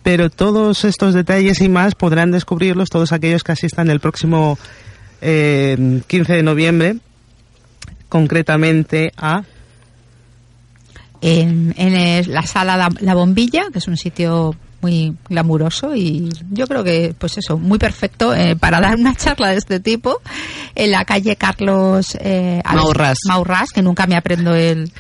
Pero 0.02 0.32
todos 0.32 0.86
estos 0.86 1.14
detalles 1.14 1.62
y 1.62 1.70
más 1.70 1.94
podrán 1.94 2.32
descubrirlos 2.32 2.90
todos 2.90 3.12
aquellos 3.12 3.44
que 3.44 3.52
asistan 3.52 3.92
el 3.92 4.00
próximo 4.00 4.58
eh, 5.22 6.02
15 6.08 6.34
de 6.34 6.42
noviembre, 6.42 6.98
concretamente 8.10 9.12
a 9.16 9.44
en, 11.22 11.76
la 12.34 12.42
sala 12.42 12.76
la, 12.76 12.90
La 13.02 13.14
Bombilla, 13.14 13.68
que 13.72 13.78
es 13.78 13.88
un 13.88 13.98
sitio 13.98 14.56
muy 14.82 15.16
glamuroso 15.28 15.96
y 15.96 16.30
yo 16.52 16.68
creo 16.68 16.84
que, 16.84 17.14
pues 17.18 17.38
eso, 17.38 17.58
muy 17.58 17.78
perfecto 17.78 18.34
eh, 18.34 18.56
para 18.56 18.80
dar 18.80 18.96
una 18.96 19.16
charla 19.16 19.50
de 19.50 19.58
este 19.58 19.80
tipo 19.80 20.22
en 20.76 20.92
la 20.92 21.06
calle 21.06 21.36
Carlos 21.36 22.18
eh, 22.20 22.62
Maurras. 22.66 23.18
Maurras, 23.28 23.70
que 23.72 23.82
nunca 23.82 24.08
me 24.08 24.16
aprendo 24.16 24.54
el, 24.56 24.92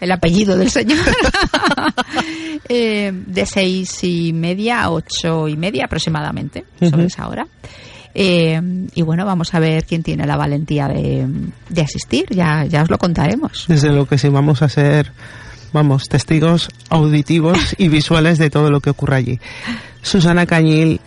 el 0.00 0.12
apellido 0.12 0.56
del 0.56 0.70
señor, 0.70 0.98
Eh, 2.70 3.12
de 3.26 3.46
seis 3.46 4.02
y 4.04 4.32
media 4.32 4.82
a 4.82 4.90
ocho 4.90 5.48
y 5.48 5.56
media 5.56 5.84
aproximadamente, 5.86 6.64
sobre 6.78 6.96
Ujú. 6.96 7.06
esa 7.06 7.28
hora. 7.28 7.46
Eh, 8.14 8.60
y 8.94 9.02
bueno, 9.02 9.24
vamos 9.24 9.54
a 9.54 9.60
ver 9.60 9.84
quién 9.86 10.02
tiene 10.02 10.26
la 10.26 10.36
valentía 10.36 10.88
de, 10.88 11.26
de 11.68 11.80
asistir, 11.80 12.26
ya, 12.30 12.64
ya 12.66 12.82
os 12.82 12.90
lo 12.90 12.98
contaremos. 12.98 13.64
desde 13.68 13.90
lo 13.90 14.06
que 14.06 14.18
sí 14.18 14.28
vamos 14.28 14.60
a 14.62 14.68
ser, 14.68 15.12
vamos, 15.72 16.04
testigos 16.04 16.68
auditivos 16.90 17.74
y 17.78 17.88
visuales 17.88 18.38
de 18.38 18.50
todo 18.50 18.70
lo 18.70 18.80
que 18.80 18.90
ocurre 18.90 19.16
allí. 19.16 19.40
Susana 20.02 20.46
Cañil, 20.46 21.00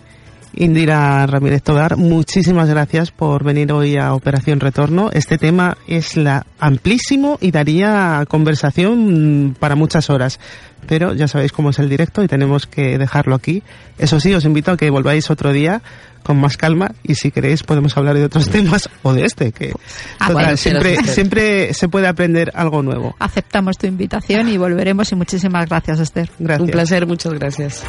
Indira 0.54 1.26
Ramírez 1.26 1.62
Togar, 1.62 1.96
muchísimas 1.96 2.68
gracias 2.68 3.10
por 3.10 3.42
venir 3.42 3.72
hoy 3.72 3.96
a 3.96 4.12
Operación 4.12 4.60
Retorno. 4.60 5.10
Este 5.12 5.38
tema 5.38 5.78
es 5.86 6.16
la 6.16 6.46
amplísimo 6.58 7.38
y 7.40 7.50
daría 7.50 8.24
conversación 8.28 9.56
para 9.58 9.76
muchas 9.76 10.10
horas. 10.10 10.38
Pero 10.86 11.14
ya 11.14 11.28
sabéis 11.28 11.52
cómo 11.52 11.70
es 11.70 11.78
el 11.78 11.88
directo 11.88 12.22
y 12.22 12.28
tenemos 12.28 12.66
que 12.66 12.98
dejarlo 12.98 13.34
aquí. 13.34 13.62
Eso 13.98 14.20
sí, 14.20 14.34
os 14.34 14.44
invito 14.44 14.72
a 14.72 14.76
que 14.76 14.90
volváis 14.90 15.30
otro 15.30 15.52
día 15.52 15.80
con 16.22 16.38
más 16.38 16.56
calma 16.56 16.92
y 17.02 17.14
si 17.14 17.30
queréis 17.30 17.62
podemos 17.62 17.96
hablar 17.96 18.16
de 18.16 18.24
otros 18.24 18.48
temas 18.50 18.88
o 19.02 19.12
de 19.12 19.24
este, 19.24 19.52
que 19.52 19.72
ah, 20.18 20.28
total, 20.28 20.58
siempre, 20.58 20.96
siempre 21.04 21.74
se 21.74 21.88
puede 21.88 22.06
aprender 22.06 22.52
algo 22.54 22.82
nuevo. 22.82 23.16
Aceptamos 23.18 23.78
tu 23.78 23.86
invitación 23.86 24.48
y 24.48 24.56
volveremos 24.56 25.10
y 25.12 25.16
muchísimas 25.16 25.68
gracias 25.68 26.00
Esther. 26.00 26.30
Un 26.38 26.68
placer, 26.68 27.06
muchas 27.06 27.34
gracias. 27.34 27.84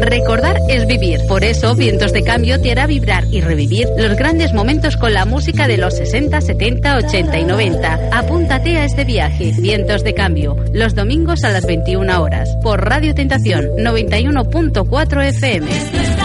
Recordar 0.00 0.56
es 0.68 0.86
vivir. 0.86 1.20
Por 1.28 1.44
eso, 1.44 1.74
Vientos 1.74 2.12
de 2.12 2.22
Cambio 2.22 2.60
te 2.60 2.72
hará 2.72 2.86
vibrar 2.86 3.24
y 3.30 3.40
revivir 3.40 3.86
los 3.96 4.16
grandes 4.16 4.52
momentos 4.52 4.96
con 4.96 5.12
la 5.12 5.24
música 5.24 5.68
de 5.68 5.76
los 5.76 5.96
60, 5.96 6.40
70, 6.40 6.96
80 6.96 7.38
y 7.38 7.44
90. 7.44 8.08
Apúntate 8.12 8.76
a 8.76 8.84
este 8.84 9.04
viaje, 9.04 9.52
Vientos 9.58 10.02
de 10.02 10.14
Cambio, 10.14 10.56
los 10.72 10.94
domingos 10.94 11.44
a 11.44 11.50
las 11.50 11.66
21 11.66 12.22
horas, 12.22 12.48
por 12.62 12.84
Radio 12.84 13.14
Tentación 13.14 13.66
91.4 13.76 15.24
FM. 15.28 16.19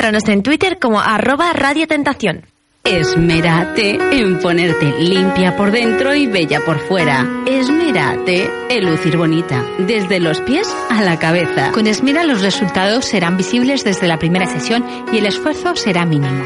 encuéntranos 0.00 0.28
en 0.30 0.42
Twitter 0.42 0.78
como 0.78 0.98
arroba 0.98 1.52
Esmerate 2.84 3.98
en 4.12 4.38
ponerte 4.40 4.98
limpia 4.98 5.54
por 5.58 5.70
dentro 5.70 6.14
y 6.14 6.26
bella 6.26 6.60
por 6.64 6.78
fuera. 6.78 7.28
Esmerate 7.46 8.50
en 8.70 8.90
lucir 8.90 9.18
bonita, 9.18 9.62
desde 9.78 10.18
los 10.18 10.40
pies 10.40 10.74
a 10.88 11.02
la 11.02 11.18
cabeza. 11.18 11.72
Con 11.72 11.86
Esmera 11.86 12.24
los 12.24 12.40
resultados 12.40 13.04
serán 13.04 13.36
visibles 13.36 13.84
desde 13.84 14.08
la 14.08 14.18
primera 14.18 14.46
sesión 14.46 14.86
y 15.12 15.18
el 15.18 15.26
esfuerzo 15.26 15.76
será 15.76 16.06
mínimo. 16.06 16.44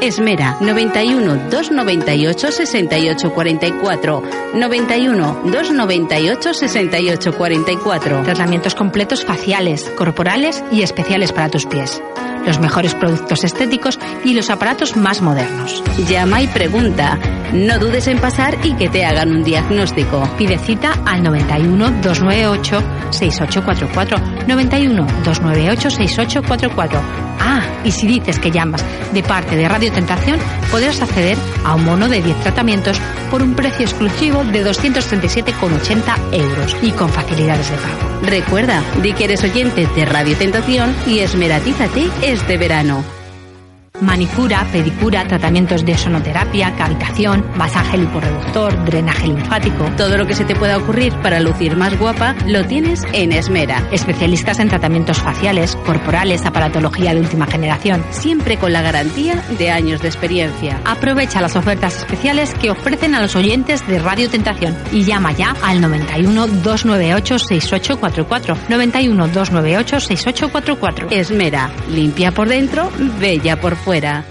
Esmera 0.00 0.56
91 0.60 1.48
298 1.50 2.52
68 2.52 3.34
44 3.34 4.22
91 4.54 5.40
298 5.44 6.54
68 6.54 7.36
44 7.36 8.22
Tratamientos 8.22 8.76
completos 8.76 9.24
faciales, 9.24 9.90
corporales 9.96 10.62
y 10.70 10.82
especiales 10.82 11.32
para 11.32 11.48
tus 11.48 11.66
pies. 11.66 12.00
Los 12.46 12.58
mejores 12.58 12.94
productos 12.94 13.44
estéticos 13.44 13.98
y 14.24 14.34
los 14.34 14.50
aparatos 14.50 14.96
más 14.96 15.22
modernos. 15.22 15.82
Llama 16.08 16.42
y 16.42 16.46
pregunta. 16.48 17.18
No 17.52 17.78
dudes 17.78 18.06
en 18.08 18.18
pasar 18.18 18.58
y 18.64 18.74
que 18.74 18.88
te 18.88 19.04
hagan 19.04 19.30
un 19.30 19.42
diagnóstico. 19.42 20.28
Pide 20.38 20.58
cita 20.58 20.92
al 21.04 21.22
91 21.22 22.02
298 22.02 22.82
6844 23.10 24.46
91 24.46 25.06
298 25.24 25.90
6844. 25.90 27.31
Ah, 27.44 27.62
y 27.84 27.90
si 27.90 28.06
dices 28.06 28.38
que 28.38 28.52
llamas 28.52 28.84
de 29.12 29.22
parte 29.22 29.56
de 29.56 29.68
Radio 29.68 29.92
Tentación, 29.92 30.38
podrás 30.70 31.02
acceder 31.02 31.36
a 31.64 31.74
un 31.74 31.84
mono 31.84 32.08
de 32.08 32.22
10 32.22 32.40
tratamientos 32.40 33.00
por 33.30 33.42
un 33.42 33.54
precio 33.54 33.84
exclusivo 33.84 34.44
de 34.44 34.64
237,80 34.64 36.32
euros 36.32 36.76
y 36.82 36.92
con 36.92 37.08
facilidades 37.08 37.68
de 37.70 37.76
pago. 37.76 38.20
Recuerda, 38.22 38.82
di 39.02 39.12
que 39.12 39.24
eres 39.24 39.42
oyente 39.42 39.88
de 39.88 40.04
Radio 40.04 40.36
Tentación 40.36 40.94
y 41.06 41.18
esmeratízate 41.18 42.08
este 42.22 42.58
verano. 42.58 43.21
Manicura, 44.00 44.66
pedicura, 44.72 45.26
tratamientos 45.28 45.84
de 45.84 45.96
sonoterapia, 45.96 46.74
cavitación, 46.76 47.44
masaje 47.56 47.98
liporeductor, 47.98 48.84
drenaje 48.86 49.28
linfático. 49.28 49.84
Todo 49.96 50.16
lo 50.16 50.26
que 50.26 50.34
se 50.34 50.44
te 50.44 50.56
pueda 50.56 50.78
ocurrir 50.78 51.12
para 51.22 51.40
lucir 51.40 51.76
más 51.76 51.96
guapa 51.98 52.34
lo 52.46 52.64
tienes 52.64 53.04
en 53.12 53.32
Esmera. 53.32 53.86
Especialistas 53.92 54.58
en 54.60 54.68
tratamientos 54.68 55.18
faciales, 55.18 55.76
corporales, 55.76 56.44
aparatología 56.46 57.12
de 57.14 57.20
última 57.20 57.46
generación. 57.46 58.02
Siempre 58.10 58.56
con 58.56 58.72
la 58.72 58.82
garantía 58.82 59.44
de 59.58 59.70
años 59.70 60.00
de 60.00 60.08
experiencia. 60.08 60.80
Aprovecha 60.84 61.42
las 61.42 61.54
ofertas 61.54 61.98
especiales 61.98 62.54
que 62.54 62.70
ofrecen 62.70 63.14
a 63.14 63.20
los 63.20 63.36
oyentes 63.36 63.86
de 63.86 63.98
Radio 63.98 64.28
Tentación 64.30 64.76
y 64.90 65.04
llama 65.04 65.32
ya 65.32 65.54
al 65.62 65.80
91 65.80 66.46
298 66.46 67.38
6844. 67.38 68.56
91 68.68 69.28
298 69.28 70.00
6844. 70.00 71.08
Esmera, 71.10 71.70
limpia 71.90 72.32
por 72.32 72.48
dentro, 72.48 72.90
bella 73.20 73.60
por 73.60 73.76
fuera. 73.84 74.24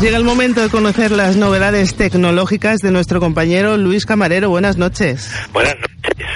Llega 0.00 0.16
el 0.16 0.24
momento 0.24 0.60
de 0.60 0.68
conocer 0.68 1.12
las 1.12 1.36
novedades 1.36 1.94
tecnológicas 1.94 2.80
de 2.80 2.90
nuestro 2.90 3.20
compañero 3.20 3.76
Luis 3.76 4.04
Camarero. 4.04 4.50
Buenas 4.50 4.76
noches. 4.76 5.32
Buenas 5.52 5.76
noches. 5.76 6.26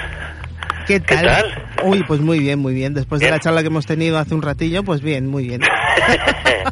¿Qué 0.87 1.01
tal? 1.01 1.19
¿Qué 1.19 1.25
tal? 1.25 1.67
Uy, 1.83 2.03
pues 2.07 2.21
muy 2.21 2.39
bien, 2.39 2.59
muy 2.59 2.73
bien. 2.73 2.93
Después 2.93 3.19
de 3.19 3.29
la 3.29 3.39
charla 3.39 3.61
que 3.61 3.67
hemos 3.67 3.85
tenido 3.85 4.17
hace 4.17 4.33
un 4.33 4.41
ratillo, 4.41 4.83
pues 4.83 5.01
bien, 5.01 5.27
muy 5.27 5.47
bien. 5.47 5.61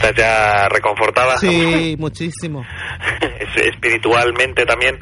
¿Estás 0.00 0.14
ya 0.16 0.68
reconfortada? 0.70 1.36
Sí, 1.36 1.94
muchísimo. 1.98 2.64
Es- 3.38 3.66
Espiritualmente 3.66 4.64
también. 4.64 4.98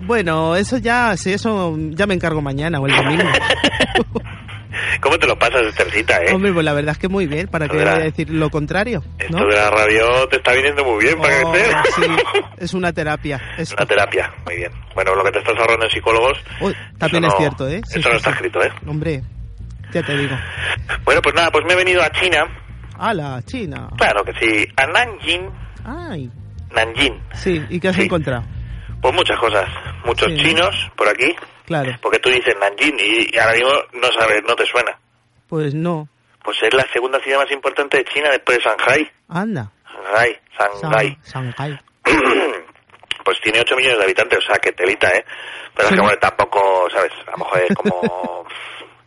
Bueno, 0.00 0.54
eso 0.56 0.76
ya, 0.76 1.16
sí, 1.16 1.32
eso 1.32 1.74
ya 1.90 2.06
me 2.06 2.14
encargo 2.14 2.42
mañana 2.42 2.78
o 2.78 2.86
el 2.86 2.94
domingo. 2.94 3.24
¿Cómo 5.00 5.18
te 5.18 5.26
lo 5.26 5.38
pasas, 5.38 5.62
Estercita, 5.66 6.16
eh? 6.24 6.32
Hombre, 6.34 6.52
pues 6.52 6.64
la 6.64 6.72
verdad 6.72 6.92
es 6.92 6.98
que 6.98 7.08
muy 7.08 7.26
bien, 7.26 7.46
para 7.48 7.68
que 7.68 7.76
voy 7.76 7.86
a 7.86 7.98
decir 7.98 8.28
lo 8.28 8.50
contrario. 8.50 9.02
¿no? 9.30 9.38
Esto 9.38 9.46
de 9.48 9.54
la 9.56 9.70
radio 9.70 10.28
te 10.28 10.36
está 10.36 10.52
viniendo 10.52 10.84
muy 10.84 11.04
bien, 11.04 11.18
para 11.18 11.42
Oh, 11.46 11.54
estés. 11.54 11.74
sí, 11.94 12.02
es 12.58 12.74
una 12.74 12.92
terapia. 12.92 13.40
esto. 13.56 13.76
Una 13.78 13.86
terapia, 13.86 14.32
muy 14.44 14.56
bien. 14.56 14.72
Bueno, 14.94 15.14
lo 15.14 15.24
que 15.24 15.30
te 15.30 15.38
estás 15.38 15.54
ahorrando 15.58 15.84
en 15.86 15.90
psicólogos. 15.90 16.38
Uy, 16.60 16.74
también 16.98 17.24
eso 17.24 17.34
es 17.34 17.40
no- 17.40 17.46
cierto, 17.46 17.68
¿eh? 17.68 17.80
Sí, 17.86 18.00
eso 18.00 18.08
no 18.08 18.14
sí, 18.14 18.18
está 18.18 18.30
sí. 18.30 18.34
escrito, 18.36 18.62
¿eh? 18.62 18.72
Hombre, 18.86 19.22
ya 19.92 20.02
te 20.02 20.16
digo. 20.16 20.36
Bueno, 21.04 21.22
pues 21.22 21.34
nada, 21.34 21.50
pues 21.50 21.64
me 21.66 21.72
he 21.74 21.76
venido 21.76 22.02
a 22.02 22.10
China. 22.10 22.44
¡Hala, 22.98 23.40
China! 23.44 23.88
Claro 23.96 24.24
que 24.24 24.32
sí, 24.34 24.66
a 24.76 24.86
Nanjing. 24.86 25.50
¡Ay! 25.84 26.30
Nanjing. 26.70 27.22
Sí, 27.34 27.64
¿y 27.68 27.80
qué 27.80 27.88
has 27.88 27.98
encontrado? 27.98 28.44
Pues 29.00 29.14
muchas 29.14 29.38
cosas. 29.38 29.68
Muchos 30.04 30.28
Sí. 30.32 30.36
chinos 30.38 30.90
por 30.96 31.08
aquí. 31.08 31.34
Claro, 31.66 31.92
Porque 32.02 32.18
tú 32.18 32.28
dices 32.30 32.54
Nanjing 32.60 32.96
y 33.00 33.38
ahora 33.38 33.52
mismo 33.54 33.70
no 33.94 34.08
sabes, 34.18 34.42
no 34.46 34.54
te 34.54 34.66
suena. 34.66 34.98
pues 35.48 35.74
no. 35.74 36.08
Pues 36.42 36.58
es 36.62 36.74
la 36.74 36.84
segunda 36.92 37.18
ciudad 37.20 37.38
más 37.38 37.50
importante 37.50 37.96
de 37.98 38.04
China 38.04 38.28
después 38.30 38.58
de 38.58 38.64
Shanghai. 38.64 39.10
Anda. 39.28 39.70
Shanghai, 39.90 40.38
Shanghai. 40.58 41.18
Shanghai. 41.24 41.80
pues 43.24 43.40
tiene 43.42 43.60
8 43.60 43.76
millones 43.76 43.98
de 43.98 44.04
habitantes, 44.04 44.38
o 44.38 44.42
sea, 44.42 44.56
que 44.58 44.72
telita, 44.72 45.08
¿eh? 45.16 45.24
Pero 45.74 45.88
es 45.88 45.94
que, 45.94 46.00
bueno, 46.02 46.18
tampoco, 46.18 46.88
¿sabes? 46.92 47.12
A 47.26 47.30
lo 47.32 47.38
mejor 47.38 47.60
es 47.68 47.74
como... 47.76 48.46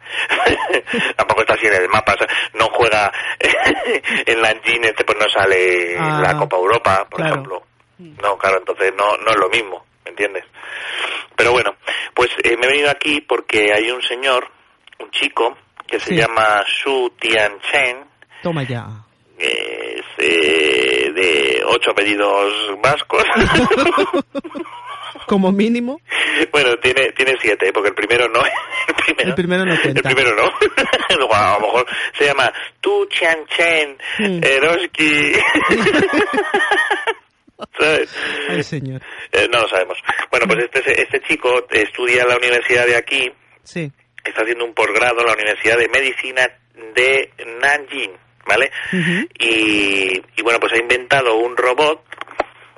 tampoco 1.16 1.42
está 1.42 1.54
así 1.54 1.66
en 1.68 1.74
el 1.76 1.90
mapa, 1.90 2.14
o 2.14 2.18
sea, 2.18 2.28
no 2.54 2.68
juega 2.72 3.12
en 4.26 4.42
Nanjing, 4.42 4.84
este 4.86 5.04
pues 5.04 5.18
no 5.18 5.30
sale 5.30 5.94
en 5.96 6.02
Ah, 6.02 6.22
la 6.22 6.38
Copa 6.38 6.58
Europa, 6.58 7.06
por 7.10 7.20
claro. 7.20 7.34
ejemplo. 7.34 7.64
No, 8.00 8.38
claro, 8.38 8.60
entonces 8.60 8.94
no, 8.96 9.18
no 9.18 9.32
es 9.32 9.38
lo 9.38 9.50
mismo, 9.50 9.86
¿me 10.06 10.12
entiendes? 10.12 10.46
Pero 11.36 11.52
bueno, 11.52 11.76
pues 12.14 12.30
eh, 12.44 12.56
me 12.58 12.66
he 12.68 12.70
venido 12.70 12.90
aquí 12.92 13.22
porque 13.22 13.72
hay 13.74 13.90
un 13.92 14.02
señor, 14.04 14.48
un 15.00 15.10
chico, 15.12 15.58
que 15.88 16.00
se 16.00 16.12
Sí. 16.12 16.16
llama 16.18 16.64
Su 16.68 17.12
Tianchen, 17.20 18.06
Toma 18.44 18.64
ya. 18.64 18.86
Es 19.38 20.02
eh, 20.18 21.12
de 21.14 21.62
ocho 21.66 21.92
apellidos 21.92 22.54
vascos. 22.82 23.24
Como 25.28 25.52
mínimo, 25.52 26.00
bueno, 26.54 26.78
tiene 26.78 27.12
tiene 27.12 27.36
siete, 27.42 27.72
porque 27.74 27.90
el 27.90 27.96
primero 27.96 28.28
no. 28.30 28.42
El 28.88 28.96
primero, 28.96 29.30
el 29.30 29.36
primero 29.36 29.66
no 29.66 29.74
el 29.74 30.02
primero 30.04 30.36
no. 30.36 30.44
A 31.10 31.54
lo 31.60 31.60
mejor 31.68 31.86
se 32.18 32.26
llama 32.26 32.52
Tu 32.82 33.06
Chan 33.08 33.46
Chen 33.48 33.98
Mm. 34.20 34.44
Eroski. 34.44 35.34
¿Sabes? 37.80 38.16
Ay, 38.50 38.64
señor. 38.64 39.02
Eh, 39.32 39.48
no 39.52 39.62
lo 39.62 39.68
sabemos. 39.68 39.98
Bueno, 40.32 40.46
pues 40.48 40.66
este, 40.66 41.02
este 41.02 41.22
chico 41.22 41.66
estudia 41.72 42.22
en 42.24 42.28
la 42.30 42.38
universidad 42.38 42.86
de 42.86 42.96
aquí, 42.96 43.32
Sí. 43.64 43.92
está 44.24 44.42
haciendo 44.42 44.66
un 44.66 44.74
posgrado 44.74 45.20
en 45.22 45.28
la 45.28 45.34
Universidad 45.34 45.78
de 45.78 45.90
Medicina 45.90 46.48
de 46.96 47.32
Nanjing, 47.62 48.12
¿vale? 48.48 48.72
Y, 49.40 50.22
y 50.36 50.42
bueno, 50.44 50.60
pues 50.60 50.74
ha 50.74 50.78
inventado 50.78 51.36
un 51.36 51.56
robot, 51.58 52.04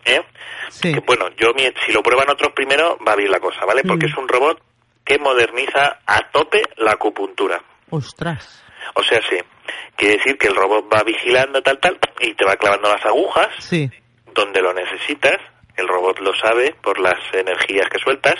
¿eh? 0.06 0.22
Sí. 0.70 0.94
Que, 0.94 1.00
bueno, 1.02 1.30
yo 1.38 1.52
si 1.86 1.92
lo 1.92 2.02
prueban 2.04 2.30
otros 2.30 2.52
primero 2.54 2.98
va 3.08 3.16
bien 3.16 3.32
la 3.32 3.40
cosa, 3.40 3.66
¿vale? 3.66 3.84
Porque 3.84 4.06
Mm. 4.08 4.10
es 4.10 4.18
un 4.18 4.28
robot 4.28 4.62
que 5.04 5.18
moderniza 5.18 6.00
a 6.06 6.30
tope 6.32 6.62
la 6.78 6.92
acupuntura. 6.92 7.62
Ostras. 7.90 8.64
O 8.96 9.04
sea, 9.04 9.20
sí, 9.30 9.38
quiere 9.96 10.18
decir 10.18 10.38
que 10.38 10.48
el 10.48 10.56
robot 10.56 10.86
va 10.94 11.04
vigilando 11.04 11.62
tal 11.64 11.80
tal 11.80 11.98
y 12.20 12.34
te 12.36 12.46
va 12.46 12.56
clavando 12.56 12.90
las 12.92 13.04
agujas 13.06 13.48
Sí. 13.60 13.90
donde 14.34 14.62
lo 14.62 14.74
necesitas. 14.74 15.38
El 15.76 15.88
robot 15.88 16.20
lo 16.20 16.34
sabe 16.36 16.76
por 16.84 17.00
las 17.00 17.16
energías 17.34 17.88
que 17.90 18.00
sueltas. 18.00 18.36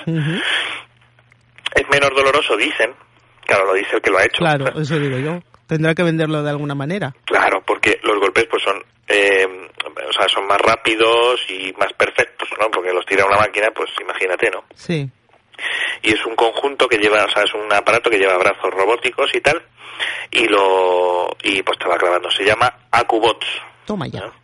Es 1.76 1.88
menos 1.90 2.10
doloroso, 2.16 2.58
dicen. 2.58 2.94
Claro, 3.46 3.66
lo 3.68 3.74
dice 3.74 3.96
el 3.96 4.02
que 4.02 4.10
lo 4.12 4.18
ha 4.18 4.24
hecho. 4.26 4.38
Claro, 4.40 4.66
eso 4.82 5.00
digo 5.00 5.18
yo. 5.18 5.40
Tendrá 5.70 5.94
que 5.94 6.02
venderlo 6.02 6.42
de 6.42 6.50
alguna 6.50 6.74
manera. 6.74 7.14
Claro, 7.26 7.62
porque 7.64 8.00
los 8.02 8.20
golpes 8.20 8.48
pues 8.50 8.64
son, 8.64 8.84
eh, 9.08 9.46
o 9.86 10.12
sea, 10.12 10.28
son 10.28 10.48
más 10.48 10.60
rápidos 10.60 11.40
y 11.48 11.72
más 11.74 11.94
perfectos, 11.94 12.50
¿no? 12.60 12.72
Porque 12.72 12.92
los 12.92 13.06
tira 13.06 13.24
una 13.24 13.38
máquina, 13.38 13.70
pues 13.70 13.92
imagínate, 14.02 14.50
¿no? 14.50 14.64
Sí. 14.74 15.08
Y 16.02 16.10
es 16.12 16.26
un 16.26 16.36
conjunto 16.36 16.88
que 16.88 16.98
lleva, 16.98 17.24
o 17.24 17.30
sea, 17.30 17.44
es 17.44 17.54
un 17.54 17.72
aparato 17.72 18.10
que 18.10 18.18
lleva 18.18 18.40
brazos 18.40 18.72
robóticos 18.72 19.30
y 19.36 19.42
tal, 19.42 19.62
y 20.32 20.48
lo, 20.48 21.30
y 21.44 21.62
pues 21.62 21.78
te 21.78 21.88
va 21.88 21.98
clavando. 21.98 22.32
Se 22.32 22.44
llama 22.44 22.88
AcuBots. 22.90 23.46
Toma 23.86 24.08
ya. 24.08 24.22
¿no? 24.22 24.39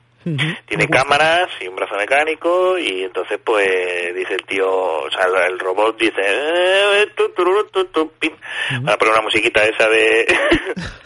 Tiene 0.65 0.87
cámaras 0.89 1.49
y 1.61 1.67
un 1.67 1.75
brazo 1.75 1.95
mecánico 1.95 2.77
y 2.79 3.03
entonces 3.03 3.39
pues 3.43 4.15
dice 4.15 4.33
el 4.33 4.43
tío, 4.45 4.67
o 4.69 5.09
sea, 5.11 5.25
el, 5.45 5.59
robot 5.59 5.97
dice, 5.99 6.21
eh, 6.23 7.07
tu, 7.15 7.29
tururu, 7.29 7.65
tu, 7.67 7.85
tu, 7.85 8.11
pim. 8.13 8.35
Van 8.81 8.89
a 8.95 8.97
poner 8.97 9.13
una 9.13 9.21
musiquita 9.23 9.63
esa 9.63 9.87
de, 9.87 10.25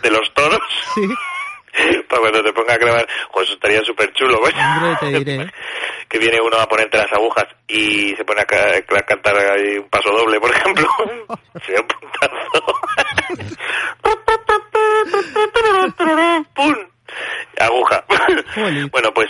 de 0.01 0.11
los 0.11 0.33
toros. 0.33 0.59
Sí. 0.95 1.07
Para 2.09 2.21
cuando 2.21 2.43
te 2.43 2.51
ponga 2.51 2.73
a 2.73 2.77
grabar, 2.77 3.07
pues 3.31 3.45
eso 3.45 3.53
estaría 3.53 3.81
súper 3.83 4.11
chulo, 4.13 4.39
que 6.09 6.17
viene 6.17 6.41
uno 6.41 6.57
a 6.57 6.67
ponerte 6.67 6.97
las 6.97 7.11
agujas 7.13 7.45
y 7.67 8.15
se 8.15 8.25
pone 8.25 8.41
a, 8.41 8.45
ca- 8.45 8.77
a 8.77 9.01
cantar 9.03 9.37
ahí 9.37 9.77
un 9.77 9.87
paso 9.89 10.09
doble, 10.11 10.39
por 10.39 10.49
ejemplo. 10.49 10.87
Sería 11.65 11.81
un 11.81 11.87
puntazo. 11.87 12.79
¡Pum! 16.55 16.75
Aguja. 17.59 18.03
bueno, 18.91 19.11
pues 19.13 19.29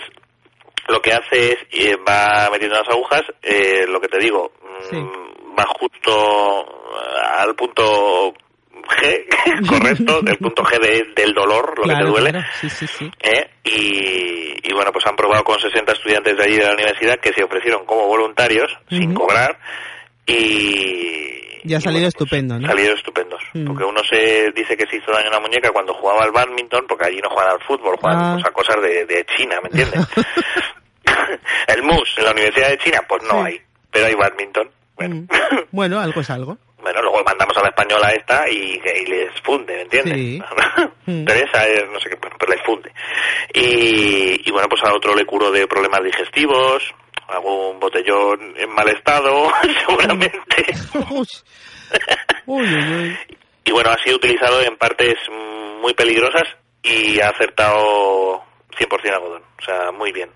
lo 0.87 1.01
que 1.01 1.11
hace 1.13 1.51
es 1.53 1.57
eh, 1.71 1.95
va 2.07 2.49
metiendo 2.51 2.75
las 2.77 2.87
agujas, 2.89 3.21
eh, 3.43 3.85
lo 3.87 3.99
que 4.01 4.07
te 4.07 4.17
digo, 4.19 4.51
mm, 4.91 4.95
mm, 4.97 5.59
va 5.59 5.65
justo 5.79 6.65
al 7.37 7.53
punto 7.55 8.33
G, 8.73 9.67
correcto, 9.69 10.21
del 10.21 10.37
punto 10.37 10.63
G 10.63 10.79
de- 10.79 11.13
del 11.15 11.33
dolor, 11.33 11.77
lo 11.77 11.83
que 11.83 11.95
te 11.95 12.03
duele. 12.05 12.31
claro. 12.31 12.47
Sí, 12.59 12.69
sí, 12.69 12.87
sí. 12.87 13.11
¿eh? 13.21 13.49
Y, 13.63 14.67
y 14.69 14.73
bueno, 14.73 14.91
pues 14.91 15.05
han 15.05 15.15
probado 15.15 15.43
con 15.43 15.59
60 15.59 15.91
estudiantes 15.93 16.37
de 16.37 16.43
allí 16.43 16.55
de 16.57 16.65
la 16.65 16.73
universidad 16.73 17.19
que 17.19 17.33
se 17.33 17.43
ofrecieron 17.43 17.85
como 17.85 18.07
voluntarios 18.07 18.71
sin 18.89 19.13
cobrar 19.13 19.59
y 20.29 21.61
Y 21.71 21.73
ha 21.73 21.81
salido 21.81 22.07
estupendo, 22.07 22.59
¿no? 22.59 22.67
salieron 22.67 22.97
estupendos. 22.97 23.41
Mm. 23.53 23.65
Porque 23.67 23.83
uno 23.83 24.01
se 24.03 24.51
dice 24.55 24.77
que 24.77 24.85
se 24.87 24.97
hizo 24.97 25.11
daño 25.11 25.27
en 25.27 25.33
la 25.33 25.39
muñeca 25.39 25.71
cuando 25.71 25.93
jugaba 25.93 26.23
al 26.23 26.31
badminton, 26.31 26.85
porque 26.87 27.05
allí 27.07 27.19
no 27.21 27.29
juegan 27.29 27.53
al 27.53 27.61
fútbol, 27.63 27.97
juegan 27.99 28.19
Ah. 28.19 28.33
pues, 28.35 28.45
a 28.45 28.51
cosas 28.51 28.75
de, 28.81 29.05
de 29.05 29.25
China, 29.37 29.57
¿me 29.61 29.69
entiendes? 29.69 30.07
El 31.67 31.83
MUS 31.83 32.15
en 32.17 32.25
la 32.25 32.31
Universidad 32.31 32.69
de 32.69 32.77
China, 32.79 33.01
pues 33.07 33.21
no 33.23 33.43
hay, 33.43 33.59
pero 33.91 34.05
hay 34.05 34.15
badminton. 34.15 34.69
Mm. 34.99 35.27
Bueno, 35.71 35.99
algo 35.99 36.21
es 36.21 36.29
algo. 36.29 36.57
Bueno, 36.81 37.01
luego 37.01 37.21
mandamos 37.25 37.55
a 37.57 37.61
la 37.61 37.69
española 37.69 38.11
esta 38.11 38.49
y, 38.49 38.79
y 39.03 39.05
les 39.05 39.29
funde, 39.43 39.73
¿me 39.75 39.81
entiendes? 39.83 40.15
Sí. 40.15 40.41
Mm. 41.05 41.25
Teresa 41.25 41.67
es, 41.67 41.89
no 41.91 41.99
sé 41.99 42.07
qué, 42.07 42.15
bueno, 42.21 42.35
pero 42.39 42.53
les 42.53 42.63
funde. 42.63 42.91
Y, 43.55 44.47
y 44.47 44.51
bueno, 44.51 44.67
pues 44.69 44.83
a 44.83 44.93
otro 44.93 45.15
le 45.15 45.25
curó 45.25 45.49
de 45.49 45.65
problemas 45.65 46.03
digestivos, 46.03 46.83
algún 47.31 47.79
botellón 47.79 48.53
en 48.57 48.69
mal 48.71 48.87
estado, 48.89 49.51
seguramente. 49.87 50.41
Uy, 51.13 51.27
uy, 52.45 52.65
uy, 52.65 52.93
uy. 53.03 53.17
Y 53.65 53.71
bueno, 53.71 53.91
ha 53.91 53.97
sido 54.03 54.15
utilizado 54.17 54.61
en 54.61 54.77
partes 54.77 55.15
muy 55.81 55.93
peligrosas 55.93 56.43
y 56.81 57.19
ha 57.19 57.29
acertado 57.29 58.43
100% 58.77 59.13
algodón. 59.13 59.43
O 59.59 59.63
sea, 59.63 59.91
muy 59.91 60.11
bien. 60.11 60.29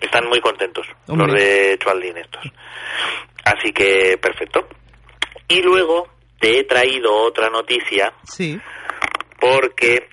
Están 0.00 0.26
muy 0.28 0.40
contentos 0.40 0.86
Hombre. 1.06 1.26
los 1.26 1.36
de 1.40 1.78
Chualdín 1.78 2.16
estos. 2.16 2.42
Así 3.44 3.72
que, 3.72 4.18
perfecto. 4.20 4.66
Y 5.48 5.60
luego 5.62 6.08
te 6.40 6.58
he 6.60 6.64
traído 6.64 7.12
otra 7.26 7.48
noticia 7.50 8.12
Sí. 8.24 8.58
porque 9.40 10.08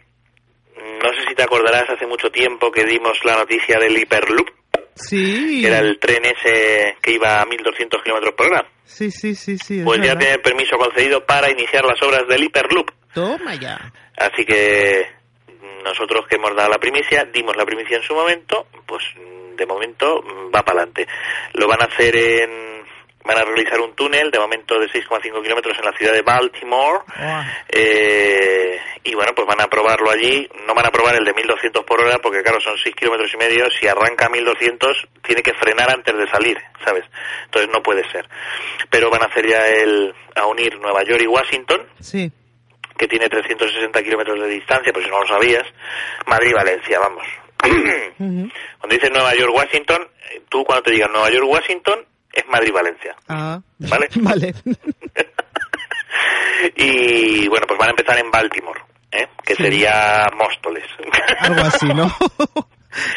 no 1.01 1.09
sé 1.13 1.29
si 1.29 1.35
te 1.35 1.43
acordarás 1.43 1.89
hace 1.89 2.05
mucho 2.05 2.29
tiempo 2.29 2.71
que 2.71 2.85
dimos 2.85 3.17
la 3.23 3.37
noticia 3.37 3.79
del 3.79 3.97
Hyperloop, 3.97 4.49
Sí. 4.95 5.61
que 5.61 5.67
era 5.67 5.79
el 5.79 5.99
tren 5.99 6.23
ese 6.25 6.97
que 7.01 7.11
iba 7.11 7.41
a 7.41 7.45
1200 7.45 8.01
kilómetros 8.03 8.33
por 8.35 8.47
hora. 8.47 8.67
Sí, 8.83 9.09
sí, 9.11 9.35
sí, 9.35 9.57
sí. 9.57 9.79
es 9.79 9.85
Pues 9.85 10.01
ya 10.01 10.17
tiene 10.17 10.37
permiso 10.39 10.77
concedido 10.77 11.25
para 11.25 11.49
iniciar 11.49 11.83
las 11.85 12.01
obras 12.03 12.27
del 12.27 12.43
Hyperloop. 12.43 12.91
Toma 13.13 13.55
ya. 13.55 13.91
Así 14.17 14.45
que 14.45 15.05
nosotros 15.83 16.25
que 16.27 16.35
hemos 16.35 16.55
dado 16.55 16.69
la 16.69 16.77
primicia, 16.77 17.25
dimos 17.25 17.55
la 17.55 17.65
primicia 17.65 17.97
en 17.97 18.03
su 18.03 18.13
momento, 18.13 18.67
pues 18.85 19.03
de 19.55 19.65
momento 19.65 20.21
va 20.53 20.63
para 20.63 20.81
adelante. 20.81 21.07
Lo 21.53 21.67
van 21.67 21.81
a 21.81 21.85
hacer 21.85 22.15
en... 22.15 22.80
Van 23.23 23.37
a 23.37 23.43
realizar 23.45 23.79
un 23.79 23.93
túnel 23.95 24.31
de 24.31 24.39
momento 24.39 24.79
de 24.79 24.87
6,5 24.87 25.41
kilómetros 25.43 25.77
en 25.77 25.85
la 25.85 25.91
ciudad 25.97 26.13
de 26.13 26.21
Baltimore. 26.23 26.99
Eh, 27.69 28.79
y 29.03 29.13
bueno, 29.15 29.33
pues 29.35 29.47
van 29.47 29.61
a 29.61 29.67
probarlo 29.67 30.09
allí. 30.09 30.47
No 30.67 30.73
van 30.73 30.85
a 30.87 30.91
probar 30.91 31.15
el 31.15 31.23
de 31.25 31.33
1200 31.33 31.83
por 31.83 32.01
hora 32.01 32.17
porque, 32.19 32.41
claro, 32.41 32.59
son 32.59 32.77
6 32.77 32.95
kilómetros 32.95 33.31
y 33.33 33.37
medio. 33.37 33.65
Si 33.79 33.87
arranca 33.87 34.25
a 34.25 34.29
1200, 34.29 35.07
tiene 35.23 35.41
que 35.43 35.53
frenar 35.53 35.91
antes 35.91 36.15
de 36.15 36.27
salir, 36.29 36.57
¿sabes? 36.83 37.03
Entonces 37.45 37.69
no 37.71 37.81
puede 37.83 38.09
ser. 38.11 38.27
Pero 38.89 39.09
van 39.09 39.23
a 39.23 39.27
hacer 39.27 39.47
ya 39.47 39.65
el. 39.65 40.13
a 40.35 40.45
unir 40.47 40.77
Nueva 40.79 41.03
York 41.03 41.21
y 41.21 41.27
Washington 41.27 41.85
Sí. 41.99 42.31
que 42.97 43.07
tiene 43.07 43.27
360 43.29 44.01
kilómetros 44.03 44.39
de 44.39 44.47
distancia, 44.47 44.91
por 44.93 45.03
si 45.03 45.09
no 45.09 45.19
lo 45.21 45.27
sabías, 45.27 45.63
Madrid-Valencia, 46.27 46.99
vamos. 46.99 47.23
Cuando 48.17 48.95
dices 48.95 49.11
Nueva 49.11 49.33
York-Washington, 49.35 50.07
eh, 50.31 50.41
tú 50.49 50.63
cuando 50.63 50.83
te 50.83 50.91
digas 50.91 51.09
Nueva 51.11 51.29
York-Washington, 51.29 52.05
es 52.33 52.43
Madrid-Valencia. 52.47 53.15
Ah. 53.27 53.59
¿Vale? 53.79 54.07
Vale. 54.15 54.53
Y 56.75 57.47
bueno, 57.47 57.65
pues 57.67 57.79
van 57.79 57.89
a 57.89 57.91
empezar 57.91 58.17
en 58.19 58.29
Baltimore, 58.29 58.79
¿eh? 59.11 59.27
que 59.43 59.55
Sí. 59.55 59.63
sería 59.63 60.27
Móstoles. 60.37 60.83
Algo 61.39 61.61
así, 61.61 61.87
¿no? 61.87 62.13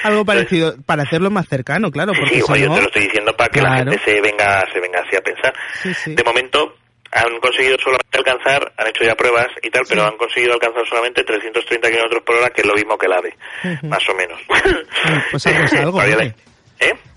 Algo 0.04 0.24
parecido, 0.24 0.74
para 0.86 1.02
hacerlo 1.02 1.30
más 1.30 1.46
cercano, 1.48 1.90
claro, 1.90 2.12
porque 2.18 2.36
Sí, 2.36 2.42
si 2.42 2.60
yo 2.60 2.68
no... 2.68 2.74
te 2.76 2.80
lo 2.80 2.86
estoy 2.86 3.02
diciendo 3.02 3.36
para 3.36 3.50
que 3.50 3.60
la 3.60 3.76
gente 3.78 3.98
se 4.04 4.20
venga, 4.20 4.64
se 4.72 4.80
venga 4.80 5.00
así 5.00 5.16
a 5.16 5.20
pensar. 5.20 5.52
Sí, 5.82 5.92
sí. 5.94 6.14
De 6.14 6.22
momento 6.24 6.76
han 7.12 7.38
conseguido 7.40 7.76
solamente 7.78 8.16
alcanzar, 8.18 8.72
han 8.76 8.86
hecho 8.88 9.04
ya 9.04 9.14
pruebas 9.14 9.48
y 9.62 9.70
tal, 9.70 9.82
pero 9.88 10.04
han 10.04 10.16
conseguido 10.16 10.54
alcanzar 10.54 10.86
solamente 10.88 11.22
330 11.24 11.90
kilómetros 11.90 12.22
por 12.24 12.36
hora, 12.36 12.50
que 12.50 12.62
es 12.62 12.66
lo 12.66 12.74
mismo 12.74 12.96
que 12.96 13.06
el 13.06 13.12
AVE, 13.12 13.36
más 13.82 14.08
o 14.08 14.14
menos. 14.14 14.40
Pues 15.30 15.46
algo 15.46 15.64
es 15.64 15.74
algo, 15.74 16.02
¿Eh? 16.02 16.34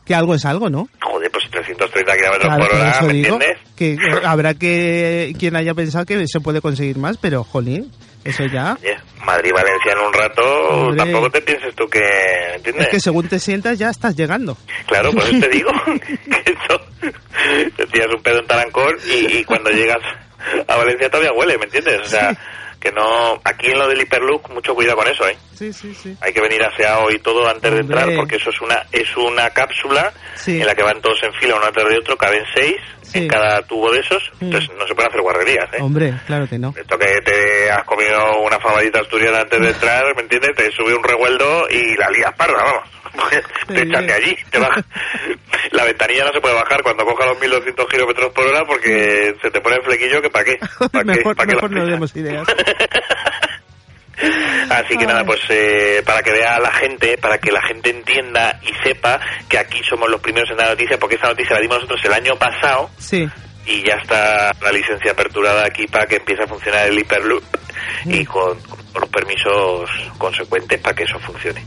Que 0.08 0.16
algo 0.16 0.34
es 0.36 0.46
algo, 0.46 0.70
¿no? 0.70 0.88
Joder, 1.02 1.30
pues 1.32 1.50
330 1.52 2.16
kilómetros 2.16 2.44
Claro, 2.48 2.66
por 2.68 2.76
hora, 2.76 3.02
¿me 3.02 3.14
digo 3.14 3.34
entiendes? 3.36 3.58
que 3.76 3.94
eh, 3.94 3.98
habrá 4.26 4.54
que 4.54 5.34
quien 5.38 5.56
haya 5.56 5.74
pensado 5.74 6.06
que 6.06 6.28
se 6.28 6.40
puede 6.40 6.62
conseguir 6.62 6.98
más, 6.98 7.18
pero 7.18 7.44
jolín, 7.44 7.92
eso 8.24 8.46
ya... 8.46 8.78
Madrid-Valencia 9.26 9.92
en 9.92 10.00
un 10.00 10.14
rato, 10.14 10.42
Hombre. 10.70 10.98
tampoco 11.04 11.30
te 11.30 11.42
pienses 11.42 11.76
tú 11.76 11.86
que, 11.90 12.00
¿entiendes? 12.56 12.86
Es 12.86 12.90
que 12.92 13.00
según 13.02 13.28
te 13.28 13.40
sientas 13.40 13.78
ya 13.78 13.90
estás 13.90 14.16
llegando. 14.16 14.58
Claro, 14.88 15.12
por 15.12 15.24
eso 15.24 15.40
te 15.42 15.50
digo 15.50 15.70
que 15.86 16.52
eso, 16.54 16.82
te 17.76 17.86
tiras 17.88 18.08
un 18.16 18.24
pedo 18.24 18.40
en 18.40 18.48
Tarancón 18.48 18.96
y, 19.06 19.40
y 19.40 19.44
cuando 19.44 19.70
llegas 19.72 19.98
a 20.68 20.76
Valencia 20.78 21.10
todavía 21.10 21.34
huele, 21.34 21.58
¿me 21.58 21.66
entiendes? 21.66 22.00
O 22.02 22.06
sea, 22.06 22.30
que 22.80 22.92
no, 22.92 23.40
aquí 23.44 23.68
en 23.72 23.80
lo 23.80 23.88
del 23.88 24.02
Hyperloop, 24.02 24.50
mucho 24.52 24.74
cuidado 24.76 24.98
con 24.98 25.08
eso, 25.08 25.28
¿eh? 25.28 25.38
Sí, 25.56 25.74
sí, 25.74 25.94
sí. 25.96 26.16
Hay 26.22 26.32
que 26.34 26.42
venir 26.42 26.62
aseado 26.64 27.10
y 27.12 27.18
todo 27.20 27.48
antes 27.50 27.72
de 27.72 27.80
entrar 27.80 28.08
porque 28.16 28.36
eso 28.36 28.52
es 28.52 28.62
una 28.62 28.86
es 28.92 29.16
una 29.18 29.50
cápsula 29.50 30.14
Sí. 30.36 30.62
en 30.62 30.68
la 30.68 30.76
que 30.76 30.84
van 30.84 31.02
todos 31.02 31.22
en 31.24 31.34
fila 31.34 31.56
uno 31.56 31.66
atrás 31.66 31.90
de 31.90 31.98
otro, 31.98 32.16
caben 32.18 32.44
seis 32.56 32.76
Sí. 33.02 33.20
en 33.20 33.28
cada 33.30 33.62
tubo 33.64 33.90
de 33.92 34.02
esos, 34.02 34.22
Mm. 34.40 34.46
entonces 34.46 34.70
no 34.78 34.86
se 34.86 34.94
pueden 34.94 35.10
hacer 35.10 35.22
guarrerías, 35.22 35.74
¿eh? 35.74 35.78
Hombre, 35.82 36.14
claro 36.28 36.48
que 36.48 36.60
no. 36.60 36.74
Esto 36.78 36.98
que 37.00 37.22
te 37.24 37.72
has 37.72 37.84
comido 37.86 38.42
una 38.42 38.60
fabadita 38.60 39.00
asturiana 39.00 39.40
antes 39.42 39.60
de 39.62 39.70
entrar, 39.72 40.16
¿me 40.16 40.22
entiendes? 40.24 40.56
Te 40.56 40.72
sube 40.72 40.94
un 40.94 41.04
revueldo 41.04 41.68
y 41.70 41.96
la 41.96 42.10
lías 42.12 42.34
parda, 42.36 42.62
vamos. 42.64 42.90
Te 43.68 43.82
echas 43.84 44.06
de 44.06 44.14
allí, 44.14 44.38
te 44.50 44.60
bajas. 44.60 44.86
La 45.72 45.84
ventanilla 45.84 46.26
no 46.26 46.32
se 46.34 46.42
puede 46.42 46.56
bajar 46.56 46.82
cuando 46.84 47.06
coja 47.06 47.26
los 47.26 47.40
1200 47.40 47.86
kilómetros 47.88 48.32
por 48.34 48.46
hora 48.48 48.64
porque 48.66 49.36
se 49.42 49.52
te 49.52 49.60
pone 49.62 49.76
el 49.78 49.84
flequillo 49.84 50.22
que 50.22 50.30
para 50.30 50.46
qué. 50.46 50.58
¿Pa' 50.92 51.00
qué? 51.00 51.06
mejor 51.06 51.36
¿Pa' 51.36 51.46
qué 51.46 51.56
mejor 51.56 51.72
la 51.74 51.80
no 51.82 51.86
demos 51.88 52.16
ideas. 52.16 52.48
Así 54.70 54.98
que 54.98 55.06
nada, 55.06 55.24
pues 55.24 55.40
eh, 55.50 56.02
para 56.06 56.24
que 56.24 56.32
vea 56.32 56.60
la 56.60 56.72
gente, 56.72 57.18
para 57.20 57.38
que 57.38 57.52
la 57.52 57.62
gente 57.62 57.92
entienda 57.92 58.60
y 58.64 58.74
sepa 58.84 59.20
que 59.48 59.60
aquí 59.60 59.80
somos 59.88 60.10
los 60.10 60.20
primeros 60.20 60.50
en 60.50 60.58
dar 60.58 60.70
noticia, 60.70 60.98
porque 60.98 61.16
esta 61.16 61.28
noticia 61.28 61.54
la 61.56 61.62
dimos 61.62 61.78
nosotros 61.78 62.04
el 62.06 62.14
año 62.14 62.36
pasado 62.36 62.90
Sí. 62.98 63.28
y 63.68 63.84
ya 63.84 63.94
está 64.02 64.52
la 64.62 64.72
licencia 64.72 65.12
aperturada 65.12 65.66
aquí 65.68 65.86
para 65.88 66.08
que 66.08 66.16
empiece 66.16 66.44
a 66.44 66.48
funcionar 66.48 66.88
el 66.88 66.98
Hyperloop 67.00 67.44
y 68.06 68.26
con, 68.26 68.60
con 68.62 68.80
los 69.02 69.10
permisos 69.10 69.90
consecuentes 70.18 70.80
para 70.80 70.96
que 70.96 71.04
eso 71.04 71.20
funcione. 71.20 71.64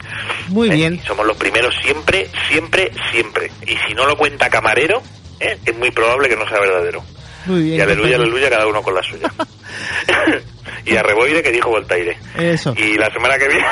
Muy 0.49 0.71
¿Eh? 0.71 0.75
bien. 0.75 1.01
Somos 1.05 1.27
los 1.27 1.37
primeros 1.37 1.75
siempre, 1.83 2.29
siempre, 2.49 2.91
siempre. 3.11 3.51
Y 3.67 3.77
si 3.87 3.95
no 3.95 4.07
lo 4.07 4.17
cuenta 4.17 4.49
camarero, 4.49 5.03
¿eh? 5.39 5.59
es 5.65 5.77
muy 5.77 5.91
probable 5.91 6.29
que 6.29 6.37
no 6.37 6.49
sea 6.49 6.61
verdadero. 6.61 7.03
Muy 7.47 7.63
bien. 7.63 7.79
Y 7.79 7.81
aleluya, 7.81 8.17
aleluya, 8.17 8.51
cada 8.51 8.67
uno 8.67 8.83
con 8.83 8.95
la 8.95 9.03
suya. 9.03 9.33
y 10.85 10.97
a 10.97 11.03
reboire 11.03 11.43
que 11.43 11.51
dijo 11.51 11.71
Voltaire. 11.71 12.17
Eso. 12.39 12.75
Y 12.77 12.95
la 12.99 13.11
semana 13.11 13.39
que 13.39 13.49
viene... 13.49 13.67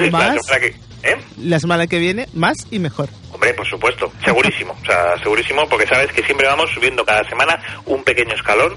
la 0.00 0.10
¿Más? 0.10 0.44
semana 0.44 0.60
que... 0.60 0.66
¿eh? 1.02 1.16
La 1.38 1.60
semana 1.60 1.86
que 1.86 1.98
viene, 1.98 2.28
más 2.34 2.66
y 2.70 2.78
mejor. 2.78 3.08
Hombre, 3.32 3.54
por 3.54 3.66
supuesto, 3.66 4.12
segurísimo, 4.22 4.76
o 4.82 4.84
sea, 4.84 5.16
segurísimo, 5.22 5.66
porque 5.66 5.86
sabes 5.86 6.12
que 6.12 6.22
siempre 6.22 6.46
vamos 6.46 6.70
subiendo 6.74 7.04
cada 7.04 7.26
semana 7.26 7.58
un 7.86 8.04
pequeño 8.04 8.34
escalón 8.34 8.76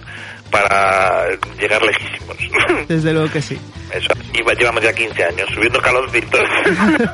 para 0.54 1.26
llegar 1.60 1.82
lejísimos. 1.82 2.38
Desde 2.88 3.12
luego 3.12 3.30
que 3.30 3.42
sí. 3.42 3.58
Eso, 3.94 4.08
y 4.34 4.42
va- 4.44 4.54
llevamos 4.54 4.82
ya 4.84 4.94
15 4.94 5.24
años 5.26 5.50
subiendo 5.54 5.80
escaloncitos. 5.80 6.40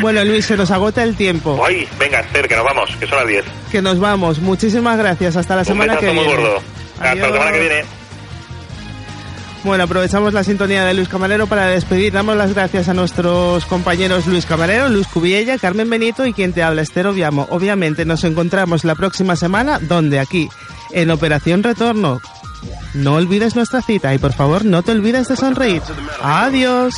Bueno, 0.00 0.24
Luis, 0.24 0.46
se 0.46 0.56
nos 0.56 0.70
agota 0.70 1.02
el 1.02 1.14
tiempo. 1.14 1.62
Ay, 1.66 1.86
venga, 1.98 2.20
Esther, 2.20 2.48
que 2.48 2.56
nos 2.56 2.64
vamos, 2.64 2.88
que 2.98 3.06
son 3.06 3.18
las 3.18 3.26
10. 3.26 3.44
Que 3.70 3.82
nos 3.82 3.98
vamos. 4.00 4.38
Muchísimas 4.38 4.96
gracias. 4.96 5.36
Hasta 5.36 5.56
la 5.56 5.60
Un 5.60 5.66
semana 5.66 5.96
que 5.98 6.06
muy 6.12 6.24
viene. 6.24 6.32
gordo. 6.42 6.56
Hasta 7.00 7.14
la 7.16 7.32
semana 7.32 7.52
que 7.52 7.60
viene. 7.60 7.84
Bueno, 9.62 9.84
aprovechamos 9.84 10.32
la 10.32 10.42
sintonía 10.42 10.86
de 10.86 10.94
Luis 10.94 11.08
Camarero 11.08 11.46
para 11.48 11.66
despedir. 11.66 12.14
Damos 12.14 12.34
las 12.36 12.54
gracias 12.54 12.88
a 12.88 12.94
nuestros 12.94 13.66
compañeros 13.66 14.26
Luis 14.26 14.46
Camarero, 14.46 14.88
Luis 14.88 15.06
Cubiella, 15.06 15.58
Carmen 15.58 15.90
Benito 15.90 16.24
y 16.24 16.32
quien 16.32 16.54
te 16.54 16.62
habla, 16.62 16.80
Esther 16.80 17.06
Oviamo. 17.06 17.46
Obviamente 17.50 18.06
nos 18.06 18.24
encontramos 18.24 18.84
la 18.84 18.94
próxima 18.94 19.36
semana, 19.36 19.78
donde 19.80 20.18
aquí, 20.18 20.48
en 20.92 21.10
Operación 21.10 21.62
Retorno. 21.62 22.22
No 22.94 23.14
olvides 23.14 23.54
nuestra 23.54 23.82
cita 23.82 24.14
y 24.14 24.18
por 24.18 24.32
favor 24.32 24.64
no 24.64 24.82
te 24.82 24.92
olvides 24.92 25.28
de 25.28 25.36
sonreír. 25.36 25.82
Adiós. 26.22 26.94